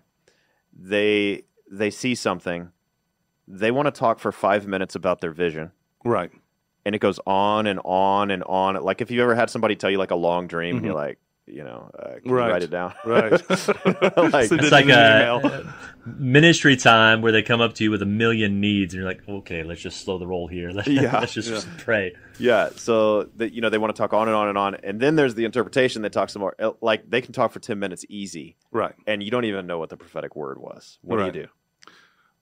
They 0.73 1.43
they 1.71 1.89
see 1.89 2.15
something. 2.15 2.71
They 3.47 3.71
want 3.71 3.87
to 3.87 3.91
talk 3.91 4.19
for 4.19 4.31
five 4.31 4.67
minutes 4.67 4.95
about 4.95 5.19
their 5.21 5.31
vision 5.31 5.71
Right. 6.05 6.31
and 6.85 6.95
it 6.95 6.99
goes 6.99 7.19
on 7.27 7.67
and 7.67 7.79
on 7.83 8.31
and 8.31 8.43
on. 8.43 8.75
Like 8.81 9.01
if 9.01 9.11
you 9.11 9.21
ever 9.21 9.35
had 9.35 9.49
somebody 9.49 9.75
tell 9.75 9.89
you 9.89 9.97
like 9.97 10.11
a 10.11 10.15
long 10.15 10.47
dream, 10.47 10.77
and 10.77 10.85
you're 10.85 10.95
like, 10.95 11.19
you 11.45 11.63
know, 11.63 11.89
uh, 11.97 12.13
can 12.15 12.21
you 12.25 12.31
Right. 12.33 12.51
write 12.51 12.63
it 12.63 12.69
down, 12.71 12.93
Right. 13.05 13.31
like, 13.49 14.51
It's 14.51 14.71
like 14.71 14.85
a 14.85 14.89
email. 14.89 15.63
ministry 16.05 16.75
time 16.75 17.21
where 17.21 17.31
they 17.31 17.41
come 17.43 17.61
up 17.61 17.73
to 17.75 17.83
you 17.83 17.91
with 17.91 18.01
a 18.01 18.05
million 18.07 18.59
needs, 18.59 18.93
and 18.93 19.01
you're 19.01 19.09
like, 19.09 19.21
"Okay, 19.27 19.63
let's 19.63 19.81
just 19.81 20.01
slow 20.03 20.17
the 20.17 20.27
roll 20.27 20.47
here. 20.47 20.71
Let's, 20.73 20.87
Yeah. 20.87 21.19
let's 21.19 21.33
just 21.33 21.51
Yeah. 21.67 21.73
pray." 21.77 22.13
yeah. 22.39 22.69
So 22.75 23.23
that 23.37 23.53
you 23.53 23.61
know 23.61 23.69
they 23.69 23.77
want 23.77 23.95
to 23.95 23.99
talk 24.01 24.13
on 24.13 24.27
and 24.27 24.35
on 24.35 24.47
and 24.49 24.57
on, 24.57 24.75
and 24.83 24.99
then 24.99 25.15
there's 25.15 25.35
the 25.35 25.45
interpretation 25.45 26.01
that 26.03 26.13
talks 26.13 26.33
some 26.33 26.41
more. 26.41 26.55
uh, 26.59 26.71
Like 26.81 27.09
they 27.09 27.21
can 27.21 27.33
talk 27.33 27.51
for 27.51 27.59
ten 27.59 27.79
minutes 27.79 28.05
easy, 28.09 28.57
Right. 28.71 28.95
and 29.07 29.21
you 29.23 29.31
don't 29.31 29.45
even 29.45 29.67
know 29.67 29.79
what 29.79 29.89
the 29.89 29.97
prophetic 29.97 30.35
word 30.35 30.57
was. 30.59 30.97
What 31.01 31.17
Right. 31.19 31.31
do 31.33 31.39
you 31.39 31.45
do? 31.45 31.51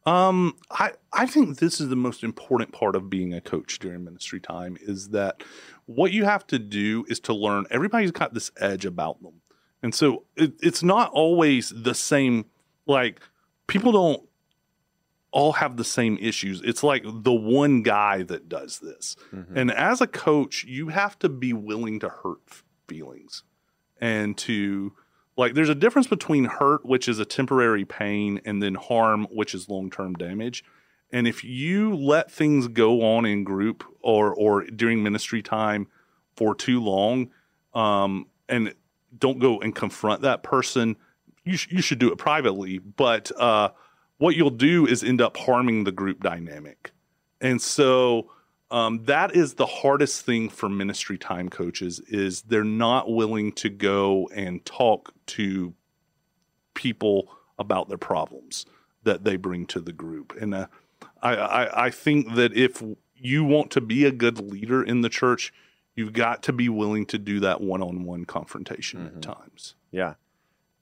Um, 0.06 0.56
I, 0.72 0.94
I 1.14 1.28
think 1.28 1.60
this 1.60 1.80
is 1.80 1.90
the 1.90 1.96
most 1.96 2.24
important 2.24 2.72
part 2.72 2.96
of 2.96 3.10
being 3.10 3.34
a 3.34 3.42
coach 3.42 3.78
during 3.78 4.04
ministry 4.04 4.40
time 4.40 4.78
is 4.82 5.10
that 5.10 5.44
what 5.86 6.12
you 6.12 6.26
have 6.26 6.48
to 6.48 6.58
do 6.58 7.06
is 7.08 7.20
to 7.22 7.34
learn 7.34 7.66
everybody's 7.70 8.12
got 8.12 8.34
this 8.34 8.52
edge 8.60 8.86
about 8.86 9.22
them. 9.22 9.42
And 9.84 9.94
so 9.94 10.24
it, 10.36 10.54
it's 10.62 10.82
not 10.82 11.12
always 11.12 11.72
the 11.76 11.94
same. 11.94 12.46
Like 12.88 13.22
people 13.68 13.92
don't 13.92 14.24
all 15.32 15.54
have 15.54 15.78
the 15.78 15.84
same 15.84 16.18
issues. 16.20 16.62
It's 16.64 16.84
like 16.84 17.04
the 17.06 17.34
one 17.34 17.84
guy 17.84 18.24
that 18.24 18.50
does 18.50 18.80
this. 18.80 19.16
Mhm. 19.32 19.56
And 19.56 19.72
as 19.72 20.02
a 20.02 20.08
coach, 20.08 20.64
you 20.66 20.90
have 20.90 21.18
to 21.20 21.30
be 21.30 21.54
willing 21.54 22.00
to 22.00 22.10
hurt 22.10 22.42
feelings 22.88 23.44
and 24.00 24.38
to 24.40 24.94
like 25.38 25.54
there's 25.54 25.70
a 25.70 25.76
difference 25.76 26.08
between 26.08 26.46
hurt 26.46 26.86
which 26.86 27.08
is 27.08 27.20
a 27.20 27.26
temporary 27.26 27.86
pain 27.86 28.42
and 28.46 28.62
then 28.62 28.76
harm 28.76 29.28
which 29.32 29.54
is 29.54 29.70
long-term 29.70 30.14
damage. 30.16 30.64
And 31.12 31.28
if 31.28 31.44
you 31.44 31.96
let 31.96 32.32
things 32.32 32.68
go 32.68 33.02
on 33.02 33.26
in 33.26 33.44
group 33.44 33.84
or 34.02 34.34
or 34.34 34.64
during 34.66 35.04
ministry 35.04 35.42
time 35.42 35.88
for 36.36 36.56
too 36.56 36.82
long 36.82 37.32
um 37.74 38.28
and 38.50 38.74
don't 39.18 39.40
go 39.40 39.60
and 39.60 39.76
confront 39.76 40.22
that 40.22 40.44
person, 40.44 40.96
you 41.44 41.58
sh- 41.58 41.68
you 41.72 41.82
should 41.82 42.00
do 42.00 42.12
it 42.12 42.18
privately, 42.18 42.80
but 42.80 43.32
uh 43.38 43.70
what 44.18 44.36
you'll 44.36 44.52
do 44.52 44.86
is 44.86 45.04
end 45.04 45.20
up 45.20 45.36
harming 45.36 45.84
the 45.84 45.92
group 45.92 46.22
dynamic. 46.22 46.92
And 47.42 47.60
so 47.60 48.30
um, 48.72 49.04
that 49.06 49.36
is 49.36 49.56
the 49.56 49.66
hardest 49.66 50.26
thing 50.26 50.50
for 50.50 50.70
ministry 50.70 51.18
time 51.18 51.50
coaches 51.50 52.00
is 52.08 52.42
they're 52.44 52.64
not 52.64 53.12
willing 53.12 53.52
to 53.54 53.70
go 53.70 54.30
and 54.34 54.64
talk 54.66 55.14
to 55.28 55.74
people 56.74 57.30
about 57.60 57.90
their 57.90 57.98
problems 57.98 58.66
that 59.04 59.24
they 59.24 59.36
bring 59.36 59.66
to 59.68 59.80
the 59.80 59.92
group. 59.94 60.36
And 60.40 60.54
uh, 60.54 60.68
I, 61.22 61.36
I, 61.36 61.86
I 61.86 61.90
think 61.90 62.36
that 62.36 62.56
if 62.56 62.82
you 63.16 63.44
want 63.44 63.72
to 63.72 63.82
be 63.82 64.06
a 64.06 64.12
good 64.12 64.40
leader 64.40 64.82
in 64.84 65.02
the 65.02 65.10
church, 65.10 65.54
you've 65.96 66.14
got 66.14 66.42
to 66.44 66.54
be 66.54 66.70
willing 66.70 67.06
to 67.08 67.18
do 67.18 67.40
that 67.42 67.62
one-on-one 67.62 68.26
confrontation 68.26 69.02
Mhm. 69.02 69.16
at 69.18 69.22
times. 69.22 69.76
Yeah. 69.92 70.16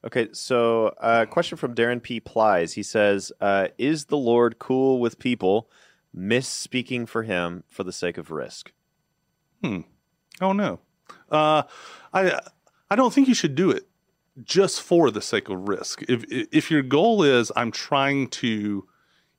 Okay, 0.05 0.29
so 0.31 0.87
uh, 1.01 1.25
question 1.25 1.57
from 1.57 1.75
Darren 1.75 2.01
P. 2.01 2.21
Plies. 2.21 2.73
He 2.73 2.83
says, 2.83 3.33
uh, 3.41 3.67
"Is 3.77 4.05
the 4.05 4.17
Lord 4.17 4.57
cool 4.57 4.99
with 4.99 5.19
people 5.19 5.69
misspeaking 6.15 7.07
for 7.07 7.23
Him 7.23 7.63
for 7.67 7.83
the 7.83 7.93
sake 7.93 8.17
of 8.17 8.31
risk?" 8.31 8.71
Hmm. 9.63 9.81
Oh 10.41 10.53
no, 10.53 10.79
uh, 11.31 11.63
I 12.13 12.39
I 12.89 12.95
don't 12.95 13.13
think 13.13 13.27
you 13.27 13.33
should 13.33 13.55
do 13.55 13.69
it 13.71 13.87
just 14.43 14.81
for 14.81 15.11
the 15.11 15.21
sake 15.21 15.49
of 15.49 15.67
risk. 15.67 16.03
If 16.07 16.25
if 16.29 16.71
your 16.71 16.81
goal 16.81 17.23
is 17.23 17.51
I'm 17.55 17.71
trying 17.71 18.29
to 18.29 18.87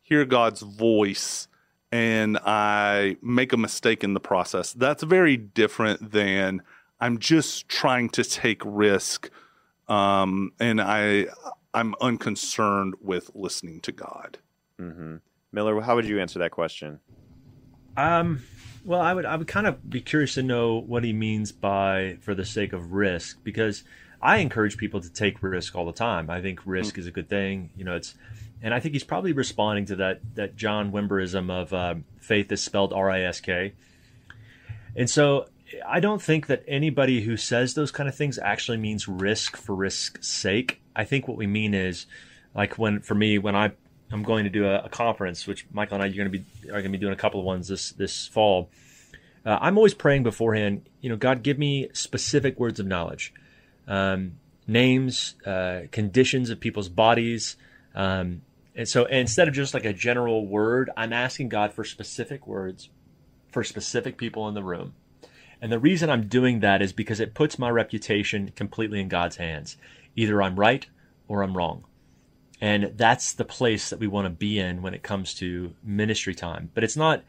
hear 0.02 0.24
God's 0.24 0.60
voice 0.62 1.48
and 1.92 2.38
I 2.38 3.16
make 3.22 3.52
a 3.52 3.56
mistake 3.56 4.04
in 4.04 4.14
the 4.14 4.20
process, 4.20 4.72
that's 4.72 5.02
very 5.02 5.36
different 5.36 6.12
than 6.12 6.62
I'm 7.00 7.18
just 7.18 7.68
trying 7.68 8.10
to 8.10 8.24
take 8.24 8.62
risk, 8.64 9.30
um, 9.88 10.52
and 10.60 10.80
I 10.80 11.26
I'm 11.72 11.94
unconcerned 12.00 12.94
with 13.00 13.30
listening 13.34 13.80
to 13.82 13.92
God. 13.92 14.38
hmm 14.78 15.16
Miller, 15.52 15.80
how 15.80 15.96
would 15.96 16.06
you 16.06 16.20
answer 16.20 16.38
that 16.38 16.50
question? 16.52 17.00
Um, 17.96 18.42
well, 18.84 19.00
I 19.00 19.12
would 19.12 19.24
I 19.24 19.36
would 19.36 19.48
kind 19.48 19.66
of 19.66 19.88
be 19.88 20.00
curious 20.00 20.34
to 20.34 20.42
know 20.42 20.78
what 20.80 21.04
he 21.04 21.12
means 21.12 21.52
by 21.52 22.18
for 22.20 22.34
the 22.34 22.44
sake 22.44 22.72
of 22.72 22.92
risk 22.92 23.42
because 23.42 23.84
I 24.22 24.38
encourage 24.38 24.76
people 24.76 25.00
to 25.00 25.12
take 25.12 25.42
risk 25.42 25.74
all 25.74 25.86
the 25.86 25.92
time. 25.92 26.30
I 26.30 26.40
think 26.40 26.60
risk 26.64 26.98
is 26.98 27.06
a 27.06 27.10
good 27.10 27.28
thing. 27.28 27.70
You 27.76 27.84
know, 27.84 27.96
it's 27.96 28.14
and 28.62 28.72
I 28.72 28.80
think 28.80 28.94
he's 28.94 29.04
probably 29.04 29.32
responding 29.32 29.86
to 29.86 29.96
that 29.96 30.20
that 30.34 30.56
John 30.56 30.92
Wimberism 30.92 31.50
of 31.50 31.72
um, 31.72 32.04
faith 32.20 32.50
is 32.52 32.62
spelled 32.62 32.92
R 32.92 33.10
I 33.10 33.22
S 33.22 33.40
K, 33.40 33.74
and 34.94 35.10
so 35.10 35.48
I 35.86 36.00
don't 36.00 36.22
think 36.22 36.46
that 36.46 36.62
anybody 36.66 37.22
who 37.22 37.36
says 37.36 37.74
those 37.74 37.90
kind 37.90 38.08
of 38.08 38.14
things 38.14 38.38
actually 38.38 38.78
means 38.78 39.08
risk 39.08 39.56
for 39.56 39.74
risk's 39.74 40.28
sake. 40.28 40.80
I 40.94 41.04
think 41.04 41.28
what 41.28 41.36
we 41.36 41.46
mean 41.46 41.74
is 41.74 42.06
like 42.54 42.78
when 42.78 43.00
for 43.00 43.14
me 43.14 43.38
when 43.38 43.56
I 43.56 43.72
I'm 44.12 44.22
going 44.22 44.44
to 44.44 44.50
do 44.50 44.66
a, 44.66 44.80
a 44.80 44.88
conference, 44.88 45.46
which 45.46 45.66
Michael 45.72 45.96
and 45.96 46.02
I 46.02 46.06
you're 46.06 46.24
going 46.24 46.32
to 46.32 46.38
be 46.38 46.68
are 46.68 46.72
going 46.72 46.84
to 46.84 46.90
be 46.90 46.98
doing 46.98 47.12
a 47.12 47.16
couple 47.16 47.40
of 47.40 47.46
ones 47.46 47.68
this 47.68 47.90
this 47.92 48.26
fall. 48.26 48.70
Uh, 49.44 49.58
I'm 49.60 49.78
always 49.78 49.94
praying 49.94 50.22
beforehand. 50.22 50.88
You 51.00 51.10
know, 51.10 51.16
God, 51.16 51.42
give 51.42 51.58
me 51.58 51.88
specific 51.92 52.58
words 52.58 52.78
of 52.78 52.86
knowledge, 52.86 53.32
um, 53.88 54.32
names, 54.66 55.36
uh, 55.46 55.82
conditions 55.90 56.50
of 56.50 56.60
people's 56.60 56.88
bodies, 56.88 57.56
um, 57.94 58.42
and 58.74 58.88
so 58.88 59.04
instead 59.06 59.48
of 59.48 59.54
just 59.54 59.74
like 59.74 59.84
a 59.84 59.92
general 59.92 60.46
word, 60.46 60.90
I'm 60.96 61.12
asking 61.12 61.48
God 61.48 61.72
for 61.72 61.84
specific 61.84 62.46
words 62.46 62.88
for 63.50 63.64
specific 63.64 64.16
people 64.16 64.48
in 64.48 64.54
the 64.54 64.62
room. 64.62 64.94
And 65.60 65.70
the 65.70 65.78
reason 65.78 66.08
I'm 66.08 66.28
doing 66.28 66.60
that 66.60 66.80
is 66.80 66.92
because 66.92 67.20
it 67.20 67.34
puts 67.34 67.58
my 67.58 67.68
reputation 67.68 68.52
completely 68.56 69.00
in 69.00 69.08
God's 69.08 69.36
hands. 69.36 69.76
Either 70.16 70.40
I'm 70.40 70.58
right 70.58 70.86
or 71.28 71.42
I'm 71.42 71.56
wrong. 71.56 71.84
And 72.60 72.92
that's 72.96 73.32
the 73.32 73.44
place 73.44 73.90
that 73.90 73.98
we 73.98 74.06
want 74.06 74.26
to 74.26 74.30
be 74.30 74.58
in 74.58 74.82
when 74.82 74.92
it 74.92 75.02
comes 75.02 75.34
to 75.34 75.74
ministry 75.82 76.34
time. 76.34 76.70
But 76.74 76.84
it's 76.84 76.96
not 76.96 77.24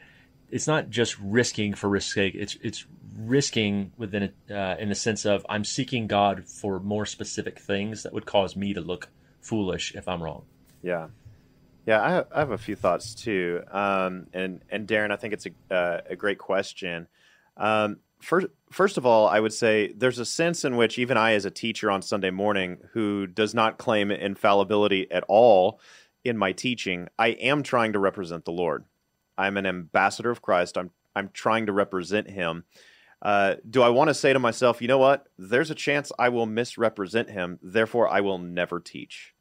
it's 0.49 0.67
not 0.67 0.89
just 0.89 1.17
risking 1.19 1.73
for 1.73 1.89
risk's 1.89 2.13
sake. 2.13 2.35
It's 2.35 2.57
it's 2.61 2.85
risking 3.17 3.93
within 3.97 4.23
it 4.23 4.35
uh, 4.51 4.75
in 4.77 4.89
the 4.89 4.95
sense 4.95 5.25
of 5.25 5.45
I'm 5.49 5.63
seeking 5.63 6.07
God 6.07 6.47
for 6.47 6.79
more 6.79 7.05
specific 7.05 7.59
things 7.59 8.03
that 8.03 8.13
would 8.13 8.25
cause 8.25 8.55
me 8.55 8.73
to 8.73 8.81
look 8.81 9.09
foolish 9.41 9.95
if 9.95 10.07
I'm 10.07 10.21
wrong. 10.21 10.43
Yeah, 10.83 11.07
yeah. 11.85 12.01
I 12.01 12.09
have, 12.09 12.27
I 12.35 12.39
have 12.39 12.51
a 12.51 12.57
few 12.57 12.75
thoughts 12.75 13.15
too. 13.15 13.63
Um, 13.71 14.27
and 14.33 14.61
and 14.69 14.87
Darren, 14.87 15.11
I 15.11 15.15
think 15.15 15.33
it's 15.33 15.47
a 15.47 15.73
uh, 15.73 16.01
a 16.09 16.15
great 16.17 16.37
question. 16.37 17.07
Um, 17.55 17.97
first, 18.21 18.47
first 18.71 18.97
of 18.97 19.05
all, 19.05 19.27
I 19.27 19.39
would 19.39 19.53
say 19.53 19.93
there's 19.93 20.19
a 20.19 20.25
sense 20.25 20.65
in 20.65 20.77
which 20.77 20.99
even 20.99 21.17
I, 21.17 21.33
as 21.33 21.45
a 21.45 21.51
teacher 21.51 21.91
on 21.91 22.01
Sunday 22.01 22.31
morning, 22.31 22.77
who 22.93 23.27
does 23.27 23.53
not 23.53 23.77
claim 23.77 24.11
infallibility 24.11 25.11
at 25.11 25.23
all 25.27 25.79
in 26.23 26.37
my 26.37 26.51
teaching, 26.51 27.07
I 27.17 27.29
am 27.29 27.63
trying 27.63 27.93
to 27.93 27.99
represent 27.99 28.45
the 28.45 28.51
Lord. 28.51 28.85
I'm 29.37 29.57
an 29.57 29.65
ambassador 29.65 30.29
of 30.29 30.41
Christ. 30.41 30.77
I'm 30.77 30.91
I'm 31.15 31.29
trying 31.33 31.65
to 31.65 31.73
represent 31.73 32.29
Him. 32.29 32.63
Uh, 33.21 33.55
do 33.69 33.81
I 33.81 33.89
want 33.89 34.07
to 34.07 34.13
say 34.13 34.33
to 34.33 34.39
myself, 34.39 34.81
you 34.81 34.87
know 34.87 34.97
what? 34.97 35.27
There's 35.37 35.69
a 35.69 35.75
chance 35.75 36.11
I 36.17 36.29
will 36.29 36.45
misrepresent 36.45 37.29
Him. 37.29 37.59
Therefore, 37.61 38.07
I 38.07 38.21
will 38.21 38.37
never 38.37 38.79
teach. 38.79 39.33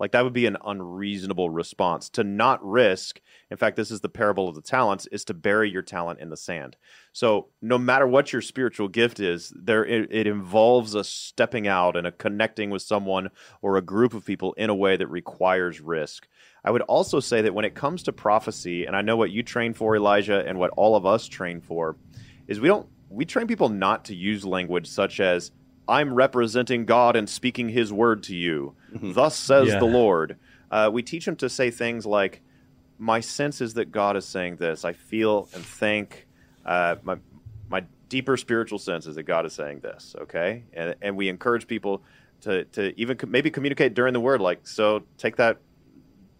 Like 0.00 0.12
that 0.12 0.24
would 0.24 0.32
be 0.32 0.46
an 0.46 0.56
unreasonable 0.64 1.50
response 1.50 2.08
to 2.10 2.24
not 2.24 2.64
risk. 2.64 3.20
In 3.50 3.56
fact, 3.56 3.76
this 3.76 3.92
is 3.92 4.00
the 4.00 4.08
parable 4.08 4.48
of 4.48 4.56
the 4.56 4.60
talents: 4.60 5.06
is 5.06 5.24
to 5.26 5.34
bury 5.34 5.70
your 5.70 5.82
talent 5.82 6.20
in 6.20 6.30
the 6.30 6.36
sand. 6.36 6.76
So, 7.12 7.48
no 7.62 7.78
matter 7.78 8.06
what 8.06 8.32
your 8.32 8.42
spiritual 8.42 8.88
gift 8.88 9.20
is, 9.20 9.52
there 9.54 9.84
it, 9.84 10.08
it 10.10 10.26
involves 10.26 10.94
a 10.94 11.04
stepping 11.04 11.68
out 11.68 11.96
and 11.96 12.06
a 12.06 12.12
connecting 12.12 12.70
with 12.70 12.82
someone 12.82 13.30
or 13.62 13.76
a 13.76 13.82
group 13.82 14.14
of 14.14 14.24
people 14.24 14.52
in 14.54 14.68
a 14.68 14.74
way 14.74 14.96
that 14.96 15.06
requires 15.06 15.80
risk. 15.80 16.26
I 16.64 16.70
would 16.70 16.82
also 16.82 17.20
say 17.20 17.42
that 17.42 17.54
when 17.54 17.64
it 17.64 17.74
comes 17.74 18.02
to 18.04 18.12
prophecy, 18.12 18.86
and 18.86 18.96
I 18.96 19.02
know 19.02 19.16
what 19.16 19.30
you 19.30 19.42
train 19.42 19.74
for, 19.74 19.94
Elijah, 19.94 20.44
and 20.44 20.58
what 20.58 20.70
all 20.70 20.96
of 20.96 21.06
us 21.06 21.28
train 21.28 21.60
for, 21.60 21.96
is 22.48 22.58
we 22.58 22.68
don't 22.68 22.88
we 23.08 23.24
train 23.24 23.46
people 23.46 23.68
not 23.68 24.06
to 24.06 24.14
use 24.14 24.44
language 24.44 24.88
such 24.88 25.20
as 25.20 25.52
"I'm 25.86 26.12
representing 26.12 26.84
God 26.84 27.14
and 27.14 27.30
speaking 27.30 27.68
His 27.68 27.92
word 27.92 28.24
to 28.24 28.34
you." 28.34 28.74
Thus 28.94 29.36
says 29.36 29.68
Yeah. 29.68 29.78
the 29.78 29.84
Lord. 29.86 30.36
Uh, 30.70 30.90
we 30.92 31.02
teach 31.02 31.24
them 31.24 31.36
to 31.36 31.48
say 31.48 31.70
things 31.70 32.06
like, 32.06 32.40
"My 32.98 33.20
sense 33.20 33.60
is 33.60 33.74
that 33.74 33.90
God 33.92 34.16
is 34.16 34.24
saying 34.24 34.56
this. 34.56 34.84
I 34.84 34.92
feel 34.92 35.48
and 35.54 35.64
think." 35.64 36.26
Uh, 36.64 36.96
my 37.02 37.16
my 37.68 37.84
deeper 38.08 38.36
spiritual 38.36 38.78
sense 38.78 39.06
is 39.06 39.16
that 39.16 39.24
God 39.24 39.46
is 39.46 39.52
saying 39.52 39.80
this. 39.80 40.14
Okay, 40.22 40.64
and 40.72 40.94
and 41.02 41.16
we 41.16 41.28
encourage 41.28 41.66
people 41.66 42.02
to 42.42 42.64
to 42.66 42.98
even 43.00 43.16
co- 43.16 43.26
maybe 43.26 43.50
communicate 43.50 43.94
during 43.94 44.12
the 44.12 44.20
word, 44.20 44.40
like 44.40 44.66
so. 44.66 45.02
Take 45.18 45.36
that 45.36 45.58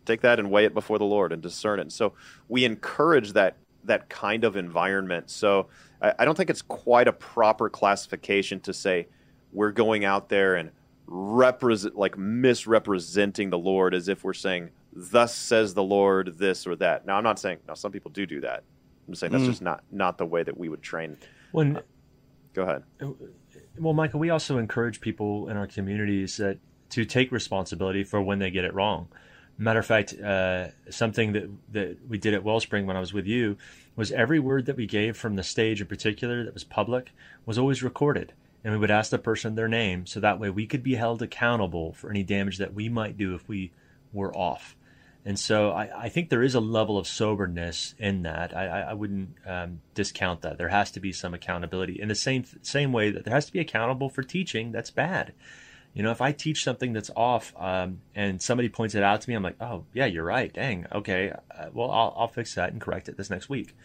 take 0.05 0.21
that 0.21 0.39
and 0.39 0.51
weigh 0.51 0.65
it 0.67 0.75
before 0.75 0.99
the 0.99 1.05
Lord 1.05 1.33
and 1.33 1.43
discern 1.43 1.79
it. 1.79 1.83
And 1.83 1.93
so 1.93 2.13
we 2.49 2.65
encourage 2.65 3.33
that 3.33 3.57
that 3.85 4.09
kind 4.09 4.45
of 4.45 4.57
environment. 4.57 5.31
So 5.31 5.69
I, 6.01 6.15
I 6.21 6.25
don't 6.25 6.37
think 6.37 6.51
it's 6.51 6.63
quite 6.63 7.09
a 7.09 7.13
proper 7.13 7.69
classification 7.69 8.61
to 8.61 8.73
say 8.73 9.09
we're 9.53 9.73
going 9.73 10.05
out 10.05 10.29
there 10.29 10.57
and 10.57 10.71
represent 11.07 11.97
like 11.97 12.17
misrepresenting 12.17 13.51
the 13.51 13.59
Lord 13.59 13.95
as 13.95 14.09
if 14.09 14.25
we're 14.25 14.33
saying 14.33 14.71
thus 14.93 15.35
says 15.35 15.75
the 15.75 15.83
Lord 15.83 16.39
this 16.39 16.67
or 16.67 16.77
that. 16.77 17.07
Now 17.07 17.17
I'm 17.17 17.25
not 17.25 17.39
saying 17.39 17.59
now 17.69 17.75
some 17.75 17.93
people 17.93 18.11
do 18.11 18.27
do 18.27 18.41
that. 18.41 18.65
I'm 19.09 19.15
saying 19.15 19.33
that's 19.33 19.45
Mhm. 19.45 19.49
just 19.49 19.63
not 19.63 19.85
not 19.91 20.19
the 20.19 20.27
way 20.27 20.43
that 20.43 20.57
we 20.57 20.69
would 20.69 20.83
train. 20.83 21.17
When 21.53 21.81
Go 22.55 22.63
ahead. 22.63 22.85
well, 23.79 23.95
Michael, 23.95 24.21
we 24.21 24.31
also 24.31 24.59
encourage 24.59 25.01
people 25.01 25.49
in 25.49 25.57
our 25.57 25.67
communities 25.67 26.37
that 26.37 26.59
to 26.91 27.05
take 27.05 27.33
responsibility 27.33 28.05
for 28.05 28.23
when 28.23 28.39
they 28.39 28.51
get 28.53 28.65
it 28.65 28.73
wrong. 28.73 29.09
Matter 29.59 29.81
of 29.81 29.87
fact, 29.87 30.15
uh, 30.21 30.69
something 30.91 31.33
that 31.33 31.51
that 31.73 31.99
we 32.09 32.17
did 32.19 32.33
at 32.35 32.45
Wellspring 32.45 32.87
when 32.87 32.97
I 32.97 33.01
was 33.01 33.13
with 33.13 33.27
you 33.27 33.57
was 33.97 34.11
every 34.13 34.39
word 34.39 34.67
that 34.67 34.77
we 34.77 34.87
gave 34.87 35.17
from 35.17 35.35
the 35.37 35.43
stage 35.43 35.81
in 35.81 35.87
particular 35.89 36.45
that 36.45 36.55
was 36.55 36.65
public 36.65 37.11
was 37.47 37.59
always 37.59 37.83
recorded, 37.83 38.33
and 38.65 38.73
we 38.73 38.79
would 38.79 38.91
ask 38.91 39.11
the 39.11 39.19
person 39.19 39.55
their 39.55 39.69
name 39.69 40.07
so 40.07 40.19
that 40.21 40.41
way 40.41 40.51
we 40.51 40.67
could 40.67 40.83
be 40.83 40.95
held 40.95 41.23
accountable 41.23 41.93
for 41.93 42.11
any 42.11 42.23
damage 42.23 42.59
that 42.59 42.75
we 42.75 42.89
might 42.89 43.17
do 43.17 43.35
if 43.35 43.47
we 43.49 43.71
were 44.13 44.35
off. 44.35 44.75
And 45.27 45.39
so 45.39 45.71
I, 45.71 46.05
I 46.05 46.09
think 46.11 46.29
there 46.29 46.43
is 46.43 46.55
a 46.55 46.61
level 46.61 46.99
of 46.99 47.07
soberness 47.07 47.95
in 47.99 48.23
that. 48.23 48.55
I, 48.55 48.67
I, 48.67 48.81
I 48.81 48.93
wouldn't 48.93 49.37
um, 49.47 49.81
discount 49.95 50.43
that. 50.43 50.59
There 50.59 50.69
has 50.69 50.91
to 50.93 51.01
be 51.01 51.13
some 51.13 51.33
accountability 51.33 52.01
in 52.01 52.09
the 52.09 52.15
same 52.15 52.45
same 52.63 52.93
way 52.93 53.11
that 53.11 53.25
there 53.25 53.35
has 53.35 53.47
to 53.47 53.53
be 53.53 53.61
accountable 53.61 54.11
for 54.11 54.23
teaching. 54.23 54.73
That's 54.73 54.91
bad. 54.91 55.33
You 55.95 56.03
know, 56.03 56.11
if 56.11 56.21
I 56.21 56.33
teach 56.33 56.65
something 56.65 56.93
that's 56.93 57.11
off 57.17 57.55
um, 57.57 58.01
and 58.15 58.43
somebody 58.43 58.69
points 58.69 58.95
it 58.95 59.03
out 59.03 59.21
to 59.23 59.31
me, 59.31 59.37
I'm 59.37 59.43
like, 59.45 59.63
oh, 59.63 59.85
yeah, 59.95 60.07
you're 60.07 60.25
right. 60.25 60.53
Dang. 60.53 60.87
Okay. 60.93 61.33
Uh, 61.57 61.67
well, 61.73 61.91
I'll, 61.91 62.15
I'll 62.19 62.29
fix 62.29 62.55
that 62.57 62.73
and 62.73 62.81
correct 62.81 63.09
it 63.09 63.17
this 63.17 63.31
next 63.31 63.49
week. 63.49 63.77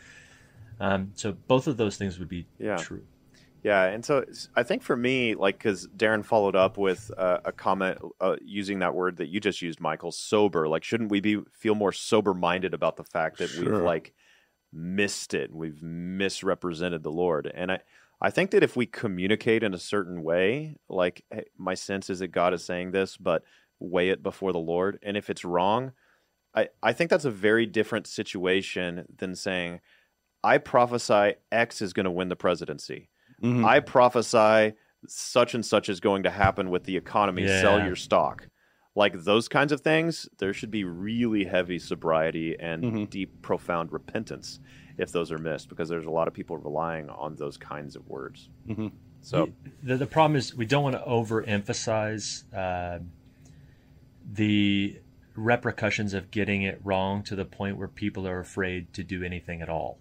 Um, 0.80 1.12
so 1.16 1.34
both 1.34 1.68
of 1.68 1.78
those 1.78 1.98
things 1.98 2.18
would 2.20 2.30
be 2.30 2.48
Yeah. 2.58 2.78
true. 2.78 3.04
Yeah, 3.64 3.84
and 3.84 4.06
so 4.06 4.26
I 4.56 4.64
think 4.64 4.84
for 4.84 4.96
me, 4.96 5.36
like, 5.36 5.58
because 5.58 5.88
Darren 5.88 6.24
followed 6.24 6.56
up 6.56 6.78
with 6.78 7.12
uh, 7.18 7.40
a 7.44 7.52
comment 7.52 7.98
uh, 8.22 8.38
using 8.42 8.80
that 8.80 8.96
word 8.96 9.18
that 9.18 9.28
you 9.28 9.40
just 9.40 9.62
used, 9.62 9.82
Michael, 9.82 10.12
sober. 10.12 10.68
Like, 10.68 10.84
shouldn't 10.84 11.12
we 11.12 11.20
be 11.20 11.42
feel 11.52 11.76
more 11.76 11.92
sober 11.92 12.34
minded 12.34 12.74
about 12.74 12.96
the 12.96 13.04
fact 13.04 13.40
that 13.40 13.54
we've 13.58 13.68
like 13.68 14.14
missed 14.72 15.34
it, 15.34 15.54
we've 15.54 15.84
misrepresented 15.84 17.04
the 17.04 17.12
Lord, 17.12 17.52
and 17.54 17.72
I. 17.72 17.80
I 18.22 18.32
think 18.32 18.52
that 18.52 18.64
if 18.64 18.76
we 18.76 18.86
communicate 18.86 19.64
in 19.64 19.74
a 19.74 19.80
certain 19.80 20.24
way, 20.24 20.76
like 20.90 21.24
hey, 21.32 21.46
my 21.58 21.74
sense 21.74 22.10
is 22.10 22.20
that 22.20 22.28
God 22.34 22.54
is 22.54 22.66
saying 22.66 22.92
this, 22.92 23.16
but 23.16 23.44
weigh 23.80 24.10
it 24.10 24.22
before 24.22 24.52
the 24.52 24.60
Lord. 24.60 25.00
And 25.02 25.16
if 25.16 25.30
it's 25.30 25.46
wrong, 25.46 25.94
I, 26.54 26.68
I 26.84 26.94
think 26.94 27.10
that's 27.10 27.26
a 27.26 27.32
very 27.32 27.66
different 27.66 28.08
situation 28.08 29.06
than 29.18 29.36
saying, 29.36 29.80
I 30.44 30.58
prophesy 30.58 31.36
X 31.52 31.82
is 31.82 31.94
going 31.94 32.04
to 32.06 32.12
win 32.12 32.30
the 32.30 32.36
presidency. 32.36 33.10
Mhm. 33.42 33.66
I 33.66 33.80
prophesy 33.80 34.74
such 35.08 35.54
and 35.56 35.66
such 35.66 35.88
is 35.90 36.00
going 36.00 36.24
to 36.24 36.30
happen 36.30 36.70
with 36.70 36.84
the 36.84 36.98
economy. 36.98 37.48
Sell 37.48 37.84
your 37.86 37.96
stock. 37.96 38.48
Like 38.96 39.24
those 39.24 39.48
kinds 39.48 39.72
of 39.72 39.80
things, 39.82 40.28
there 40.40 40.54
should 40.54 40.72
be 40.72 40.84
really 40.84 41.46
heavy 41.46 41.80
sobriety 41.80 42.60
and 42.60 42.84
Mhm. 42.84 43.10
deep, 43.10 43.42
profound 43.42 43.92
repentance 43.94 44.60
if 44.98 45.12
those 45.14 45.32
are 45.32 45.38
missed, 45.38 45.70
because 45.70 45.88
there's 45.88 46.06
a 46.06 46.10
lot 46.12 46.28
of 46.28 46.34
people 46.34 46.58
relying 46.58 47.10
on 47.10 47.36
those 47.36 47.56
kinds 47.56 47.96
of 47.96 48.08
words. 48.10 48.50
Mhm. 48.68 48.92
So, 49.22 49.50
the, 49.84 49.96
the 49.96 50.06
problem 50.08 50.36
is 50.36 50.54
we 50.56 50.66
don't 50.66 50.84
want 50.84 50.96
to 50.98 51.04
overemphasize 51.04 52.44
uh, 52.54 53.00
the 54.32 55.00
repercussions 55.36 56.14
of 56.14 56.32
getting 56.32 56.64
it 56.64 56.80
wrong 56.84 57.24
to 57.24 57.36
the 57.36 57.46
point 57.46 57.78
where 57.78 57.88
people 57.88 58.28
are 58.28 58.40
afraid 58.40 58.92
to 58.94 59.04
do 59.04 59.24
anything 59.24 59.62
at 59.62 59.70
all. 59.70 59.98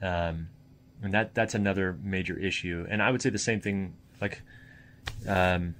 Um, 0.00 0.48
and 1.02 1.12
that 1.14 1.34
that's 1.34 1.54
another 1.54 1.98
major 2.02 2.38
issue. 2.38 2.86
And 2.88 3.02
I 3.02 3.10
would 3.10 3.20
say 3.20 3.30
the 3.30 3.38
same 3.38 3.60
thing. 3.60 3.94
Like, 4.20 4.42
um, 5.26 5.74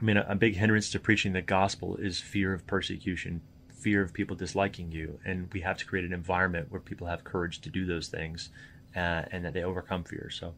I 0.00 0.04
mean, 0.04 0.16
a, 0.16 0.26
a 0.30 0.34
big 0.34 0.56
hindrance 0.56 0.90
to 0.90 0.98
preaching 0.98 1.32
the 1.32 1.42
gospel 1.42 1.96
is 1.96 2.18
fear 2.20 2.52
of 2.54 2.66
persecution, 2.66 3.42
fear 3.68 4.02
of 4.02 4.12
people 4.12 4.36
disliking 4.36 4.90
you, 4.90 5.20
and 5.24 5.52
we 5.52 5.60
have 5.60 5.76
to 5.78 5.84
create 5.84 6.04
an 6.04 6.12
environment 6.12 6.68
where 6.70 6.80
people 6.80 7.06
have 7.06 7.24
courage 7.24 7.60
to 7.60 7.70
do 7.70 7.84
those 7.86 8.08
things, 8.08 8.50
uh, 8.96 9.22
and 9.30 9.44
that 9.44 9.52
they 9.52 9.62
overcome 9.62 10.04
fear. 10.04 10.30
So. 10.30 10.54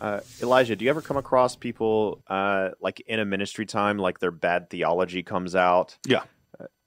uh, 0.00 0.20
Elijah, 0.40 0.76
do 0.76 0.84
you 0.84 0.90
ever 0.90 1.02
come 1.02 1.16
across 1.16 1.56
people 1.56 2.22
uh, 2.28 2.70
like 2.80 3.00
in 3.00 3.18
a 3.20 3.24
ministry 3.24 3.66
time, 3.66 3.98
like 3.98 4.20
their 4.20 4.30
bad 4.30 4.70
theology 4.70 5.22
comes 5.22 5.54
out? 5.56 5.96
Yeah. 6.06 6.22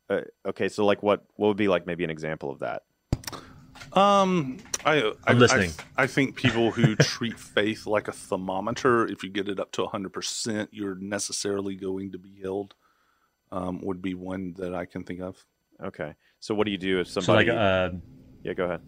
Uh, 0.10 0.22
okay, 0.46 0.70
so 0.70 0.86
like 0.86 1.04
what 1.04 1.26
what 1.36 1.48
would 1.48 1.58
be 1.58 1.68
like 1.68 1.86
maybe 1.88 2.04
an 2.04 2.10
example 2.10 2.52
of 2.52 2.60
that? 2.60 2.84
Um, 3.94 4.58
I, 4.86 5.02
I, 5.02 5.12
I'm 5.28 5.40
listening. 5.40 5.72
I, 5.98 6.04
I 6.04 6.08
think 6.08 6.36
people 6.36 6.72
who 6.72 6.96
treat 6.98 7.38
faith 7.38 7.86
like 7.86 8.08
a 8.08 8.12
thermometer, 8.12 9.06
if 9.08 9.24
you 9.24 9.30
get 9.30 9.50
it 9.50 9.60
up 9.60 9.72
to 9.74 9.84
100%, 9.84 10.68
you're 10.72 10.96
necessarily 10.96 11.76
going 11.76 12.12
to 12.14 12.18
be 12.18 12.30
healed, 12.30 12.74
um, 13.52 13.82
would 13.82 14.02
be 14.02 14.14
one 14.14 14.54
that 14.58 14.74
I 14.74 14.86
can 14.86 15.04
think 15.04 15.22
of. 15.22 15.46
Okay, 15.84 16.14
so 16.40 16.54
what 16.54 16.66
do 16.66 16.72
you 16.72 16.78
do 16.78 17.00
if 17.00 17.08
So 17.08 17.22
somebody? 17.22 17.50
like, 17.50 17.58
uh, 17.58 17.90
yeah, 18.44 18.54
go 18.54 18.66
ahead. 18.66 18.82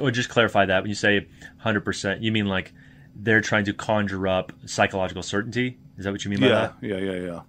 Or 0.00 0.10
just 0.10 0.28
clarify 0.28 0.66
that 0.66 0.82
when 0.82 0.88
you 0.88 0.94
say 0.94 1.28
100%, 1.64 2.22
you 2.22 2.32
mean 2.32 2.46
like 2.46 2.72
they're 3.14 3.40
trying 3.40 3.64
to 3.64 3.72
conjure 3.72 4.28
up 4.28 4.52
psychological 4.66 5.22
certainty? 5.22 5.78
Is 5.98 6.04
that 6.04 6.12
what 6.12 6.24
you 6.24 6.30
mean 6.30 6.40
by 6.40 6.48
Yeah, 6.48 6.54
that? 6.54 6.74
yeah, 6.82 6.98
yeah, 6.98 7.20
yeah. 7.26 7.40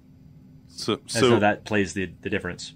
So, 0.69 0.99
so, 1.07 1.21
so, 1.21 1.39
that 1.39 1.65
plays 1.65 1.93
the, 1.93 2.11
the 2.21 2.29
difference. 2.29 2.73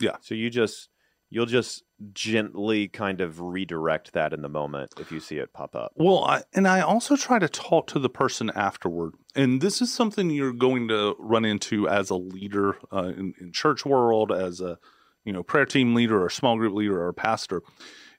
Yeah. 0.00 0.16
So 0.20 0.34
you 0.34 0.50
just 0.50 0.88
you'll 1.30 1.46
just 1.46 1.82
gently 2.12 2.88
kind 2.88 3.20
of 3.20 3.40
redirect 3.40 4.12
that 4.12 4.32
in 4.32 4.42
the 4.42 4.48
moment 4.48 4.94
if 4.98 5.10
you 5.10 5.20
see 5.20 5.36
it 5.36 5.52
pop 5.52 5.74
up. 5.74 5.92
Well, 5.96 6.24
I, 6.24 6.42
and 6.54 6.66
I 6.66 6.80
also 6.80 7.16
try 7.16 7.38
to 7.38 7.48
talk 7.48 7.86
to 7.88 7.98
the 7.98 8.08
person 8.08 8.50
afterward. 8.54 9.14
And 9.34 9.60
this 9.60 9.82
is 9.82 9.92
something 9.92 10.30
you're 10.30 10.52
going 10.52 10.88
to 10.88 11.14
run 11.18 11.44
into 11.44 11.88
as 11.88 12.10
a 12.10 12.14
leader 12.16 12.76
uh, 12.92 13.12
in, 13.16 13.34
in 13.40 13.52
church 13.52 13.84
world, 13.84 14.32
as 14.32 14.60
a 14.60 14.78
you 15.24 15.32
know 15.32 15.42
prayer 15.42 15.66
team 15.66 15.94
leader 15.94 16.22
or 16.22 16.30
small 16.30 16.56
group 16.56 16.74
leader 16.74 17.02
or 17.02 17.12
pastor. 17.12 17.62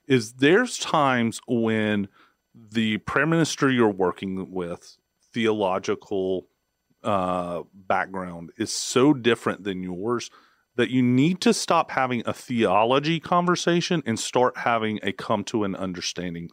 Is 0.06 0.34
there's 0.34 0.78
times 0.78 1.40
when 1.46 2.08
the 2.54 2.98
prayer 2.98 3.26
minister 3.26 3.70
you're 3.70 3.88
working 3.88 4.50
with 4.50 4.96
theological 5.32 6.48
uh, 7.02 7.62
background 7.72 8.50
is 8.58 8.72
so 8.72 9.14
different 9.14 9.64
than 9.64 9.82
yours 9.82 10.30
that 10.76 10.90
you 10.90 11.02
need 11.02 11.40
to 11.42 11.52
stop 11.52 11.90
having 11.90 12.22
a 12.26 12.32
theology 12.32 13.20
conversation 13.20 14.02
and 14.06 14.18
start 14.18 14.56
having 14.58 14.98
a 15.02 15.12
come 15.12 15.44
to 15.44 15.64
an 15.64 15.74
understanding 15.74 16.48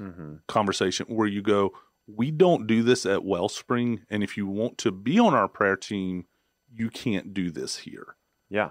Mm-hmm. 0.00 0.34
conversation 0.48 1.06
where 1.06 1.28
you 1.28 1.40
go, 1.40 1.70
we 2.08 2.32
don't 2.32 2.66
do 2.66 2.82
this 2.82 3.06
at 3.06 3.24
Wellspring, 3.24 4.00
and 4.10 4.24
if 4.24 4.36
you 4.36 4.44
want 4.44 4.76
to 4.78 4.90
be 4.90 5.20
on 5.20 5.34
our 5.34 5.46
prayer 5.46 5.76
team, 5.76 6.26
you 6.68 6.90
can't 6.90 7.32
do 7.32 7.52
this 7.52 7.76
here. 7.76 8.16
Yeah. 8.50 8.70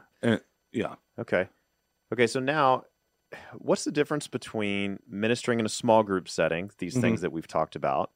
Yeah. 0.73 0.95
Okay. 1.17 1.47
Okay. 2.11 2.27
So 2.27 2.41
now, 2.41 2.84
what's 3.53 3.86
the 3.86 3.91
difference 3.93 4.27
between 4.27 4.99
ministering 5.07 5.61
in 5.61 5.65
a 5.65 5.69
small 5.69 6.03
group 6.03 6.27
setting, 6.27 6.71
these 6.79 6.95
Mhm. 6.97 7.01
things 7.01 7.21
that 7.21 7.31
we've 7.31 7.47
talked 7.47 7.77
about, 7.77 8.11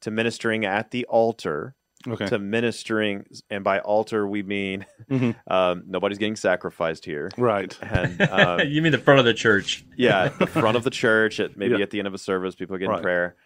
to 0.00 0.10
ministering 0.10 0.64
at 0.64 0.90
the 0.90 1.04
altar, 1.06 1.76
Okay. 2.06 2.26
to 2.26 2.38
ministering, 2.38 3.26
and 3.50 3.64
by 3.64 3.80
altar 3.80 4.26
we 4.26 4.42
mean 4.44 4.86
Mhm. 5.10 5.34
um, 5.50 5.82
nobody's 5.86 6.18
getting 6.18 6.36
sacrificed 6.36 7.04
here, 7.04 7.28
Right. 7.36 7.76
and 7.82 8.20
um, 8.30 8.60
you 8.68 8.82
mean 8.82 8.92
the 8.92 8.98
front 8.98 9.18
of 9.18 9.26
the 9.26 9.34
church? 9.34 9.84
yeah, 9.96 10.28
the 10.28 10.46
front 10.62 10.76
of 10.76 10.84
the 10.84 10.90
church, 10.90 11.40
at 11.40 11.56
maybe 11.56 11.74
Yeah. 11.76 11.82
at 11.82 11.90
the 11.90 11.98
end 11.98 12.06
of 12.06 12.14
a 12.14 12.18
service, 12.18 12.54
people 12.54 12.76
are 12.76 12.78
getting 12.78 12.92
Right. 12.92 13.02
prayer. 13.02 13.36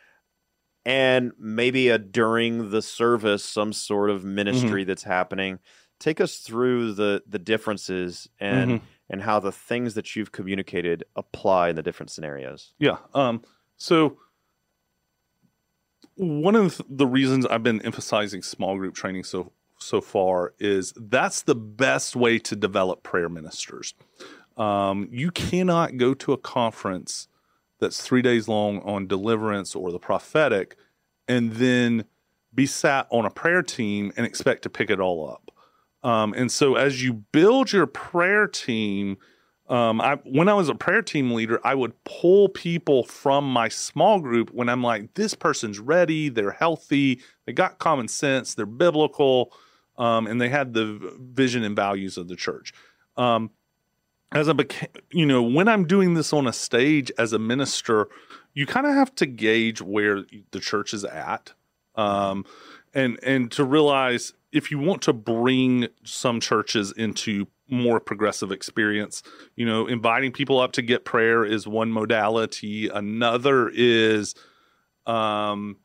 And 0.85 1.33
maybe 1.39 1.89
a 1.89 1.99
during 1.99 2.71
the 2.71 2.83
service, 2.83 3.45
some 3.45 3.73
sort 3.73 4.11
of 4.11 4.21
Mm-hmm. 4.21 4.35
ministry 4.35 4.85
that's 4.85 5.05
happening. 5.05 5.59
Take 6.01 6.21
us 6.21 6.39
through 6.39 6.95
the 6.95 7.23
the 7.27 7.39
differences 7.39 8.29
and 8.41 8.71
Mhm. 8.73 8.81
and 9.09 9.23
how 9.23 9.39
the 9.41 9.53
things 9.53 9.95
that 9.95 10.17
you've 10.17 10.33
communicated 10.33 11.05
apply 11.17 11.69
in 11.69 11.77
the 11.77 11.83
different 11.83 12.11
scenarios. 12.11 12.75
Yeah. 12.79 12.97
Um, 13.15 13.43
so 13.77 14.19
one 16.17 16.57
of 16.57 16.81
the 16.89 17.07
reasons 17.07 17.47
I've 17.47 17.63
been 17.63 17.83
emphasizing 17.83 18.43
small 18.43 18.77
group 18.77 18.95
training 18.95 19.25
so 19.25 19.53
so 19.79 20.01
far 20.01 20.55
is 20.59 20.93
that's 20.97 21.43
the 21.43 21.57
best 21.57 22.15
way 22.15 22.39
to 22.39 22.55
develop 22.55 23.03
prayer 23.03 23.29
ministers. 23.29 23.95
Um, 24.57 25.09
you 25.11 25.31
cannot 25.31 25.97
go 25.97 26.15
to 26.15 26.33
a 26.33 26.39
conference 26.39 27.29
that's 27.81 28.01
three 28.01 28.23
days 28.23 28.47
long 28.47 28.81
on 28.83 29.09
deliverance 29.09 29.75
or 29.75 29.91
the 29.91 29.99
prophetic, 29.99 30.77
and 31.27 31.55
then 31.55 32.05
be 32.55 32.67
sat 32.67 33.09
on 33.11 33.25
a 33.25 33.31
prayer 33.31 33.63
team 33.63 34.13
and 34.17 34.25
expect 34.25 34.63
to 34.63 34.71
pick 34.71 34.89
it 34.89 35.01
all 35.01 35.29
up. 35.29 35.51
Um, 36.09 36.33
and 36.35 36.51
so 36.51 36.77
as 36.77 37.03
you 37.03 37.13
build 37.13 37.73
your 37.73 37.87
prayer 37.87 38.47
team, 38.47 39.17
um, 39.73 40.03
I 40.03 40.17
when 40.25 40.51
I 40.51 40.55
was 40.55 40.69
a 40.69 40.75
prayer 40.75 41.01
team 41.01 41.31
leader, 41.31 41.59
I 41.65 41.75
would 41.75 41.95
pull 42.05 42.51
people 42.51 43.05
from 43.05 43.51
my 43.51 43.71
small 43.71 44.21
group 44.21 44.51
when 44.53 44.69
I'm 44.69 44.83
like, 44.83 45.15
this 45.15 45.33
person's 45.33 45.79
ready, 45.79 46.29
they're 46.29 46.51
healthy, 46.51 47.23
they 47.47 47.55
got 47.55 47.79
common 47.79 48.07
sense, 48.07 48.55
they're 48.55 48.67
biblical, 48.67 49.51
um, 49.97 50.27
and 50.27 50.39
they 50.39 50.51
had 50.51 50.75
the 50.75 51.17
vision 51.19 51.65
and 51.65 51.75
values 51.75 52.19
of 52.19 52.29
the 52.29 52.37
church. 52.37 52.75
Um, 53.17 53.51
as 54.31 54.53
became, 54.53 54.91
you 55.11 55.25
know, 55.25 55.43
when 55.43 55.69
I'm 55.69 55.87
doing 55.87 56.13
this 56.13 56.35
on 56.35 56.47
a 56.47 56.53
stage 56.53 57.11
as 57.17 57.33
a 57.33 57.39
minister, 57.39 58.09
you 58.53 58.67
kind 58.67 58.87
of 58.87 58.93
have 58.93 59.15
to 59.17 59.27
gauge 59.27 59.81
where 59.81 60.25
the 60.51 60.61
church 60.61 60.93
is 60.93 61.07
at, 61.07 61.55
um, 61.95 62.45
and 62.93 63.19
and 63.23 63.51
to 63.53 63.65
realize 63.65 64.35
if 64.53 64.71
you 64.71 64.79
want 64.79 65.01
to 65.03 65.15
bring 65.15 65.89
some 66.05 66.41
churches 66.41 66.93
into 66.93 67.47
more 67.73 67.99
progressive 67.99 68.53
experience, 68.53 69.23
you 69.57 69.65
know, 69.67 69.87
inviting 69.87 70.31
people 70.31 70.61
up 70.61 70.73
to 70.73 70.83
get 70.83 71.05
prayer 71.05 71.45
is 71.45 71.67
one 71.67 71.91
modality. 71.91 72.89
Another 72.89 73.71
is, 73.75 74.35
um, 75.07 75.79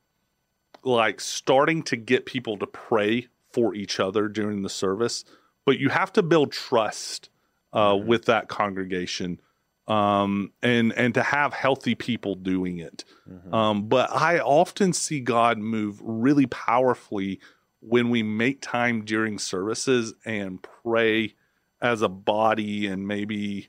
like 0.84 1.20
starting 1.20 1.82
to 1.84 1.96
get 1.96 2.26
people 2.26 2.58
to 2.58 2.68
pray 2.68 3.28
for 3.52 3.74
each 3.74 4.00
other 4.00 4.28
during 4.28 4.62
the 4.62 4.70
service, 4.70 5.24
but 5.66 5.80
you 5.80 5.90
have 5.90 6.12
to 6.14 6.22
build 6.22 6.52
trust 6.52 7.30
uh, 7.74 7.92
Mhm. 7.94 8.06
with 8.06 8.26
that 8.26 8.48
congregation 8.48 9.40
um, 9.88 10.52
and 10.62 10.94
and 10.94 11.14
to 11.14 11.22
have 11.24 11.54
healthy 11.54 11.96
people 11.96 12.36
doing 12.36 12.78
it. 12.80 13.04
Mhm. 13.30 13.54
Um, 13.54 13.88
but 13.88 14.10
I 14.12 14.40
often 14.40 14.94
see 14.94 15.20
God 15.20 15.58
move 15.58 16.00
really 16.02 16.46
powerfully 16.48 17.40
when 17.82 18.10
we 18.10 18.24
make 18.24 18.62
time 18.62 19.04
during 19.06 19.38
services 19.38 20.14
and 20.26 20.62
pray 20.84 21.36
as 21.82 22.02
a 22.02 22.10
body 22.10 22.88
and 22.88 23.08
maybe 23.08 23.68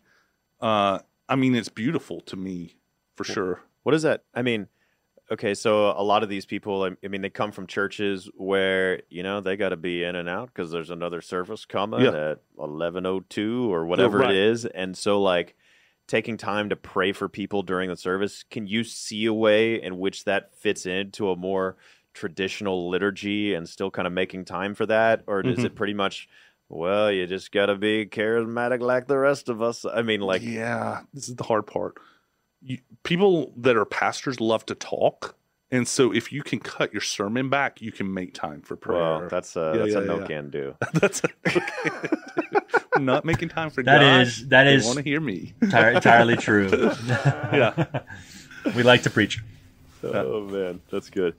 uh 0.60 0.98
I 1.28 1.36
mean 1.36 1.54
it's 1.54 1.68
beautiful 1.68 2.20
to 2.22 2.36
me 2.36 2.76
for 3.16 3.24
sure. 3.24 3.60
What 3.82 3.94
is 3.94 4.02
that? 4.02 4.24
I 4.34 4.42
mean, 4.42 4.68
okay, 5.30 5.54
so 5.54 5.90
a 5.90 6.02
lot 6.02 6.22
of 6.22 6.28
these 6.28 6.46
people, 6.46 6.82
I, 7.02 7.08
mean, 7.08 7.20
they 7.20 7.30
come 7.30 7.52
from 7.52 7.66
churches 7.66 8.28
where 8.34 9.02
you 9.10 9.22
know 9.22 9.40
they 9.40 9.56
got 9.56 9.70
to 9.70 9.76
be 9.76 10.04
in 10.04 10.14
and 10.14 10.28
out 10.28 10.48
because 10.54 10.70
there's 10.70 10.90
another 10.90 11.20
service 11.20 11.64
coming 11.64 12.00
Yeah. 12.00 12.30
at 12.30 12.42
eleven 12.58 13.04
oh 13.06 13.20
two 13.28 13.72
or 13.72 13.86
whatever 13.86 14.18
right. 14.18 14.30
it 14.30 14.36
is, 14.36 14.64
and 14.66 14.96
so 14.96 15.20
like 15.20 15.56
taking 16.06 16.36
time 16.38 16.70
to 16.70 16.76
pray 16.76 17.12
for 17.12 17.28
people 17.28 17.62
during 17.62 17.90
the 17.90 17.96
service. 17.96 18.42
Can 18.50 18.66
you 18.66 18.84
see 18.84 19.26
a 19.26 19.34
way 19.34 19.80
in 19.82 19.98
which 19.98 20.24
that 20.24 20.54
fits 20.54 20.86
into 20.86 21.30
a 21.30 21.36
more 21.36 21.76
traditional 22.14 22.88
liturgy 22.88 23.54
and 23.54 23.68
still 23.68 23.90
kind 23.90 24.06
of 24.06 24.12
making 24.12 24.44
time 24.44 24.74
for 24.74 24.86
that, 24.86 25.22
or 25.26 25.40
is 25.40 25.58
Mhm. 25.58 25.64
it 25.66 25.74
pretty 25.74 25.94
much? 25.94 26.28
Well, 26.68 27.10
you 27.10 27.26
just 27.26 27.50
got 27.52 27.66
to 27.66 27.76
be 27.76 28.04
charismatic 28.06 28.80
like 28.80 29.06
the 29.06 29.16
rest 29.18 29.48
of 29.48 29.62
us. 29.62 29.84
I 29.84 30.02
mean, 30.02 30.20
like, 30.20 30.42
yeah, 30.42 31.00
this 31.14 31.28
is 31.28 31.36
the 31.36 31.44
hard 31.44 31.66
part. 31.66 31.94
You, 32.60 32.78
people 33.04 33.52
that 33.56 33.76
are 33.76 33.84
pastors 33.86 34.40
love 34.40 34.66
to 34.66 34.74
talk, 34.74 35.34
and 35.70 35.88
so 35.88 36.12
if 36.12 36.30
you 36.32 36.42
can 36.42 36.58
cut 36.58 36.92
your 36.92 37.00
sermon 37.00 37.48
back, 37.48 37.80
you 37.80 37.90
can 37.92 38.12
make 38.12 38.34
time 38.34 38.60
for 38.62 38.76
prayer. 38.76 39.00
well, 39.00 39.28
that's 39.30 39.56
a 39.56 39.72
Yeah, 39.76 39.82
that's 39.82 39.94
a 39.94 40.00
no 40.02 40.20
yeah. 40.20 40.26
can 40.26 40.50
do. 40.50 40.74
that's 40.94 41.22
okay. 41.46 41.60
I'm 42.94 43.04
not 43.04 43.24
making 43.24 43.48
time 43.50 43.70
for 43.70 43.82
That 43.84 44.00
God. 44.00 44.20
is- 44.22 44.48
that 44.48 44.64
They 44.64 44.74
is- 44.74 44.84
want 44.84 44.98
to 44.98 45.04
hear 45.04 45.20
me. 45.20 45.54
Entire- 45.62 45.92
entirely 45.92 46.36
true. 46.36 46.68
Yeah. 47.06 47.86
we 48.76 48.82
like 48.82 49.02
to 49.04 49.10
preach. 49.10 49.42
Oh 50.02 50.42
man, 50.42 50.80
that's 50.90 51.08
good. 51.10 51.34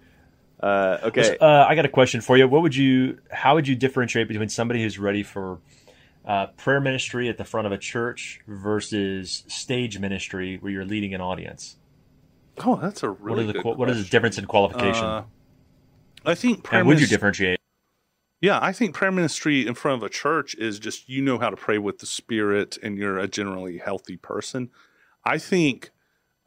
Uh, 0.60 0.98
okay, 1.04 1.38
Uh, 1.40 1.66
I 1.68 1.76
got 1.76 1.86
a 1.86 1.90
question 1.90 2.22
for 2.22 2.38
you. 2.38 2.48
What 2.48 2.62
would 2.62 2.76
you? 2.76 3.20
How 3.32 3.56
would 3.56 3.68
you 3.68 3.76
differentiate 3.76 4.28
between 4.28 4.50
somebody 4.50 4.82
who's 4.84 5.00
ready 5.00 5.24
for 5.24 5.62
uh, 6.26 6.48
prayer 6.58 6.82
ministry 6.82 7.30
at 7.30 7.38
the 7.38 7.46
front 7.46 7.66
of 7.68 7.72
a 7.74 7.78
church 7.78 8.42
versus 8.48 9.44
stage 9.48 10.00
ministry 10.00 10.58
where 10.60 10.72
you're 10.72 10.86
leading 10.86 11.14
an 11.14 11.22
audience? 11.22 11.78
Oh, 12.58 12.76
that's 12.76 13.04
a 13.04 13.10
What 13.10 13.22
really 13.22 13.44
are 13.44 13.48
the 13.48 13.54
good 13.54 13.64
qu- 13.64 13.76
what 13.76 13.90
is 13.90 14.04
the 14.04 14.10
difference 14.10 14.38
in 14.38 14.46
qualification? 14.46 15.06
Uh, 15.08 15.24
I 16.26 16.36
think 16.36 16.64
prayer 16.64 16.82
and 16.82 16.88
would 16.88 17.00
you 17.00 17.08
differentiate? 17.08 17.60
Yeah, 18.42 18.60
I 18.62 18.72
think 18.72 18.96
prayer 18.96 19.12
ministry 19.12 19.68
in 19.68 19.76
front 19.76 20.02
of 20.02 20.06
a 20.06 20.10
church 20.10 20.56
is 20.56 20.80
just 20.80 21.10
you 21.10 21.22
know 21.22 21.40
how 21.40 21.50
to 21.50 21.58
pray 21.58 21.78
with 21.78 22.00
the 22.00 22.06
Spirit 22.06 22.78
and 22.82 22.98
you're 22.98 23.18
a 23.18 23.28
generally 23.28 23.78
healthy 23.78 24.18
person. 24.18 24.70
I 25.26 25.38
think 25.38 25.92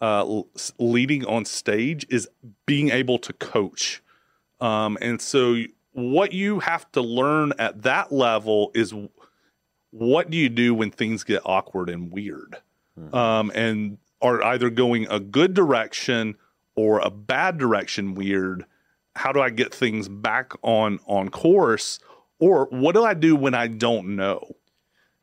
uh, 0.02 0.42
leading 0.78 1.24
on 1.24 1.46
stage 1.46 2.04
is 2.10 2.28
being 2.66 2.90
able 2.90 3.18
to 3.20 3.32
coach. 3.32 4.02
Um, 4.60 4.98
and 5.00 5.20
so, 5.20 5.62
what 5.92 6.32
you 6.32 6.58
have 6.58 6.90
to 6.92 7.00
learn 7.00 7.52
at 7.58 7.82
that 7.82 8.12
level 8.12 8.70
is 8.74 8.92
what 9.90 10.28
do 10.30 10.36
you 10.36 10.48
do 10.48 10.74
when 10.74 10.90
things 10.90 11.24
get 11.24 11.42
awkward 11.44 11.88
and 11.88 12.12
weird? 12.12 12.58
Um, 13.12 13.50
and 13.54 13.98
are 14.20 14.42
either 14.42 14.68
going 14.68 15.06
a 15.08 15.18
good 15.18 15.54
direction 15.54 16.36
or 16.74 17.00
a 17.00 17.10
bad 17.10 17.56
direction 17.58 18.14
weird 18.14 18.66
how 19.14 19.32
do 19.32 19.40
I 19.40 19.50
get 19.50 19.74
things 19.74 20.08
back 20.08 20.52
on 20.62 20.98
on 21.06 21.28
course 21.28 21.98
or 22.38 22.66
what 22.70 22.94
do 22.94 23.04
I 23.04 23.14
do 23.14 23.36
when 23.36 23.54
I 23.54 23.68
don't 23.68 24.16
know? 24.16 24.56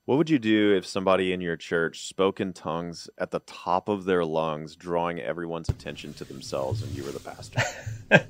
What 0.09 0.17
would 0.17 0.29
you 0.31 0.39
do 0.39 0.73
if 0.75 0.87
somebody 0.87 1.33
in 1.33 1.39
your 1.39 1.55
church 1.55 2.07
spoke 2.07 2.41
in 2.41 2.51
tongues 2.51 3.07
at 3.19 3.29
the 3.29 3.41
top 3.41 3.87
of 3.87 4.05
their 4.05 4.25
lungs, 4.25 4.75
drawing 4.75 5.19
everyone's 5.19 5.69
attention 5.69 6.15
to 6.15 6.23
themselves, 6.23 6.81
and 6.81 6.91
you 6.97 7.03
were 7.03 7.11
the 7.11 7.19
pastor? 7.19 7.61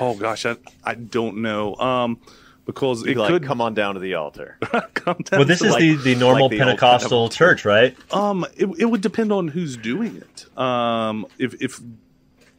Oh 0.00 0.14
gosh, 0.14 0.46
I, 0.46 0.56
I 0.84 0.94
don't 0.94 1.38
know. 1.42 1.74
Um 1.76 2.20
because 2.64 3.04
You'd 3.04 3.16
it 3.16 3.20
like, 3.20 3.28
could 3.30 3.42
come 3.44 3.60
on 3.60 3.74
down 3.74 3.94
to 3.94 4.00
the 4.00 4.14
altar. 4.14 4.56
come 4.94 5.18
down 5.24 5.40
Well, 5.40 5.44
this 5.44 5.58
to 5.60 5.66
is 5.66 5.72
like- 5.72 5.80
the, 5.80 5.94
the 5.96 6.14
normal 6.14 6.44
like 6.44 6.50
the 6.52 6.60
old 6.60 6.68
Pentecostal 6.78 7.28
church, 7.28 7.64
right? 7.66 7.94
um 8.12 8.46
it, 8.56 8.66
it 8.78 8.84
would 8.86 9.02
depend 9.02 9.30
on 9.30 9.48
who's 9.48 9.76
doing 9.76 10.16
it. 10.16 10.58
Um 10.58 11.26
if 11.38 11.60
if 11.60 11.78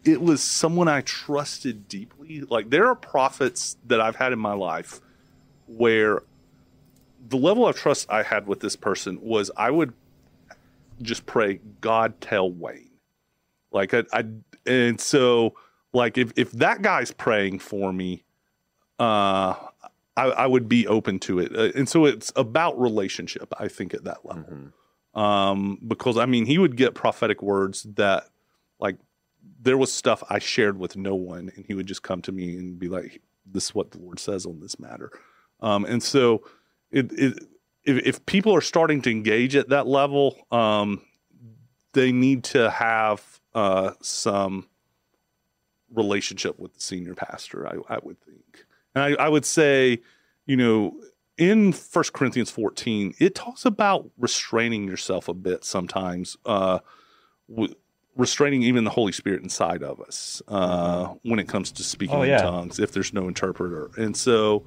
it 0.03 0.21
was 0.21 0.43
someone 0.43 0.87
I 0.87 1.01
trusted 1.01 1.87
deeply, 1.87 2.41
like 2.41 2.69
there 2.69 2.85
are 2.87 2.95
prophets 2.95 3.77
that 3.87 3.99
I've 3.99 4.15
had 4.15 4.31
in 4.31 4.37
my 4.39 4.53
life 4.53 4.99
where 5.67 6.21
the 7.29 7.37
level 7.37 7.67
of 7.67 7.75
trust 7.75 8.09
I 8.09 8.23
had 8.23 8.47
with 8.47 8.59
this 8.59 8.75
person 8.75 9.19
was 9.21 9.51
I 9.55 9.71
would 9.71 9.93
just 11.01 11.25
pray, 11.25 11.59
God 11.81 12.19
tell 12.21 12.51
Wayne. 12.51 12.89
Like 13.71 13.93
I, 13.93 14.03
I 14.11 14.25
and 14.65 14.99
so 14.99 15.55
like 15.93 16.17
if 16.17 16.31
if 16.35 16.51
that 16.53 16.81
guy's 16.81 17.11
praying 17.11 17.59
for 17.59 17.93
me, 17.93 18.23
uh 18.99 19.53
I, 20.17 20.25
I 20.25 20.47
would 20.47 20.67
be 20.67 20.85
open 20.85 21.19
to 21.19 21.39
it. 21.39 21.55
Uh, 21.55 21.71
and 21.77 21.87
so 21.87 22.05
it's 22.05 22.33
about 22.35 22.79
relationship, 22.79 23.53
I 23.57 23.69
think, 23.69 23.93
at 23.93 24.03
that 24.03 24.25
level. 24.25 24.43
Mhm. 25.15 25.19
Um, 25.19 25.79
because 25.87 26.17
I 26.17 26.25
mean, 26.25 26.45
he 26.45 26.57
would 26.57 26.75
get 26.75 26.93
prophetic 26.93 27.41
words 27.41 27.83
that, 27.95 28.25
like, 28.79 28.97
there 29.61 29.77
was 29.77 29.93
stuff 29.93 30.21
I 30.29 30.39
shared 30.39 30.77
with 30.77 30.97
no 30.97 31.15
one, 31.15 31.51
and 31.55 31.65
he 31.65 31.73
would 31.73 31.87
just 31.87 32.03
come 32.03 32.21
to 32.23 32.33
me 32.33 32.55
and 32.57 32.77
be 32.77 32.89
like, 32.89 33.21
"This 33.45 33.65
is 33.65 33.75
what 33.75 33.91
the 33.91 33.99
Lord 33.99 34.19
says 34.19 34.45
on 34.45 34.59
this 34.59 34.77
matter." 34.77 35.09
Um, 35.61 35.85
and 35.85 36.03
so, 36.03 36.43
it, 36.91 37.11
it 37.11 37.43
if, 37.83 37.97
if 38.05 38.25
people 38.25 38.53
are 38.55 38.61
starting 38.61 39.01
to 39.03 39.11
engage 39.11 39.55
at 39.55 39.69
that 39.69 39.87
level, 39.87 40.35
um, 40.51 41.01
they 41.93 42.11
need 42.11 42.43
to 42.45 42.69
have 42.69 43.39
uh, 43.55 43.91
some 44.01 44.67
relationship 45.93 46.59
with 46.59 46.73
the 46.75 46.81
senior 46.81 47.15
pastor. 47.15 47.67
I, 47.67 47.95
I 47.95 47.99
would 48.03 48.19
think, 48.21 48.65
and 48.93 49.03
I, 49.03 49.25
I 49.25 49.29
would 49.29 49.45
say, 49.45 50.01
you 50.45 50.55
know, 50.55 50.99
in 51.37 51.71
First 51.71 52.13
Corinthians 52.13 52.51
14, 52.51 53.15
it 53.17 53.33
talks 53.33 53.65
about 53.65 54.09
restraining 54.17 54.87
yourself 54.87 55.27
a 55.27 55.33
bit 55.33 55.63
sometimes, 55.63 56.37
uh, 56.45 56.79
w- 57.49 57.73
restraining 58.15 58.61
even 58.63 58.83
the 58.83 58.89
Holy 58.89 59.13
Spirit 59.13 59.41
inside 59.41 59.81
of 59.81 60.01
us 60.01 60.41
uh, 60.49 61.07
when 61.23 61.39
it 61.39 61.47
comes 61.47 61.71
to 61.71 61.83
speaking 61.83 62.17
Oh, 62.17 62.21
in 62.23 62.37
tongues 62.41 62.79
if 62.79 62.91
there's 62.91 63.13
no 63.13 63.27
interpreter. 63.27 63.89
And 63.97 64.15
so 64.15 64.65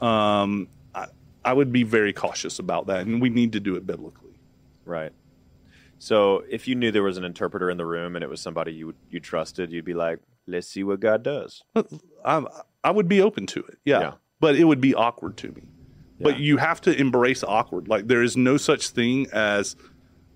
um, 0.00 0.66
I, 1.44 1.50
I 1.50 1.52
would 1.52 1.72
be 1.72 1.82
very 1.82 2.12
cautious 2.12 2.58
about 2.58 2.86
that, 2.88 3.00
and 3.06 3.20
we 3.20 3.28
need 3.30 3.52
to 3.52 3.60
do 3.60 3.76
it 3.76 3.86
biblically. 3.86 4.30
Right. 4.84 5.12
So 5.98 6.44
if 6.48 6.66
you 6.66 6.74
knew 6.74 6.90
there 6.90 7.02
was 7.02 7.18
an 7.18 7.24
interpreter 7.24 7.68
in 7.70 7.76
the 7.76 7.84
room 7.84 8.16
and 8.16 8.22
it 8.24 8.28
was 8.30 8.40
somebody 8.40 8.72
you 8.72 8.94
you 9.10 9.20
trusted, 9.20 9.70
you'd 9.70 9.84
be 9.84 9.94
like, 9.94 10.18
"Let's 10.46 10.66
see 10.66 10.82
what 10.82 11.00
God 11.00 11.22
does." 11.22 11.62
I, 12.24 12.42
I 12.82 12.90
would 12.90 13.06
be 13.08 13.20
open 13.20 13.46
to 13.48 13.60
it, 13.60 13.78
yeah, 13.84 14.00
Yeah. 14.00 14.12
but 14.40 14.56
it 14.56 14.64
would 14.64 14.80
be 14.80 14.94
awkward 14.94 15.36
to 15.38 15.48
me. 15.48 15.62
Yeah. 16.18 16.24
But 16.24 16.38
you 16.38 16.56
have 16.56 16.80
to 16.82 16.98
embrace 16.98 17.42
awkward. 17.44 17.88
Like 17.88 18.06
there 18.08 18.22
is 18.22 18.36
no 18.36 18.56
such 18.56 18.88
thing 18.90 19.26
as 19.32 19.76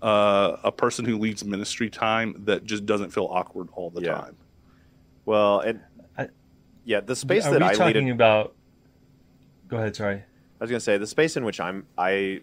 uh, 0.03 0.57
a 0.63 0.71
person 0.71 1.03
who 1.05 1.17
leads 1.17 1.43
ministry 1.43 1.89
time 1.89 2.43
that 2.45 2.63
just 2.63 2.85
doesn't 2.85 3.09
feel 3.11 3.25
awkward 3.31 3.69
all 3.73 3.89
the 3.89 4.01
Yeah. 4.01 4.13
time. 4.15 4.35
Well, 5.25 5.61
and 5.61 5.79
I- 6.15 6.29
yeah, 6.83 6.99
the 7.01 7.15
space 7.15 7.45
Are 7.47 7.53
that 7.53 7.61
we 7.61 7.65
I 7.65 7.69
lead. 7.69 7.77
talking 7.77 8.07
in- 8.09 8.13
about? 8.13 8.53
Go 9.67 9.77
ahead. 9.77 9.95
Sorry. 9.95 10.21
I 10.59 10.63
was 10.63 10.69
going 10.69 10.79
to 10.79 10.83
say 10.83 10.97
the 10.97 11.07
space 11.07 11.37
in 11.37 11.43
which 11.45 11.59
I'm 11.59 11.87
I 11.97 12.41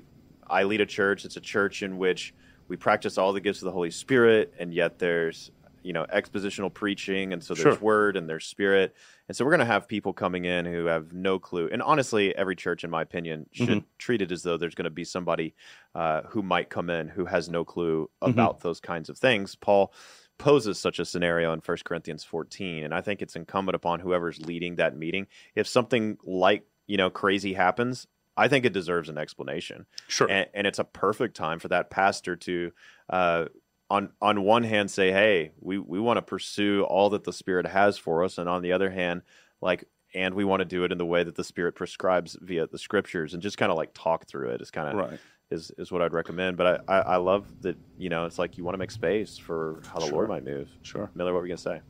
I 0.49 0.65
lead 0.65 0.81
a 0.81 0.87
church. 0.87 1.25
It's 1.25 1.37
a 1.37 1.41
church 1.41 1.83
in 1.83 1.99
which 1.99 2.35
we 2.69 2.77
practice 2.77 3.19
all 3.19 3.33
the 3.33 3.41
gifts 3.41 3.61
of 3.63 3.67
the 3.67 3.73
Holy 3.73 3.91
Spirit, 3.91 4.53
and 4.59 4.73
yet 4.75 4.99
there's 4.99 5.51
you 5.83 5.93
know 5.93 6.07
expositional 6.15 6.73
preaching, 6.73 7.33
and 7.33 7.43
so 7.43 7.55
there's 7.55 7.77
Sure. 7.77 7.83
word 7.83 8.17
and 8.17 8.29
there's 8.29 8.45
spirit, 8.47 8.95
and 9.29 9.37
so 9.37 9.45
we're 9.45 9.51
going 9.51 9.61
to 9.61 9.65
have 9.67 9.89
people 9.89 10.13
coming 10.13 10.45
in 10.45 10.65
who 10.65 10.87
have 10.87 11.13
no 11.13 11.39
clue. 11.41 11.69
And 11.73 11.83
honestly, 11.83 12.37
every 12.37 12.55
church, 12.55 12.85
in 12.85 12.91
my 12.91 13.03
opinion, 13.03 13.47
should 13.53 13.79
Mhm. 13.79 13.85
treat 13.99 14.23
it 14.23 14.31
as 14.31 14.43
though 14.45 14.57
there's 14.57 14.75
going 14.77 14.85
to 14.85 14.91
be 14.91 15.05
somebody 15.05 15.55
uh, 15.95 16.23
who 16.29 16.43
might 16.43 16.71
come 16.71 16.89
in 16.89 17.09
who 17.09 17.25
has 17.27 17.49
no 17.51 17.65
clue 17.65 18.09
Mhm. 18.23 18.31
about 18.31 18.61
those 18.61 18.79
kinds 18.81 19.09
of 19.11 19.19
things. 19.19 19.55
Paul 19.57 19.93
poses 20.39 20.79
such 20.79 20.99
a 20.99 21.05
scenario 21.05 21.53
in 21.53 21.61
1 21.61 21.85
Corinthians 21.85 22.25
14 22.25 22.83
and 22.85 22.95
I 22.95 23.01
think 23.03 23.21
it's 23.23 23.37
incumbent 23.37 23.77
upon 23.77 24.01
whoever's 24.01 24.41
leading 24.41 24.77
that 24.77 24.97
meeting 24.97 25.27
if 25.55 25.67
something 25.69 26.17
like 26.25 26.65
you 26.87 26.97
know 26.97 27.11
crazy 27.11 27.55
happens 27.55 28.07
I 28.37 28.49
think 28.49 28.65
it 28.65 28.73
deserves 28.73 29.09
an 29.11 29.19
explanation 29.19 29.87
Sure. 30.09 30.31
and, 30.31 30.49
and 30.55 30.67
it's 30.67 30.79
a 30.79 30.85
perfect 30.85 31.37
time 31.37 31.59
for 31.59 31.69
that 31.69 31.91
pastor 31.91 32.35
to 32.37 32.73
uh, 33.11 33.47
on 33.91 34.11
on 34.23 34.43
one 34.43 34.63
hand 34.63 34.91
say 34.91 35.11
hey 35.13 35.53
we 35.61 35.79
we 35.79 36.01
want 36.01 36.17
to 36.17 36.23
pursue 36.23 36.83
all 36.85 37.11
that 37.11 37.25
the 37.25 37.33
spirit 37.33 37.67
has 37.67 37.99
for 37.99 38.25
us 38.25 38.39
and 38.39 38.49
on 38.49 38.63
the 38.63 38.73
other 38.73 38.91
hand 38.91 39.23
like 39.61 39.85
and 40.15 40.35
we 40.35 40.45
want 40.45 40.61
to 40.61 40.65
do 40.67 40.85
it 40.85 40.93
in 40.93 40.99
the 40.99 41.07
way 41.07 41.23
that 41.25 41.37
the 41.37 41.45
spirit 41.45 41.75
prescribes 41.75 42.37
via 42.41 42.67
the 42.67 42.79
scriptures 42.79 43.35
and 43.35 43.43
just 43.43 43.57
kind 43.59 43.71
of 43.71 43.77
like 43.79 43.91
talk 43.95 44.27
through 44.27 44.49
it 44.51 44.61
is 44.63 44.71
kind 44.71 44.89
of 44.89 44.95
right. 44.95 45.21
is 45.51 45.71
is 45.79 45.93
what 45.93 46.01
I'd 46.03 46.13
recommend 46.15 46.57
but 46.57 46.83
I, 46.89 46.95
I 46.97 47.01
I 47.01 47.17
love 47.17 47.47
that 47.63 47.77
you 47.99 48.09
know 48.09 48.25
it's 48.25 48.39
like 48.39 48.57
you 48.57 48.65
want 48.65 48.75
to 48.75 48.79
make 48.79 48.91
space 48.91 49.37
for 49.39 49.83
how 49.93 49.99
the 50.01 50.07
Sure. 50.07 50.13
Lord 50.15 50.29
might 50.31 50.45
move 50.45 50.69
Sure. 50.83 51.11
Miller 51.15 51.33
what 51.35 51.41
were 51.41 51.47
you 51.47 51.51
gonna 51.53 51.59
say 51.59 51.81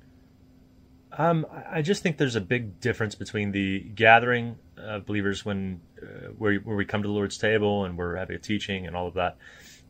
Um, 1.19 1.47
I 1.71 1.83
just 1.83 2.03
think 2.03 2.17
there's 2.17 2.37
a 2.37 2.41
big 2.41 2.81
difference 2.81 3.15
between 3.15 3.53
the 3.53 3.81
gathering 3.81 4.57
of 4.79 5.05
believers 5.05 5.45
when 5.45 5.81
uh, 6.03 6.29
where 6.39 6.55
where 6.61 6.77
we 6.77 6.85
come 6.85 7.03
to 7.03 7.09
the 7.09 7.15
Lord's 7.15 7.37
table 7.37 7.85
and 7.85 7.99
we're 7.99 8.17
having 8.17 8.37
a 8.37 8.39
teaching 8.39 8.87
and 8.87 8.97
all 8.97 9.07
of 9.07 9.15
that, 9.15 9.37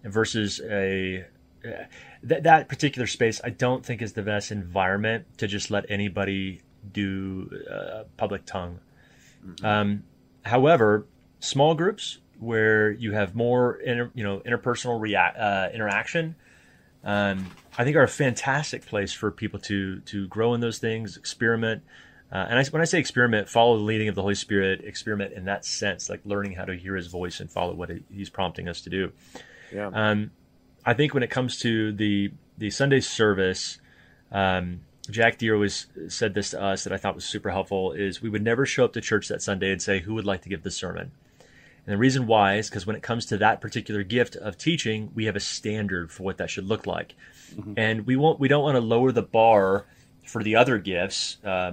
versus 0.05 0.61
a 0.65 1.25
uh, 1.65 1.85
that 2.25 2.43
that 2.43 2.69
particular 2.69 3.07
space. 3.07 3.41
I 3.45 3.51
don't 3.51 3.85
think 3.87 4.03
is 4.03 4.15
the 4.15 4.23
best 4.23 4.51
environment 4.51 5.27
to 5.39 5.47
just 5.47 5.71
let 5.71 5.87
anybody 5.89 6.61
do 6.93 7.51
uh, 7.71 8.05
public 8.17 8.45
tongue. 8.45 8.81
Um, 9.63 10.05
however, 10.45 11.07
small 11.41 11.75
groups 11.75 12.19
where 12.39 12.91
you 12.91 13.13
have 13.13 13.35
more 13.37 13.77
inter, 13.77 14.11
you 14.15 14.25
know 14.25 14.41
interpersonal 14.41 15.01
rea- 15.01 15.17
uh, 15.17 15.69
interaction, 15.73 16.35
um, 17.05 17.47
I 17.77 17.85
think 17.85 17.97
are 17.97 18.03
a 18.03 18.09
fantastic 18.09 18.87
place 18.87 19.13
for 19.13 19.31
people 19.31 19.59
to 19.61 20.01
to 20.01 20.27
grow 20.29 20.55
in 20.55 20.61
those 20.61 20.79
things, 20.79 21.17
experiment. 21.17 21.83
Uh, 22.31 22.47
and 22.49 22.59
I, 22.59 22.65
when 22.65 22.81
I 22.81 22.87
say 22.87 22.99
experiment, 22.99 23.49
follow 23.49 23.77
the 23.77 23.83
leading 23.83 24.09
of 24.09 24.15
the 24.15 24.23
Holy 24.23 24.35
Spirit. 24.35 24.83
Experiment 24.85 25.35
in 25.35 25.45
that 25.47 25.65
sense, 25.65 26.09
like 26.09 26.21
learning 26.25 26.53
how 26.53 26.65
to 26.65 26.75
hear 26.75 26.97
His 26.97 27.09
voice 27.09 27.41
and 27.41 27.51
follow 27.51 27.75
what 27.75 27.91
He's 28.11 28.31
prompting 28.31 28.69
us 28.69 28.81
to 28.83 28.91
do. 28.91 29.13
Yeah. 29.73 29.91
Um, 29.93 30.31
I 30.85 30.95
think 30.95 31.15
when 31.15 31.23
it 31.23 31.31
comes 31.31 31.59
to 31.61 31.93
the 31.93 32.33
the 32.59 32.71
Sunday 32.71 33.01
service, 33.01 33.79
um, 34.31 34.81
Jack 35.11 35.39
Deere 35.39 35.55
always 35.55 35.87
said 36.09 36.35
this 36.35 36.51
to 36.51 36.63
us 36.63 36.85
that 36.85 36.93
I 36.93 36.97
thought 36.97 37.15
was 37.15 37.25
super 37.25 37.51
helpful. 37.51 37.93
Is 37.93 38.23
we 38.23 38.29
would 38.29 38.43
never 38.43 38.65
show 38.65 38.85
up 38.85 38.93
to 38.95 39.01
church 39.01 39.29
that 39.29 39.43
Sunday 39.43 39.73
and 39.73 39.83
say, 39.83 40.01
"Who 40.01 40.15
would 40.15 40.27
like 40.27 40.43
to 40.43 40.49
give 40.49 40.63
the 40.63 40.71
sermon?" 40.71 41.11
And 41.85 41.93
the 41.93 41.99
reason 41.99 42.27
why 42.27 42.57
is 42.57 42.69
because 42.69 42.87
when 42.87 42.95
it 42.95 43.03
comes 43.03 43.27
to 43.27 43.39
that 43.39 43.61
particular 43.61 44.05
gift 44.05 44.37
of 44.37 44.57
teaching, 44.57 45.11
we 45.15 45.25
have 45.25 45.35
a 45.35 45.41
standard 45.41 46.13
for 46.13 46.23
what 46.23 46.39
that 46.39 46.49
should 46.49 46.67
look 46.67 46.87
like, 46.87 47.15
mm-hmm. 47.55 47.75
and 47.77 48.07
we 48.07 48.15
won't 48.15 48.39
we 48.39 48.49
don't 48.49 48.63
want 48.63 48.77
to 48.77 48.81
lower 48.81 49.11
the 49.11 49.23
bar 49.23 49.87
for 50.25 50.45
the 50.45 50.57
other 50.57 50.79
gifts. 50.79 51.39
Uh, 51.45 51.73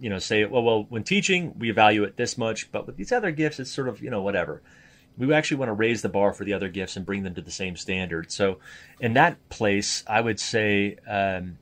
you 0.00 0.10
know, 0.10 0.18
say, 0.18 0.44
well, 0.44 0.62
well, 0.62 0.86
when 0.88 1.02
teaching, 1.02 1.58
we 1.58 1.70
evaluate 1.70 2.16
this 2.16 2.36
much, 2.36 2.70
but 2.72 2.86
with 2.86 2.96
these 2.96 3.12
other 3.12 3.30
gifts, 3.30 3.58
it's 3.58 3.70
sort 3.70 3.88
of 3.88 4.02
you 4.02 4.10
know 4.10 4.20
whatever. 4.20 4.62
We 5.16 5.32
actually 5.32 5.56
want 5.56 5.70
to 5.70 5.74
raise 5.74 6.02
the 6.02 6.10
bar 6.10 6.34
for 6.34 6.44
the 6.44 6.52
other 6.52 6.68
gifts 6.68 6.96
and 6.96 7.06
bring 7.06 7.22
them 7.22 7.34
to 7.36 7.40
the 7.40 7.50
same 7.50 7.76
standard. 7.76 8.30
So, 8.30 8.58
in 9.00 9.14
that 9.14 9.48
place, 9.48 10.04
I 10.06 10.20
would 10.20 10.38
say, 10.38 10.96
um, 11.08 11.56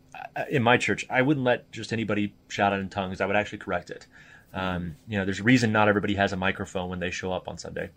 in 0.51 0.65
my 0.65 0.77
church, 0.77 1.07
I 1.09 1.23
wouldn't 1.23 1.45
let 1.45 1.71
just 1.71 1.93
anybody 1.93 2.35
shout 2.49 2.73
out 2.73 2.81
in 2.81 2.89
tongues. 2.89 3.21
I 3.21 3.27
would 3.27 3.37
actually 3.37 3.59
correct 3.59 3.91
it. 3.91 4.09
Um, 4.55 4.97
you 5.09 5.19
know, 5.19 5.25
there's 5.25 5.41
a 5.41 5.45
reason 5.45 5.73
not 5.73 5.89
everybody 5.89 6.15
has 6.15 6.33
a 6.33 6.37
microphone 6.37 6.89
when 6.89 7.01
they 7.01 7.11
show 7.11 7.33
up 7.33 7.49
on 7.49 7.59
Sunday. 7.59 7.91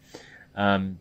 Um, 0.55 0.97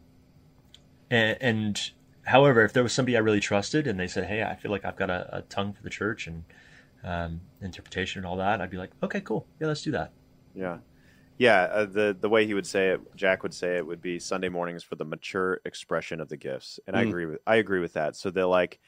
and, 1.11 1.39
and, 1.41 1.91
however, 2.25 2.63
if 2.63 2.75
there 2.75 2.83
was 2.83 2.93
somebody 2.93 3.17
I 3.17 3.21
really 3.21 3.41
trusted 3.41 3.87
and 3.87 3.99
they 3.99 4.07
said, 4.07 4.25
"Hey, 4.25 4.43
I 4.43 4.55
feel 4.55 4.71
like 4.71 4.85
I've 4.85 4.97
got 4.97 5.09
a, 5.09 5.39
a 5.39 5.43
tongue 5.43 5.73
for 5.73 5.83
the 5.83 5.91
church 5.91 6.27
and 6.27 6.45
um, 7.03 7.41
interpretation 7.63 8.19
and 8.19 8.27
all 8.27 8.37
that," 8.37 8.61
I'd 8.61 8.71
be 8.71 8.77
like, 8.77 8.91
"Okay, 9.03 9.21
cool, 9.23 9.47
yeah, 9.59 9.69
let's 9.69 9.83
do 9.83 9.93
that." 9.93 10.13
Yeah, 10.55 10.79
yeah. 11.39 11.63
Uh, 11.63 11.87
the 11.87 12.17
the 12.21 12.29
way 12.29 12.47
he 12.47 12.53
would 12.53 12.67
say 12.67 12.91
it, 12.91 13.17
Jack 13.17 13.43
would 13.43 13.55
say 13.55 13.77
it 13.77 13.87
would 13.87 14.03
be 14.03 14.19
Sunday 14.19 14.51
mornings 14.51 14.83
for 14.83 14.97
the 14.97 15.05
mature 15.05 15.61
expression 15.65 16.21
of 16.21 16.29
the 16.29 16.37
gifts, 16.37 16.79
and 16.87 16.97
mm. 16.97 16.99
I 16.99 17.03
agree 17.03 17.25
with 17.25 17.39
I 17.47 17.57
agree 17.57 17.81
with 17.81 17.95
that. 17.95 18.17
So 18.17 18.31
they're 18.31 18.45
like. 18.45 18.79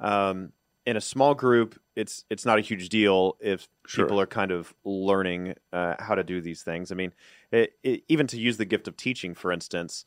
Um, 0.00 0.52
in 0.88 0.96
a 0.96 1.02
small 1.02 1.34
group, 1.34 1.78
it's 1.96 2.24
it's 2.30 2.46
not 2.46 2.56
a 2.56 2.62
huge 2.62 2.88
deal 2.88 3.36
if 3.40 3.68
sure. 3.86 4.06
people 4.06 4.18
are 4.18 4.26
kind 4.26 4.50
of 4.50 4.72
learning 4.86 5.54
uh, 5.70 5.94
how 5.98 6.14
to 6.14 6.24
do 6.24 6.40
these 6.40 6.62
things. 6.62 6.90
I 6.90 6.94
mean, 6.94 7.12
it, 7.52 7.74
it, 7.82 8.04
even 8.08 8.26
to 8.28 8.40
use 8.40 8.56
the 8.56 8.64
gift 8.64 8.88
of 8.88 8.96
teaching, 8.96 9.34
for 9.34 9.52
instance, 9.52 10.06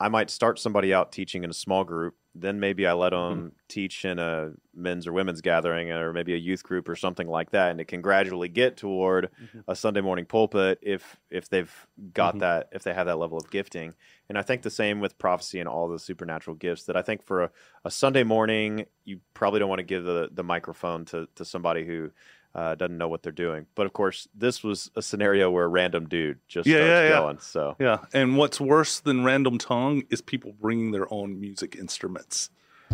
I 0.00 0.08
might 0.08 0.28
start 0.28 0.58
somebody 0.58 0.92
out 0.92 1.12
teaching 1.12 1.44
in 1.44 1.50
a 1.50 1.54
small 1.54 1.84
group, 1.84 2.16
then 2.40 2.60
maybe 2.60 2.86
I 2.86 2.92
let 2.92 3.10
them 3.10 3.36
mm-hmm. 3.36 3.48
teach 3.68 4.04
in 4.04 4.18
a 4.18 4.52
men's 4.74 5.06
or 5.06 5.12
women's 5.12 5.40
gathering 5.40 5.90
or 5.90 6.12
maybe 6.12 6.34
a 6.34 6.38
youth 6.38 6.62
group 6.62 6.88
or 6.88 6.96
something 6.96 7.28
like 7.28 7.50
that, 7.50 7.70
and 7.70 7.80
it 7.80 7.88
can 7.88 8.00
gradually 8.00 8.48
get 8.48 8.76
toward 8.76 9.30
mm-hmm. 9.42 9.60
a 9.68 9.74
Sunday 9.74 10.00
morning 10.00 10.24
pulpit 10.24 10.78
if 10.82 11.16
if 11.30 11.48
they've 11.48 11.72
got 12.14 12.30
mm-hmm. 12.30 12.40
that 12.40 12.68
if 12.72 12.82
they 12.82 12.94
have 12.94 13.06
that 13.06 13.18
level 13.18 13.38
of 13.38 13.50
gifting. 13.50 13.94
And 14.28 14.36
I 14.38 14.42
think 14.42 14.62
the 14.62 14.70
same 14.70 15.00
with 15.00 15.18
prophecy 15.18 15.58
and 15.58 15.68
all 15.68 15.88
the 15.88 15.98
supernatural 15.98 16.56
gifts. 16.56 16.84
That 16.84 16.96
I 16.96 17.02
think 17.02 17.22
for 17.22 17.44
a, 17.44 17.50
a 17.84 17.90
Sunday 17.90 18.24
morning, 18.24 18.86
you 19.04 19.20
probably 19.34 19.60
don't 19.60 19.68
want 19.68 19.80
to 19.80 19.84
give 19.84 20.04
the 20.04 20.28
the 20.32 20.44
microphone 20.44 21.04
to 21.06 21.28
to 21.34 21.44
somebody 21.44 21.84
who 21.86 22.10
uh, 22.58 22.74
doesn't 22.74 22.98
know 22.98 23.06
what 23.06 23.22
they're 23.22 23.30
doing. 23.30 23.66
But 23.76 23.86
of 23.86 23.92
course, 23.92 24.26
this 24.34 24.64
was 24.64 24.90
a 24.96 25.02
scenario 25.02 25.48
where 25.48 25.64
a 25.64 25.68
random 25.68 26.08
dude 26.08 26.40
just 26.48 26.66
yeah, 26.66 26.78
starts 26.78 26.90
yeah, 26.90 27.08
going. 27.10 27.38
So 27.38 27.76
yeah, 27.78 27.98
and 28.12 28.36
what's 28.36 28.60
worse 28.60 28.98
than 28.98 29.22
random 29.22 29.58
tongue 29.58 30.02
is 30.10 30.20
people 30.20 30.52
bringing 30.60 30.90
their 30.90 31.12
own 31.12 31.40
music 31.40 31.76
instruments. 31.76 32.50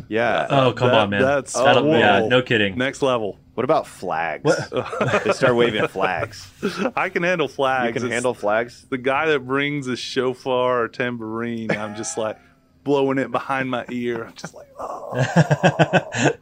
Yeah. 0.09 0.47
Oh 0.51 0.75
come 0.75 0.89
that, 0.89 1.01
on, 1.01 1.11
man. 1.11 1.23
That's 1.23 1.57
oh, 1.57 1.97
yeah, 1.97 2.27
no 2.29 2.43
kidding. 2.43 2.77
Next 2.77 3.01
level. 3.01 3.39
What 3.55 3.65
about 3.65 3.87
flags? 3.87 4.45
What? 4.45 5.25
they 5.25 5.33
start 5.33 5.55
waving 5.55 5.89
flags. 5.89 6.47
I 6.97 7.09
can 7.09 7.23
handle 7.23 7.49
flags. 7.49 7.87
You 7.87 7.93
can 7.95 8.07
it's 8.09 8.13
handle 8.13 8.35
flags. 8.35 8.85
The 8.91 8.99
guy 8.99 9.27
that 9.27 9.47
brings 9.47 9.87
a 9.87 9.97
shofar 9.97 10.83
or 10.83 10.89
tambourine, 10.89 11.71
I'm 11.71 11.97
just 11.97 12.19
like 12.19 12.37
blowing 12.83 13.17
it 13.17 13.31
behind 13.31 13.71
my 13.71 13.87
ear. 13.89 14.25
I'm 14.25 14.35
just 14.35 14.55
like, 14.55 14.69
oh. 14.79 16.33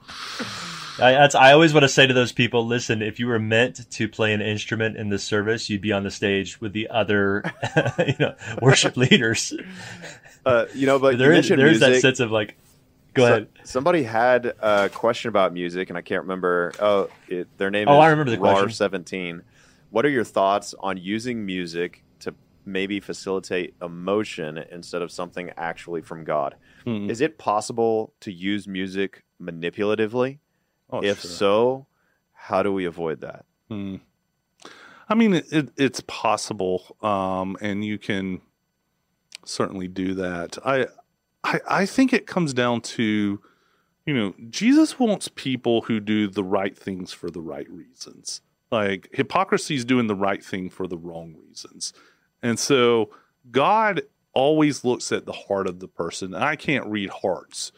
I, 1.02 1.12
that's, 1.12 1.34
I 1.34 1.52
always 1.52 1.74
want 1.74 1.82
to 1.82 1.88
say 1.88 2.06
to 2.06 2.14
those 2.14 2.32
people, 2.32 2.66
listen, 2.66 3.02
if 3.02 3.18
you 3.18 3.26
were 3.26 3.38
meant 3.38 3.90
to 3.90 4.08
play 4.08 4.32
an 4.32 4.40
instrument 4.40 4.96
in 4.96 5.08
the 5.08 5.18
service, 5.18 5.68
you'd 5.68 5.80
be 5.80 5.92
on 5.92 6.04
the 6.04 6.10
stage 6.10 6.60
with 6.60 6.72
the 6.72 6.88
other, 6.88 7.42
you 7.98 8.14
know, 8.18 8.34
worship 8.60 8.96
leaders. 8.96 9.52
Uh, 10.46 10.66
you 10.74 10.86
know, 10.86 10.98
but 10.98 11.18
there 11.18 11.32
is, 11.32 11.48
there's 11.48 11.80
that 11.80 12.00
sense 12.00 12.20
of 12.20 12.30
like, 12.30 12.56
go 13.14 13.22
so, 13.22 13.28
ahead. 13.28 13.48
Somebody 13.64 14.02
had 14.04 14.46
a 14.60 14.88
question 14.90 15.28
about 15.28 15.52
music, 15.52 15.88
and 15.88 15.98
I 15.98 16.02
can't 16.02 16.22
remember. 16.22 16.72
Oh, 16.78 17.08
it, 17.28 17.48
their 17.58 17.70
name 17.70 17.88
oh, 17.88 17.94
is 17.94 18.04
I 18.04 18.08
remember 18.08 18.30
the 18.30 18.40
RAR 18.40 18.68
Seventeen. 18.68 19.42
What 19.90 20.06
are 20.06 20.10
your 20.10 20.24
thoughts 20.24 20.74
on 20.80 20.96
using 20.96 21.44
music 21.44 22.02
to 22.20 22.34
maybe 22.64 22.98
facilitate 22.98 23.74
emotion 23.82 24.58
instead 24.70 25.02
of 25.02 25.12
something 25.12 25.50
actually 25.56 26.02
from 26.02 26.24
God? 26.24 26.56
Mm-hmm. 26.86 27.10
Is 27.10 27.20
it 27.20 27.38
possible 27.38 28.14
to 28.20 28.32
use 28.32 28.66
music 28.66 29.22
manipulatively? 29.40 30.38
Oh, 30.92 31.02
if 31.02 31.22
sure. 31.22 31.30
so, 31.30 31.86
how 32.32 32.62
do 32.62 32.72
we 32.72 32.84
avoid 32.84 33.22
that? 33.22 33.46
Hmm. 33.68 33.96
I 35.08 35.14
mean, 35.14 35.34
it, 35.34 35.70
it's 35.76 36.00
possible, 36.06 36.96
um, 37.02 37.56
and 37.60 37.84
you 37.84 37.98
can 37.98 38.40
certainly 39.44 39.88
do 39.88 40.14
that. 40.14 40.58
I, 40.64 40.86
I, 41.42 41.60
I 41.68 41.86
think 41.86 42.12
it 42.12 42.26
comes 42.26 42.54
down 42.54 42.82
to, 42.82 43.40
you 44.06 44.14
know, 44.14 44.34
Jesus 44.50 44.98
wants 44.98 45.28
people 45.28 45.82
who 45.82 45.98
do 45.98 46.28
the 46.28 46.44
right 46.44 46.76
things 46.76 47.12
for 47.12 47.30
the 47.30 47.40
right 47.40 47.68
reasons. 47.70 48.42
Like 48.70 49.08
hypocrisy 49.12 49.74
is 49.74 49.84
doing 49.84 50.06
the 50.06 50.14
right 50.14 50.42
thing 50.42 50.70
for 50.70 50.86
the 50.86 50.96
wrong 50.96 51.34
reasons, 51.46 51.92
and 52.42 52.58
so 52.58 53.10
God 53.50 54.02
always 54.32 54.82
looks 54.82 55.12
at 55.12 55.26
the 55.26 55.32
heart 55.32 55.68
of 55.68 55.80
the 55.80 55.88
person. 55.88 56.34
I 56.34 56.56
can't 56.56 56.86
read 56.86 57.10
hearts, 57.10 57.72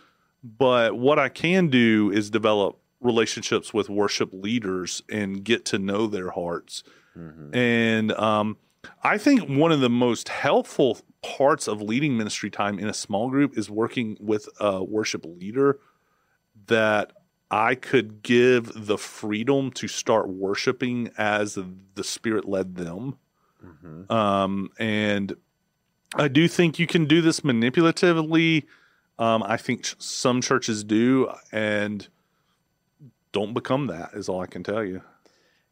but 0.45 0.97
what 0.97 1.19
I 1.19 1.29
can 1.31 1.69
do 1.69 2.13
is 2.13 2.31
develop 2.31 2.79
relationships 3.05 3.73
with 3.73 3.89
worship 3.89 4.31
leaders 4.33 5.03
and 5.09 5.45
get 5.45 5.65
to 5.67 5.79
know 5.79 6.07
their 6.07 6.31
hearts. 6.31 6.83
Mm-hmm. 7.17 7.55
And 7.55 8.13
um, 8.13 8.57
I 9.03 9.19
think 9.19 9.49
one 9.49 9.71
of 9.71 9.81
the 9.81 9.91
most 9.91 10.29
helpful 10.29 10.99
parts 11.23 11.69
of 11.69 11.81
leading 11.81 12.17
ministry 12.17 12.51
time 12.51 12.79
in 12.79 12.89
a 12.89 12.95
small 12.95 13.31
group 13.31 13.57
is 13.57 13.71
working 13.71 14.17
with 14.21 14.49
a 14.59 14.83
worship 14.83 15.25
leader 15.25 15.79
that 16.67 17.13
I 17.51 17.75
could 17.75 18.23
give 18.23 18.87
the 18.87 18.99
freedom 18.99 19.71
to 19.73 19.87
start 19.87 20.29
worshiping 20.29 21.11
as 21.17 21.59
the 21.95 22.05
Spirit 22.05 22.47
led 22.47 22.75
them. 22.75 23.19
Mm-hmm. 23.65 24.13
Um, 24.13 24.71
and 24.79 25.37
I 26.17 26.29
do 26.29 26.49
think 26.49 26.79
you 26.79 26.87
can 26.87 27.05
do 27.05 27.21
this 27.21 27.41
manipulatively. 27.41 28.65
Um, 29.19 29.43
I 29.45 29.57
think 29.57 29.87
some 29.99 30.41
churches 30.41 30.85
do. 30.85 31.31
And 31.53 32.09
don't 33.35 33.53
become 33.53 33.89
that 33.89 34.13
is 34.15 34.31
all 34.31 34.41
I 34.41 34.47
can 34.47 34.63
tell 34.63 34.83
you. 34.83 35.03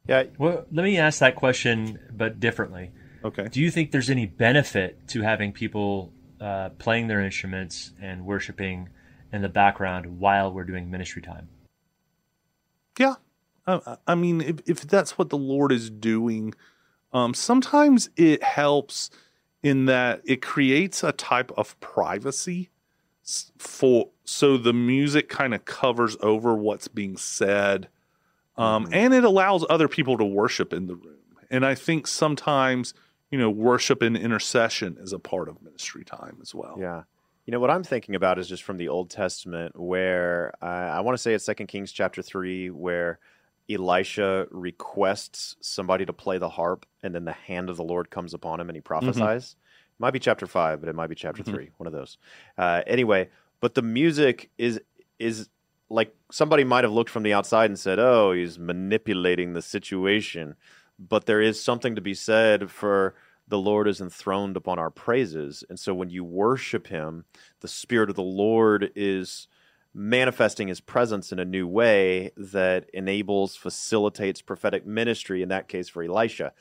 Yeah. 0.06 0.24
Well, 0.36 0.66
let 0.70 0.82
me 0.82 0.98
ask 0.98 1.20
that 1.20 1.36
question, 1.36 1.98
but 2.12 2.40
differently. 2.40 2.90
Okay. 3.24 3.46
Do 3.48 3.60
you 3.60 3.70
think 3.70 3.92
there's 3.92 4.10
any 4.10 4.26
benefit 4.26 5.08
to 5.08 5.22
having 5.22 5.52
people 5.52 6.12
uh, 6.40 6.70
playing 6.70 7.06
their 7.06 7.20
instruments 7.20 7.92
and 8.02 8.26
worshiping 8.26 8.88
in 9.32 9.42
the 9.42 9.48
background 9.48 10.18
while 10.18 10.52
we're 10.52 10.64
doing 10.64 10.90
ministry 10.90 11.22
time? 11.22 11.48
Yeah. 12.98 13.14
I, 13.64 13.96
I 14.08 14.14
mean, 14.16 14.40
if, 14.40 14.56
if 14.66 14.80
that's 14.80 15.16
what 15.16 15.30
the 15.30 15.38
Lord 15.38 15.70
is 15.70 15.88
doing, 15.88 16.54
um, 17.12 17.32
sometimes 17.32 18.10
it 18.16 18.42
helps 18.42 19.08
in 19.62 19.84
that 19.84 20.20
it 20.24 20.42
creates 20.42 21.04
a 21.04 21.12
type 21.12 21.52
of 21.56 21.78
privacy 21.78 22.70
for 23.58 24.08
so 24.24 24.56
the 24.56 24.72
music 24.72 25.28
kind 25.28 25.54
of 25.54 25.64
covers 25.64 26.16
over 26.20 26.54
what's 26.54 26.88
being 26.88 27.16
said 27.16 27.88
um, 28.56 28.84
mm-hmm. 28.84 28.94
and 28.94 29.14
it 29.14 29.24
allows 29.24 29.64
other 29.70 29.88
people 29.88 30.18
to 30.18 30.24
worship 30.24 30.72
in 30.72 30.86
the 30.86 30.94
room 30.94 31.36
and 31.50 31.64
i 31.64 31.74
think 31.74 32.06
sometimes 32.06 32.94
you 33.30 33.38
know 33.38 33.48
worship 33.48 34.02
and 34.02 34.16
intercession 34.16 34.96
is 35.00 35.12
a 35.12 35.18
part 35.18 35.48
of 35.48 35.62
ministry 35.62 36.04
time 36.04 36.38
as 36.42 36.54
well 36.54 36.76
yeah 36.78 37.02
you 37.46 37.52
know 37.52 37.60
what 37.60 37.70
i'm 37.70 37.84
thinking 37.84 38.16
about 38.16 38.38
is 38.38 38.48
just 38.48 38.64
from 38.64 38.76
the 38.76 38.88
old 38.88 39.08
testament 39.08 39.78
where 39.78 40.52
uh, 40.60 40.66
i 40.66 41.00
want 41.00 41.16
to 41.16 41.22
say 41.22 41.32
it's 41.32 41.44
second 41.44 41.68
kings 41.68 41.92
chapter 41.92 42.22
3 42.22 42.70
where 42.70 43.20
elisha 43.70 44.48
requests 44.50 45.54
somebody 45.60 46.04
to 46.04 46.12
play 46.12 46.38
the 46.38 46.48
harp 46.48 46.84
and 47.04 47.14
then 47.14 47.24
the 47.24 47.32
hand 47.32 47.70
of 47.70 47.76
the 47.76 47.84
lord 47.84 48.10
comes 48.10 48.34
upon 48.34 48.58
him 48.58 48.68
and 48.68 48.76
he 48.76 48.80
mm-hmm. 48.80 48.86
prophesies 48.86 49.50
mm-hmm 49.50 49.58
might 50.02 50.10
be 50.10 50.18
chapter 50.18 50.46
five, 50.46 50.80
but 50.80 50.88
it 50.88 50.94
might 50.94 51.06
be 51.06 51.14
chapter 51.14 51.42
mm-hmm. 51.42 51.54
three. 51.54 51.70
One 51.78 51.86
of 51.86 51.92
those. 51.92 52.18
Uh, 52.58 52.82
anyway, 52.86 53.30
but 53.60 53.74
the 53.74 53.82
music 53.82 54.50
is 54.58 54.80
is 55.18 55.48
like 55.88 56.14
somebody 56.30 56.64
might 56.64 56.84
have 56.84 56.92
looked 56.92 57.08
from 57.08 57.22
the 57.22 57.32
outside 57.32 57.70
and 57.70 57.78
said, 57.78 57.98
"Oh, 57.98 58.32
he's 58.32 58.58
manipulating 58.58 59.52
the 59.52 59.62
situation," 59.62 60.56
but 60.98 61.26
there 61.26 61.40
is 61.40 61.62
something 61.62 61.94
to 61.94 62.00
be 62.02 62.14
said 62.14 62.70
for 62.70 63.14
the 63.46 63.58
Lord 63.58 63.86
is 63.86 64.00
enthroned 64.00 64.56
upon 64.56 64.78
our 64.78 64.90
praises, 64.90 65.62
and 65.70 65.78
so 65.78 65.94
when 65.94 66.10
you 66.10 66.24
worship 66.24 66.88
Him, 66.88 67.24
the 67.60 67.68
Spirit 67.68 68.10
of 68.10 68.16
the 68.16 68.22
Lord 68.22 68.90
is 68.96 69.46
manifesting 69.94 70.68
his 70.68 70.80
presence 70.80 71.32
in 71.32 71.38
a 71.38 71.44
new 71.44 71.66
way 71.66 72.30
that 72.36 72.88
enables, 72.94 73.56
facilitates 73.56 74.40
prophetic 74.40 74.86
ministry, 74.86 75.42
in 75.42 75.50
that 75.50 75.68
case 75.68 75.88
for 75.88 76.02
Elisha. 76.02 76.52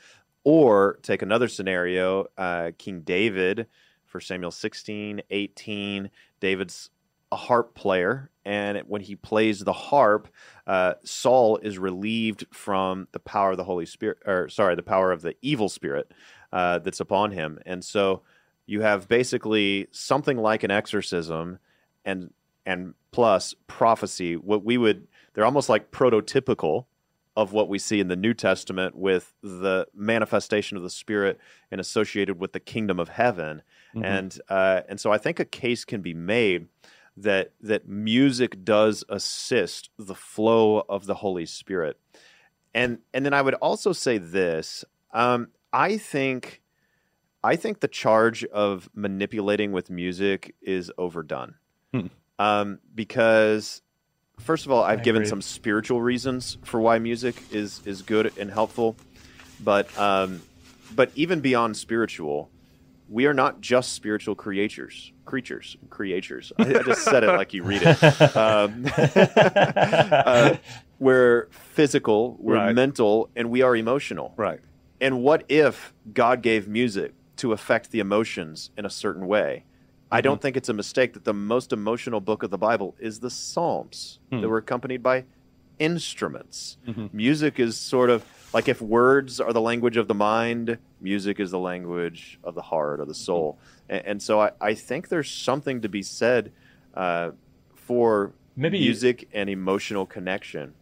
Or 0.44 0.98
take 1.02 1.22
another 1.22 1.48
scenario 1.48 2.26
uh, 2.36 2.72
King 2.78 3.00
David, 3.02 3.66
for 4.12 4.20
Samuel 4.20 4.50
16, 4.50 5.22
18, 5.30 6.10
David's 6.38 6.90
a 7.32 7.36
harp 7.36 7.74
player, 7.74 8.30
and 8.44 8.78
when 8.86 9.00
he 9.00 9.16
plays 9.16 9.60
the 9.60 9.72
harp, 9.72 10.28
uh, 10.66 10.94
Saul 11.02 11.56
is 11.56 11.78
relieved 11.78 12.44
from 12.52 13.08
the 13.12 13.18
power 13.18 13.52
of 13.52 13.56
the 13.56 13.64
Holy 13.64 13.86
Spirit, 13.86 14.18
or 14.26 14.50
sorry, 14.50 14.76
the 14.76 14.82
power 14.82 15.12
of 15.12 15.22
the 15.22 15.34
evil 15.40 15.70
spirit 15.70 16.12
uh, 16.52 16.78
that's 16.80 17.00
upon 17.00 17.30
him. 17.30 17.58
And 17.64 17.82
so 17.82 18.20
you 18.66 18.82
have 18.82 19.08
basically 19.08 19.88
something 19.92 20.36
like 20.36 20.62
an 20.62 20.70
exorcism, 20.70 21.58
and 22.04 22.34
and 22.66 22.94
plus 23.12 23.54
prophecy. 23.66 24.36
What 24.36 24.62
we 24.62 24.76
would 24.76 25.08
they're 25.32 25.46
almost 25.46 25.70
like 25.70 25.90
prototypical 25.90 26.84
of 27.36 27.52
what 27.52 27.68
we 27.68 27.78
see 27.78 27.98
in 27.98 28.08
the 28.08 28.16
New 28.16 28.34
Testament 28.34 28.94
with 28.94 29.32
the 29.42 29.86
manifestation 29.94 30.76
of 30.76 30.82
the 30.82 30.90
Spirit 30.90 31.38
and 31.70 31.80
associated 31.80 32.38
with 32.38 32.52
the 32.52 32.60
kingdom 32.60 33.00
of 33.00 33.08
heaven. 33.08 33.62
Mm-hmm. 33.94 34.04
And 34.04 34.40
uh, 34.48 34.82
and 34.88 35.00
so 35.00 35.12
I 35.12 35.18
think 35.18 35.40
a 35.40 35.44
case 35.44 35.84
can 35.84 36.02
be 36.02 36.14
made 36.14 36.68
that 37.16 37.52
that 37.60 37.88
music 37.88 38.64
does 38.64 39.04
assist 39.08 39.90
the 39.98 40.14
flow 40.14 40.84
of 40.88 41.06
the 41.06 41.14
Holy 41.14 41.46
Spirit. 41.46 41.98
And 42.74 42.98
and 43.12 43.24
then 43.24 43.34
I 43.34 43.42
would 43.42 43.54
also 43.54 43.92
say 43.92 44.18
this. 44.18 44.84
Um, 45.12 45.48
I 45.72 45.96
think 45.96 46.62
I 47.44 47.56
think 47.56 47.80
the 47.80 47.88
charge 47.88 48.44
of 48.44 48.88
manipulating 48.94 49.72
with 49.72 49.90
music 49.90 50.54
is 50.62 50.92
overdone. 50.98 51.54
Hmm. 51.92 52.06
Um, 52.38 52.78
because 52.94 53.82
first 54.40 54.66
of 54.66 54.72
all, 54.72 54.82
I've 54.82 55.02
given 55.02 55.26
some 55.26 55.42
spiritual 55.42 56.02
reasons 56.02 56.58
for 56.64 56.80
why 56.80 56.98
music 56.98 57.42
is 57.50 57.80
is 57.84 58.02
good 58.02 58.32
and 58.38 58.50
helpful, 58.50 58.96
but 59.60 59.96
um, 59.98 60.42
but 60.94 61.10
even 61.14 61.40
beyond 61.40 61.76
spiritual, 61.76 62.50
we 63.08 63.26
are 63.26 63.34
not 63.34 63.60
just 63.60 63.92
spiritual 63.92 64.34
creatures, 64.34 65.12
creatures, 65.24 65.76
creatures. 65.90 66.52
I, 66.58 66.62
I 66.62 66.82
just 66.82 67.02
said 67.02 67.24
it 67.24 67.28
like 67.28 67.52
you 67.52 67.62
read 67.62 67.82
it. 67.84 68.02
Um, 68.36 68.86
uh, 68.96 70.56
we're 70.98 71.48
physical, 71.50 72.36
we're 72.38 72.54
right. 72.54 72.74
mental, 72.74 73.28
and 73.36 73.50
we 73.50 73.62
are 73.62 73.76
emotional. 73.76 74.32
Right. 74.36 74.60
And 75.00 75.22
what 75.22 75.44
if 75.48 75.92
God 76.12 76.42
gave 76.42 76.68
music 76.68 77.12
to 77.36 77.52
affect 77.52 77.90
the 77.90 77.98
emotions 77.98 78.70
in 78.78 78.86
a 78.86 78.90
certain 78.90 79.26
way? 79.26 79.64
Mm-hmm. 80.12 80.18
I 80.18 80.20
don't 80.20 80.42
think 80.42 80.58
it's 80.58 80.68
a 80.68 80.74
mistake 80.74 81.14
that 81.14 81.24
the 81.24 81.32
most 81.32 81.72
emotional 81.72 82.20
book 82.20 82.42
of 82.42 82.50
the 82.50 82.58
Bible 82.58 82.94
is 82.98 83.20
the 83.20 83.30
Psalms 83.30 84.18
hmm. 84.30 84.42
that 84.42 84.48
were 84.48 84.58
accompanied 84.58 85.02
by 85.02 85.24
instruments. 85.78 86.76
Mm-hmm. 86.86 87.06
Music 87.16 87.58
is 87.58 87.78
sort 87.78 88.10
of 88.10 88.22
like 88.52 88.68
if 88.68 88.82
words 88.82 89.40
are 89.40 89.54
the 89.54 89.60
language 89.62 89.96
of 89.96 90.08
the 90.08 90.14
mind, 90.14 90.76
music 91.00 91.40
is 91.40 91.50
the 91.50 91.58
language 91.58 92.38
of 92.44 92.54
the 92.54 92.60
heart 92.60 93.00
or 93.00 93.06
the 93.06 93.12
mm-hmm. 93.12 93.22
soul. 93.22 93.58
Mm-hmm. 93.58 93.94
And, 93.94 94.06
and, 94.06 94.22
so 94.22 94.38
I, 94.42 94.50
I, 94.60 94.74
think 94.74 95.08
there's 95.08 95.30
something 95.30 95.80
to 95.80 95.88
be 95.88 96.02
said 96.02 96.52
uh, 96.92 97.30
for 97.74 98.32
Maybe 98.54 98.80
music 98.80 99.30
and 99.32 99.48
emotional 99.48 100.04
connection. 100.04 100.74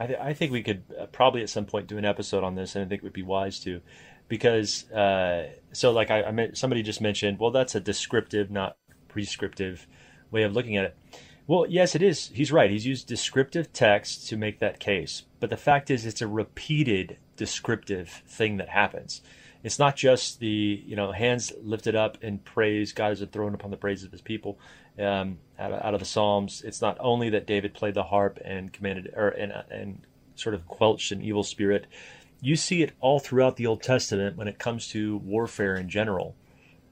I, 0.00 0.06
th- 0.08 0.18
I, 0.18 0.34
think 0.34 0.50
we 0.50 0.64
could 0.64 0.82
uh, 1.00 1.06
probably 1.06 1.42
at 1.42 1.48
some 1.48 1.64
point 1.64 1.86
do 1.86 1.96
an 1.96 2.04
episode 2.04 2.42
on 2.42 2.56
this, 2.56 2.74
and 2.74 2.84
I 2.84 2.88
think 2.88 3.02
it 3.02 3.04
would 3.04 3.12
be 3.12 3.22
wise 3.22 3.60
to, 3.60 3.80
because 4.28 4.90
uh, 4.90 5.48
so 5.72 5.92
like 5.92 6.10
I, 6.10 6.22
I 6.22 6.50
somebody 6.54 6.82
just 6.82 7.00
mentioned, 7.00 7.38
well, 7.38 7.50
that's 7.50 7.74
a 7.74 7.80
descriptive, 7.80 8.50
not 8.50 8.76
prescriptive 9.08 9.86
way 10.30 10.42
of 10.42 10.52
looking 10.52 10.76
at 10.76 10.84
it. 10.84 10.96
Well, 11.46 11.66
yes, 11.68 11.94
it 11.94 12.02
is. 12.02 12.30
He's 12.34 12.50
right. 12.50 12.70
He's 12.70 12.86
used 12.86 13.06
descriptive 13.06 13.72
text 13.72 14.28
to 14.28 14.36
make 14.36 14.58
that 14.58 14.80
case. 14.80 15.22
But 15.38 15.50
the 15.50 15.56
fact 15.56 15.90
is, 15.90 16.04
it's 16.04 16.20
a 16.20 16.26
repeated 16.26 17.18
descriptive 17.36 18.22
thing 18.26 18.56
that 18.56 18.68
happens. 18.68 19.22
It's 19.62 19.78
not 19.78 19.96
just 19.96 20.40
the 20.40 20.82
you 20.86 20.96
know 20.96 21.12
hands 21.12 21.52
lifted 21.62 21.94
up 21.94 22.22
in 22.22 22.38
praise. 22.38 22.92
God 22.92 23.12
is 23.12 23.22
enthroned 23.22 23.54
upon 23.54 23.70
the 23.70 23.76
praises 23.76 24.04
of 24.04 24.12
His 24.12 24.20
people 24.20 24.58
um, 24.98 25.38
out, 25.58 25.72
of, 25.72 25.82
out, 25.82 25.94
of, 25.94 26.00
the 26.00 26.06
Psalms. 26.06 26.62
It's 26.64 26.80
not 26.80 26.96
only 27.00 27.30
that 27.30 27.46
David 27.46 27.74
played 27.74 27.94
the 27.94 28.04
harp 28.04 28.38
and 28.44 28.72
commanded 28.72 29.12
or 29.14 29.28
and, 29.28 29.52
and 29.70 30.00
sort 30.34 30.54
of 30.54 30.66
quelched 30.66 31.12
an 31.12 31.22
evil 31.22 31.42
spirit. 31.42 31.86
You 32.40 32.56
see 32.56 32.82
it 32.82 32.92
all 33.00 33.18
throughout 33.18 33.56
the 33.56 33.66
Old 33.66 33.82
Testament 33.82 34.36
when 34.36 34.48
it 34.48 34.58
comes 34.58 34.88
to 34.88 35.16
warfare 35.18 35.76
in 35.76 35.88
general. 35.88 36.34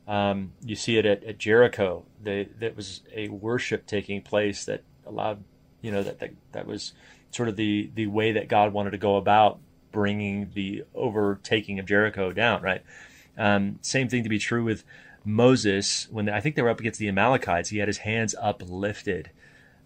Um, 0.06 0.52
you 0.64 0.74
see 0.74 0.98
it 0.98 1.06
at, 1.06 1.24
at 1.24 1.38
Jericho. 1.38 2.04
They, 2.22 2.48
that 2.58 2.76
was 2.76 3.02
a 3.14 3.28
worship 3.28 3.86
taking 3.86 4.22
place 4.22 4.64
that 4.64 4.82
allowed, 5.06 5.44
you 5.80 5.90
know, 5.90 6.02
that, 6.02 6.18
that 6.18 6.30
that 6.52 6.66
was 6.66 6.92
sort 7.30 7.48
of 7.48 7.56
the 7.56 7.90
the 7.94 8.06
way 8.06 8.32
that 8.32 8.48
God 8.48 8.72
wanted 8.72 8.90
to 8.90 8.98
go 8.98 9.16
about 9.16 9.58
bringing 9.92 10.50
the 10.54 10.84
overtaking 10.94 11.78
of 11.78 11.86
Jericho 11.86 12.32
down. 12.32 12.62
Right. 12.62 12.82
Um, 13.36 13.78
same 13.82 14.08
thing 14.08 14.22
to 14.22 14.28
be 14.28 14.38
true 14.38 14.64
with 14.64 14.84
Moses 15.24 16.06
when 16.10 16.28
I 16.28 16.40
think 16.40 16.54
they 16.54 16.62
were 16.62 16.70
up 16.70 16.80
against 16.80 17.00
the 17.00 17.08
Amalekites. 17.08 17.70
He 17.70 17.78
had 17.78 17.88
his 17.88 17.98
hands 17.98 18.34
uplifted, 18.40 19.30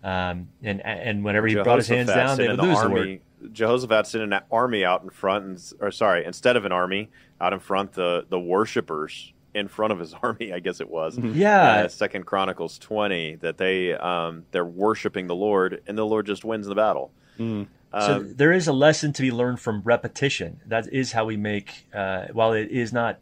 um, 0.03 0.49
and 0.63 0.85
and 0.85 1.25
whenever 1.25 1.47
he 1.47 1.55
brought 1.55 1.79
his 1.79 1.89
hands 1.89 2.09
down, 2.09 2.37
they 2.37 2.49
would 2.49 2.59
the 2.59 2.63
lose 2.63 2.77
army, 2.77 2.95
the 2.95 3.01
word. 3.01 3.21
Jehoshaphat 3.53 4.07
sent 4.07 4.33
an 4.33 4.41
army 4.51 4.85
out 4.85 5.03
in 5.03 5.11
front, 5.11 5.45
and, 5.45 5.73
or 5.81 5.91
sorry, 5.91 6.25
instead 6.25 6.57
of 6.57 6.65
an 6.65 6.73
army 6.73 7.11
out 7.41 7.53
in 7.53 7.61
front, 7.61 7.93
the 7.93 8.27
the 8.29 8.41
worshippers 8.41 9.33
in 9.55 9.69
front 9.69 9.93
of 9.93 9.99
his 9.99 10.15
army, 10.23 10.53
I 10.53 10.61
guess 10.61 10.81
it 10.81 10.89
was. 10.89 11.17
Mm-hmm. 11.17 11.39
Yeah. 11.39 11.71
Uh, 11.71 11.89
Second 11.89 12.27
Chronicles 12.27 12.79
twenty 12.79 13.37
that 13.37 13.59
they 13.59 13.95
um, 13.95 14.45
they're 14.51 14.65
worshiping 14.65 15.27
the 15.27 15.37
Lord, 15.37 15.83
and 15.87 15.97
the 15.97 16.07
Lord 16.07 16.27
just 16.27 16.45
wins 16.45 16.67
the 16.67 16.75
battle. 16.75 17.13
Mm. 17.39 17.69
Um, 17.93 18.03
so 18.03 18.23
there 18.23 18.53
is 18.53 18.69
a 18.69 18.73
lesson 18.73 19.13
to 19.15 19.23
be 19.23 19.31
learned 19.31 19.61
from 19.61 19.83
repetition. 19.83 20.61
That 20.67 20.93
is 20.93 21.13
how 21.13 21.25
we 21.25 21.37
make. 21.37 21.87
Uh, 21.95 22.27
while 22.33 22.53
it 22.53 22.71
is 22.71 22.93
not 22.93 23.19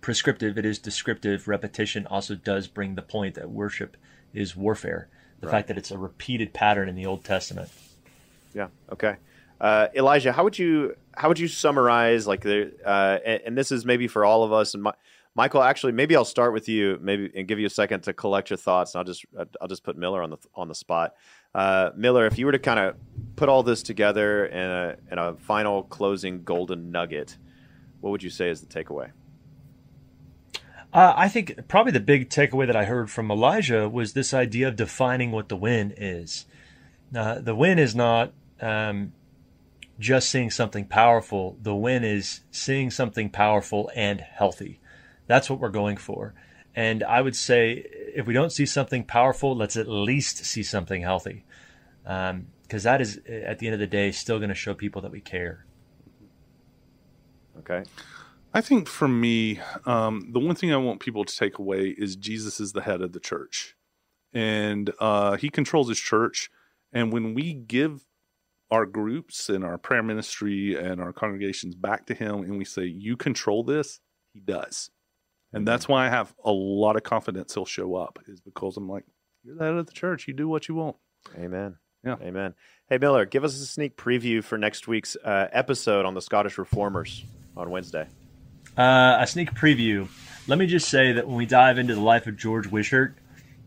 prescriptive, 0.00 0.56
it 0.56 0.64
is 0.64 0.78
descriptive. 0.78 1.48
Repetition 1.48 2.06
also 2.06 2.34
does 2.34 2.66
bring 2.66 2.94
the 2.94 3.02
point 3.02 3.34
that 3.34 3.50
worship 3.50 3.96
is 4.32 4.56
warfare. 4.56 5.08
The 5.40 5.48
right. 5.48 5.52
fact 5.52 5.68
that 5.68 5.76
it's 5.76 5.90
a 5.90 5.98
repeated 5.98 6.54
pattern 6.54 6.88
in 6.88 6.94
the 6.94 7.04
Old 7.04 7.24
Testament. 7.24 7.70
Yeah. 8.54 8.68
Okay. 8.90 9.16
Uh, 9.60 9.88
Elijah, 9.94 10.32
how 10.32 10.44
would 10.44 10.58
you 10.58 10.94
how 11.14 11.28
would 11.28 11.38
you 11.38 11.48
summarize 11.48 12.26
like 12.26 12.42
the 12.42 12.72
uh, 12.84 13.18
and, 13.24 13.42
and, 13.46 13.58
this 13.58 13.72
is 13.72 13.86
maybe 13.86 14.06
for 14.06 14.24
all 14.24 14.44
of 14.44 14.52
us 14.52 14.74
and 14.74 14.82
my, 14.82 14.92
Michael, 15.36 15.62
actually, 15.62 15.92
maybe 15.92 16.16
I'll 16.16 16.24
start 16.24 16.54
with 16.54 16.66
you, 16.66 16.98
maybe, 17.02 17.30
and 17.36 17.46
give 17.46 17.58
you 17.58 17.66
a 17.66 17.70
second 17.70 18.00
to 18.04 18.14
collect 18.14 18.48
your 18.48 18.56
thoughts. 18.56 18.94
And 18.94 19.00
I'll 19.00 19.04
just 19.04 19.26
I'll 19.60 19.68
just 19.68 19.84
put 19.84 19.98
Miller 19.98 20.22
on 20.22 20.30
the 20.30 20.38
on 20.54 20.68
the 20.68 20.74
spot. 20.74 21.14
Uh, 21.54 21.90
Miller, 21.94 22.26
if 22.26 22.38
you 22.38 22.46
were 22.46 22.52
to 22.52 22.58
kind 22.58 22.80
of 22.80 22.96
put 23.36 23.50
all 23.50 23.62
this 23.62 23.82
together 23.82 24.46
in 24.46 24.58
a 24.58 24.96
in 25.12 25.18
a 25.18 25.34
final 25.34 25.82
closing 25.82 26.42
golden 26.42 26.90
nugget, 26.90 27.36
what 28.00 28.12
would 28.12 28.22
you 28.22 28.30
say 28.30 28.48
is 28.48 28.62
the 28.62 28.66
takeaway? 28.66 29.10
Uh, 30.90 31.12
I 31.14 31.28
think 31.28 31.68
probably 31.68 31.92
the 31.92 32.00
big 32.00 32.30
takeaway 32.30 32.66
that 32.66 32.76
I 32.76 32.86
heard 32.86 33.10
from 33.10 33.30
Elijah 33.30 33.90
was 33.90 34.14
this 34.14 34.32
idea 34.32 34.68
of 34.68 34.76
defining 34.76 35.32
what 35.32 35.50
the 35.50 35.56
win 35.56 35.92
is. 35.98 36.46
Uh, 37.14 37.40
the 37.40 37.54
win 37.54 37.78
is 37.78 37.94
not 37.94 38.32
um, 38.62 39.12
just 39.98 40.30
seeing 40.30 40.50
something 40.50 40.86
powerful. 40.86 41.58
The 41.60 41.74
win 41.74 42.04
is 42.04 42.40
seeing 42.50 42.90
something 42.90 43.30
powerful 43.30 43.90
and 43.94 44.20
healthy. 44.20 44.80
That's 45.26 45.48
what 45.48 45.60
we're 45.60 45.68
going 45.70 45.96
for. 45.96 46.34
And 46.74 47.02
I 47.02 47.22
would 47.22 47.34
say 47.34 47.84
if 48.14 48.26
we 48.26 48.34
don't 48.34 48.52
see 48.52 48.66
something 48.66 49.04
powerful, 49.04 49.56
let's 49.56 49.76
at 49.76 49.88
least 49.88 50.44
see 50.44 50.62
something 50.62 51.02
healthy. 51.02 51.44
Because 52.02 52.30
um, 52.30 52.46
that 52.68 53.00
is, 53.00 53.18
at 53.26 53.58
the 53.58 53.66
end 53.66 53.74
of 53.74 53.80
the 53.80 53.86
day, 53.86 54.12
still 54.12 54.38
going 54.38 54.50
to 54.50 54.54
show 54.54 54.74
people 54.74 55.02
that 55.02 55.10
we 55.10 55.20
care. 55.20 55.64
Okay. 57.58 57.84
I 58.52 58.60
think 58.60 58.88
for 58.88 59.08
me, 59.08 59.60
um, 59.86 60.30
the 60.32 60.38
one 60.38 60.54
thing 60.54 60.72
I 60.72 60.76
want 60.76 61.00
people 61.00 61.24
to 61.24 61.36
take 61.36 61.58
away 61.58 61.94
is 61.96 62.14
Jesus 62.14 62.60
is 62.60 62.72
the 62.72 62.82
head 62.82 63.00
of 63.00 63.12
the 63.12 63.20
church. 63.20 63.74
And 64.32 64.92
uh, 65.00 65.36
he 65.36 65.48
controls 65.48 65.88
his 65.88 65.98
church. 65.98 66.50
And 66.92 67.12
when 67.12 67.32
we 67.34 67.54
give 67.54 68.04
our 68.70 68.86
groups 68.86 69.48
and 69.48 69.64
our 69.64 69.78
prayer 69.78 70.02
ministry 70.02 70.76
and 70.76 71.00
our 71.00 71.12
congregations 71.12 71.74
back 71.74 72.06
to 72.06 72.14
him 72.14 72.42
and 72.42 72.58
we 72.58 72.64
say, 72.64 72.84
You 72.84 73.16
control 73.16 73.64
this, 73.64 74.00
he 74.32 74.40
does. 74.40 74.90
And 75.52 75.66
that's 75.66 75.88
why 75.88 76.06
I 76.06 76.10
have 76.10 76.34
a 76.44 76.52
lot 76.52 76.96
of 76.96 77.02
confidence 77.02 77.54
he'll 77.54 77.64
show 77.64 77.94
up, 77.94 78.18
is 78.26 78.40
because 78.40 78.76
I'm 78.76 78.88
like, 78.88 79.04
you're 79.44 79.56
the 79.56 79.64
head 79.64 79.74
of 79.74 79.86
the 79.86 79.92
church. 79.92 80.26
You 80.26 80.34
do 80.34 80.48
what 80.48 80.68
you 80.68 80.74
want. 80.74 80.96
Amen. 81.36 81.76
Yeah. 82.04 82.16
Amen. 82.20 82.54
Hey, 82.88 82.98
Miller, 82.98 83.24
give 83.24 83.44
us 83.44 83.54
a 83.60 83.66
sneak 83.66 83.96
preview 83.96 84.42
for 84.42 84.58
next 84.58 84.86
week's 84.86 85.16
uh, 85.16 85.48
episode 85.52 86.04
on 86.04 86.14
the 86.14 86.20
Scottish 86.20 86.58
Reformers 86.58 87.24
on 87.56 87.70
Wednesday. 87.70 88.06
Uh, 88.76 89.16
a 89.20 89.26
sneak 89.26 89.52
preview. 89.54 90.08
Let 90.46 90.58
me 90.58 90.66
just 90.66 90.88
say 90.88 91.12
that 91.12 91.26
when 91.26 91.36
we 91.36 91.46
dive 91.46 91.78
into 91.78 91.94
the 91.94 92.00
life 92.00 92.26
of 92.26 92.36
George 92.36 92.66
Wishart, 92.66 93.16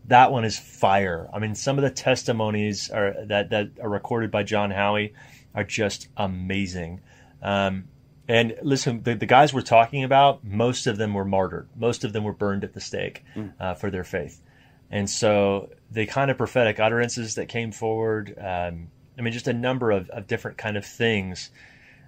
that 0.06 0.32
one 0.32 0.44
is 0.44 0.58
fire. 0.58 1.28
I 1.32 1.38
mean, 1.38 1.54
some 1.54 1.78
of 1.78 1.82
the 1.82 1.90
testimonies 1.90 2.90
are, 2.90 3.14
that, 3.26 3.50
that 3.50 3.70
are 3.80 3.88
recorded 3.88 4.30
by 4.30 4.42
John 4.42 4.70
Howie 4.70 5.14
are 5.54 5.64
just 5.64 6.08
amazing. 6.16 7.00
Um, 7.42 7.88
and 8.28 8.54
listen, 8.62 9.02
the, 9.02 9.14
the, 9.14 9.26
guys 9.26 9.52
we're 9.52 9.62
talking 9.62 10.04
about, 10.04 10.44
most 10.44 10.86
of 10.86 10.96
them 10.98 11.14
were 11.14 11.24
martyred. 11.24 11.68
Most 11.76 12.04
of 12.04 12.12
them 12.12 12.24
were 12.24 12.32
burned 12.32 12.64
at 12.64 12.74
the 12.74 12.80
stake 12.80 13.24
mm. 13.34 13.52
uh, 13.58 13.74
for 13.74 13.90
their 13.90 14.04
faith. 14.04 14.40
And 14.90 15.08
so 15.08 15.70
the 15.90 16.06
kind 16.06 16.30
of 16.30 16.38
prophetic 16.38 16.78
utterances 16.78 17.36
that 17.36 17.48
came 17.48 17.72
forward, 17.72 18.34
um, 18.38 18.88
I 19.18 19.22
mean, 19.22 19.32
just 19.32 19.48
a 19.48 19.52
number 19.52 19.90
of, 19.90 20.10
of 20.10 20.26
different 20.26 20.58
kind 20.58 20.76
of 20.76 20.84
things. 20.84 21.50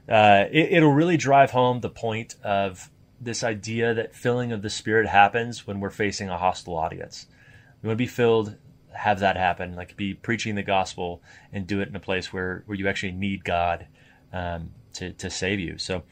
Uh, 0.08 0.44
it, 0.50 0.72
it'll 0.72 0.92
really 0.92 1.16
drive 1.16 1.50
home 1.50 1.80
the 1.80 1.90
point 1.90 2.36
of 2.44 2.90
this 3.20 3.44
idea 3.44 3.94
that 3.94 4.14
filling 4.14 4.52
of 4.52 4.62
the 4.62 4.70
Spirit 4.70 5.08
happens 5.08 5.66
when 5.66 5.80
we're 5.80 5.90
facing 5.90 6.28
a 6.28 6.38
hostile 6.38 6.76
audience. 6.76 7.26
We 7.82 7.88
want 7.88 7.98
to 7.98 8.02
be 8.02 8.06
filled, 8.06 8.56
have 8.94 9.20
that 9.20 9.36
happen, 9.36 9.74
like 9.74 9.96
be 9.96 10.14
preaching 10.14 10.54
the 10.54 10.62
gospel 10.62 11.22
and 11.52 11.66
do 11.66 11.80
it 11.80 11.88
in 11.88 11.96
a 11.96 12.00
place 12.00 12.32
where, 12.32 12.62
where 12.66 12.76
you 12.76 12.88
actually 12.88 13.12
need 13.12 13.44
God 13.44 13.86
um, 14.32 14.70
to, 14.94 15.12
to 15.14 15.30
save 15.30 15.60
you. 15.60 15.78
So, 15.78 16.04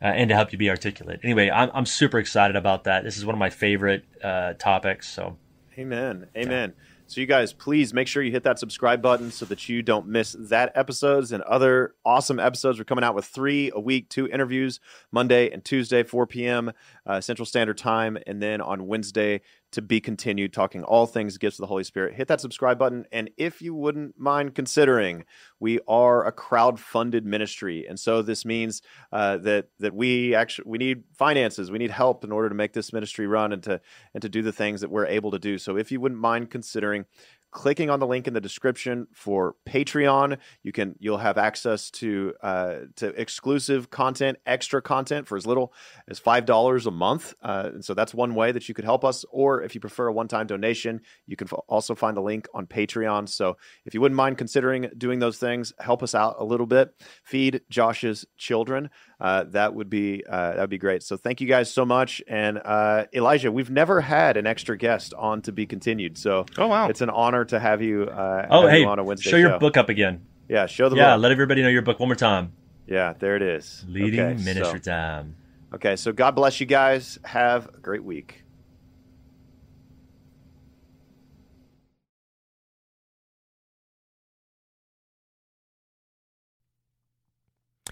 uh, 0.00 0.04
and 0.04 0.28
to 0.28 0.36
help 0.36 0.52
you 0.52 0.58
be 0.58 0.70
articulate. 0.70 1.20
Anyway, 1.24 1.50
I'm, 1.50 1.70
I'm 1.74 1.86
super 1.86 2.18
excited 2.18 2.54
about 2.54 2.84
that. 2.84 3.02
This 3.02 3.16
is 3.16 3.26
one 3.26 3.34
of 3.34 3.40
my 3.40 3.50
favorite 3.50 4.04
uh, 4.22 4.52
topics. 4.54 5.08
So, 5.08 5.36
Amen. 5.76 6.26
Amen. 6.36 6.74
So 7.08 7.22
you 7.22 7.26
guys, 7.26 7.54
please 7.54 7.94
make 7.94 8.06
sure 8.06 8.22
you 8.22 8.30
hit 8.30 8.42
that 8.42 8.58
subscribe 8.58 9.00
button 9.00 9.30
so 9.30 9.46
that 9.46 9.66
you 9.66 9.80
don't 9.80 10.08
miss 10.08 10.36
that 10.38 10.72
episodes 10.74 11.32
and 11.32 11.42
other 11.44 11.94
awesome 12.04 12.38
episodes. 12.38 12.78
We're 12.78 12.84
coming 12.84 13.02
out 13.02 13.14
with 13.14 13.24
three 13.24 13.70
a 13.74 13.80
week, 13.80 14.10
two 14.10 14.28
interviews 14.28 14.78
Monday 15.10 15.50
and 15.50 15.64
Tuesday, 15.64 16.02
4 16.02 16.26
p.m. 16.26 16.72
Uh, 17.06 17.22
Central 17.22 17.46
Standard 17.46 17.78
Time, 17.78 18.18
and 18.26 18.42
then 18.42 18.60
on 18.60 18.86
Wednesday 18.86 19.40
to 19.72 19.82
be 19.82 20.00
continued 20.00 20.52
talking 20.52 20.82
all 20.84 21.06
things 21.06 21.38
gifts 21.38 21.58
of 21.58 21.62
the 21.62 21.66
Holy 21.66 21.84
Spirit. 21.84 22.14
Hit 22.14 22.28
that 22.28 22.40
subscribe 22.40 22.78
button, 22.78 23.04
and 23.12 23.30
if 23.36 23.60
you 23.60 23.74
wouldn't 23.74 24.18
mind 24.18 24.54
considering, 24.54 25.24
we 25.60 25.78
are 25.86 26.26
a 26.26 26.32
crowd-funded 26.32 27.26
ministry, 27.26 27.86
and 27.86 27.98
so 27.98 28.22
this 28.22 28.44
means 28.44 28.82
uh, 29.12 29.36
that 29.38 29.68
that 29.78 29.94
we 29.94 30.34
actually 30.34 30.68
we 30.68 30.78
need 30.78 31.04
finances, 31.16 31.70
we 31.70 31.78
need 31.78 31.90
help 31.90 32.24
in 32.24 32.32
order 32.32 32.48
to 32.48 32.54
make 32.54 32.72
this 32.72 32.92
ministry 32.92 33.26
run 33.26 33.52
and 33.52 33.62
to 33.62 33.80
and 34.14 34.22
to 34.22 34.28
do 34.28 34.42
the 34.42 34.52
things 34.52 34.80
that 34.80 34.90
we're 34.90 35.06
able 35.06 35.30
to 35.30 35.38
do. 35.38 35.58
So 35.58 35.76
if 35.76 35.92
you 35.92 36.00
wouldn't 36.00 36.20
mind 36.20 36.50
considering 36.50 37.04
clicking 37.50 37.90
on 37.90 38.00
the 38.00 38.06
link 38.06 38.26
in 38.26 38.34
the 38.34 38.40
description 38.40 39.06
for 39.12 39.54
Patreon. 39.66 40.38
You 40.62 40.72
can 40.72 40.94
you'll 40.98 41.18
have 41.18 41.38
access 41.38 41.90
to 41.92 42.34
uh, 42.42 42.74
to 42.96 43.08
exclusive 43.20 43.90
content, 43.90 44.38
extra 44.46 44.82
content 44.82 45.26
for 45.26 45.36
as 45.36 45.46
little 45.46 45.72
as 46.08 46.18
five 46.18 46.44
dollars 46.44 46.86
a 46.86 46.90
month. 46.90 47.34
Uh, 47.42 47.70
and 47.74 47.84
so 47.84 47.94
that's 47.94 48.14
one 48.14 48.34
way 48.34 48.52
that 48.52 48.68
you 48.68 48.74
could 48.74 48.84
help 48.84 49.04
us. 49.04 49.24
Or 49.30 49.62
if 49.62 49.74
you 49.74 49.80
prefer 49.80 50.08
a 50.08 50.12
one 50.12 50.28
time 50.28 50.46
donation, 50.46 51.00
you 51.26 51.36
can 51.36 51.48
f- 51.50 51.60
also 51.68 51.94
find 51.94 52.16
the 52.16 52.22
link 52.22 52.48
on 52.54 52.66
Patreon. 52.66 53.28
So 53.28 53.56
if 53.84 53.94
you 53.94 54.00
wouldn't 54.00 54.16
mind 54.16 54.38
considering 54.38 54.90
doing 54.96 55.18
those 55.18 55.38
things, 55.38 55.72
help 55.78 56.02
us 56.02 56.14
out 56.14 56.36
a 56.38 56.44
little 56.44 56.66
bit. 56.66 56.94
Feed 57.24 57.62
Josh's 57.70 58.26
children. 58.36 58.90
Uh, 59.20 59.42
that 59.48 59.74
would 59.74 59.90
be 59.90 60.22
uh, 60.28 60.52
that 60.54 60.60
would 60.60 60.70
be 60.70 60.78
great. 60.78 61.02
So 61.02 61.16
thank 61.16 61.40
you 61.40 61.48
guys 61.48 61.72
so 61.72 61.84
much. 61.84 62.22
And 62.28 62.60
uh, 62.64 63.06
Elijah, 63.12 63.50
we've 63.50 63.70
never 63.70 64.00
had 64.00 64.36
an 64.36 64.46
extra 64.46 64.76
guest 64.78 65.12
on 65.14 65.42
to 65.42 65.52
be 65.52 65.66
continued. 65.66 66.16
So 66.16 66.46
Oh, 66.56 66.68
wow. 66.68 66.88
it's 66.88 67.00
an 67.00 67.10
honor 67.10 67.44
to 67.46 67.58
have 67.58 67.82
you. 67.82 68.04
Uh, 68.04 68.46
oh, 68.50 68.62
have 68.62 68.70
hey, 68.70 68.80
you 68.82 68.86
on 68.88 68.98
a 69.00 69.04
Wednesday 69.04 69.30
show 69.30 69.36
your 69.36 69.50
show. 69.50 69.58
book 69.58 69.76
up 69.76 69.88
again. 69.88 70.24
Yeah, 70.48 70.66
show 70.66 70.88
the 70.88 70.96
Yeah, 70.96 71.14
book. 71.16 71.22
let 71.22 71.32
everybody 71.32 71.62
know 71.62 71.68
your 71.68 71.82
book 71.82 71.98
one 71.98 72.08
more 72.08 72.14
time. 72.16 72.52
yeah, 72.86 73.12
there 73.18 73.34
it 73.34 73.42
is. 73.42 73.84
Leading 73.88 74.20
Okay, 74.20 74.42
Ministry 74.44 74.78
so- 74.84 74.90
Time. 74.92 75.34
okay, 75.74 75.96
so 75.96 76.12
God 76.12 76.32
bless 76.36 76.60
you 76.60 76.66
guys. 76.66 77.18
Have 77.24 77.66
a 77.74 77.78
great 77.78 78.04
week. 78.04 78.44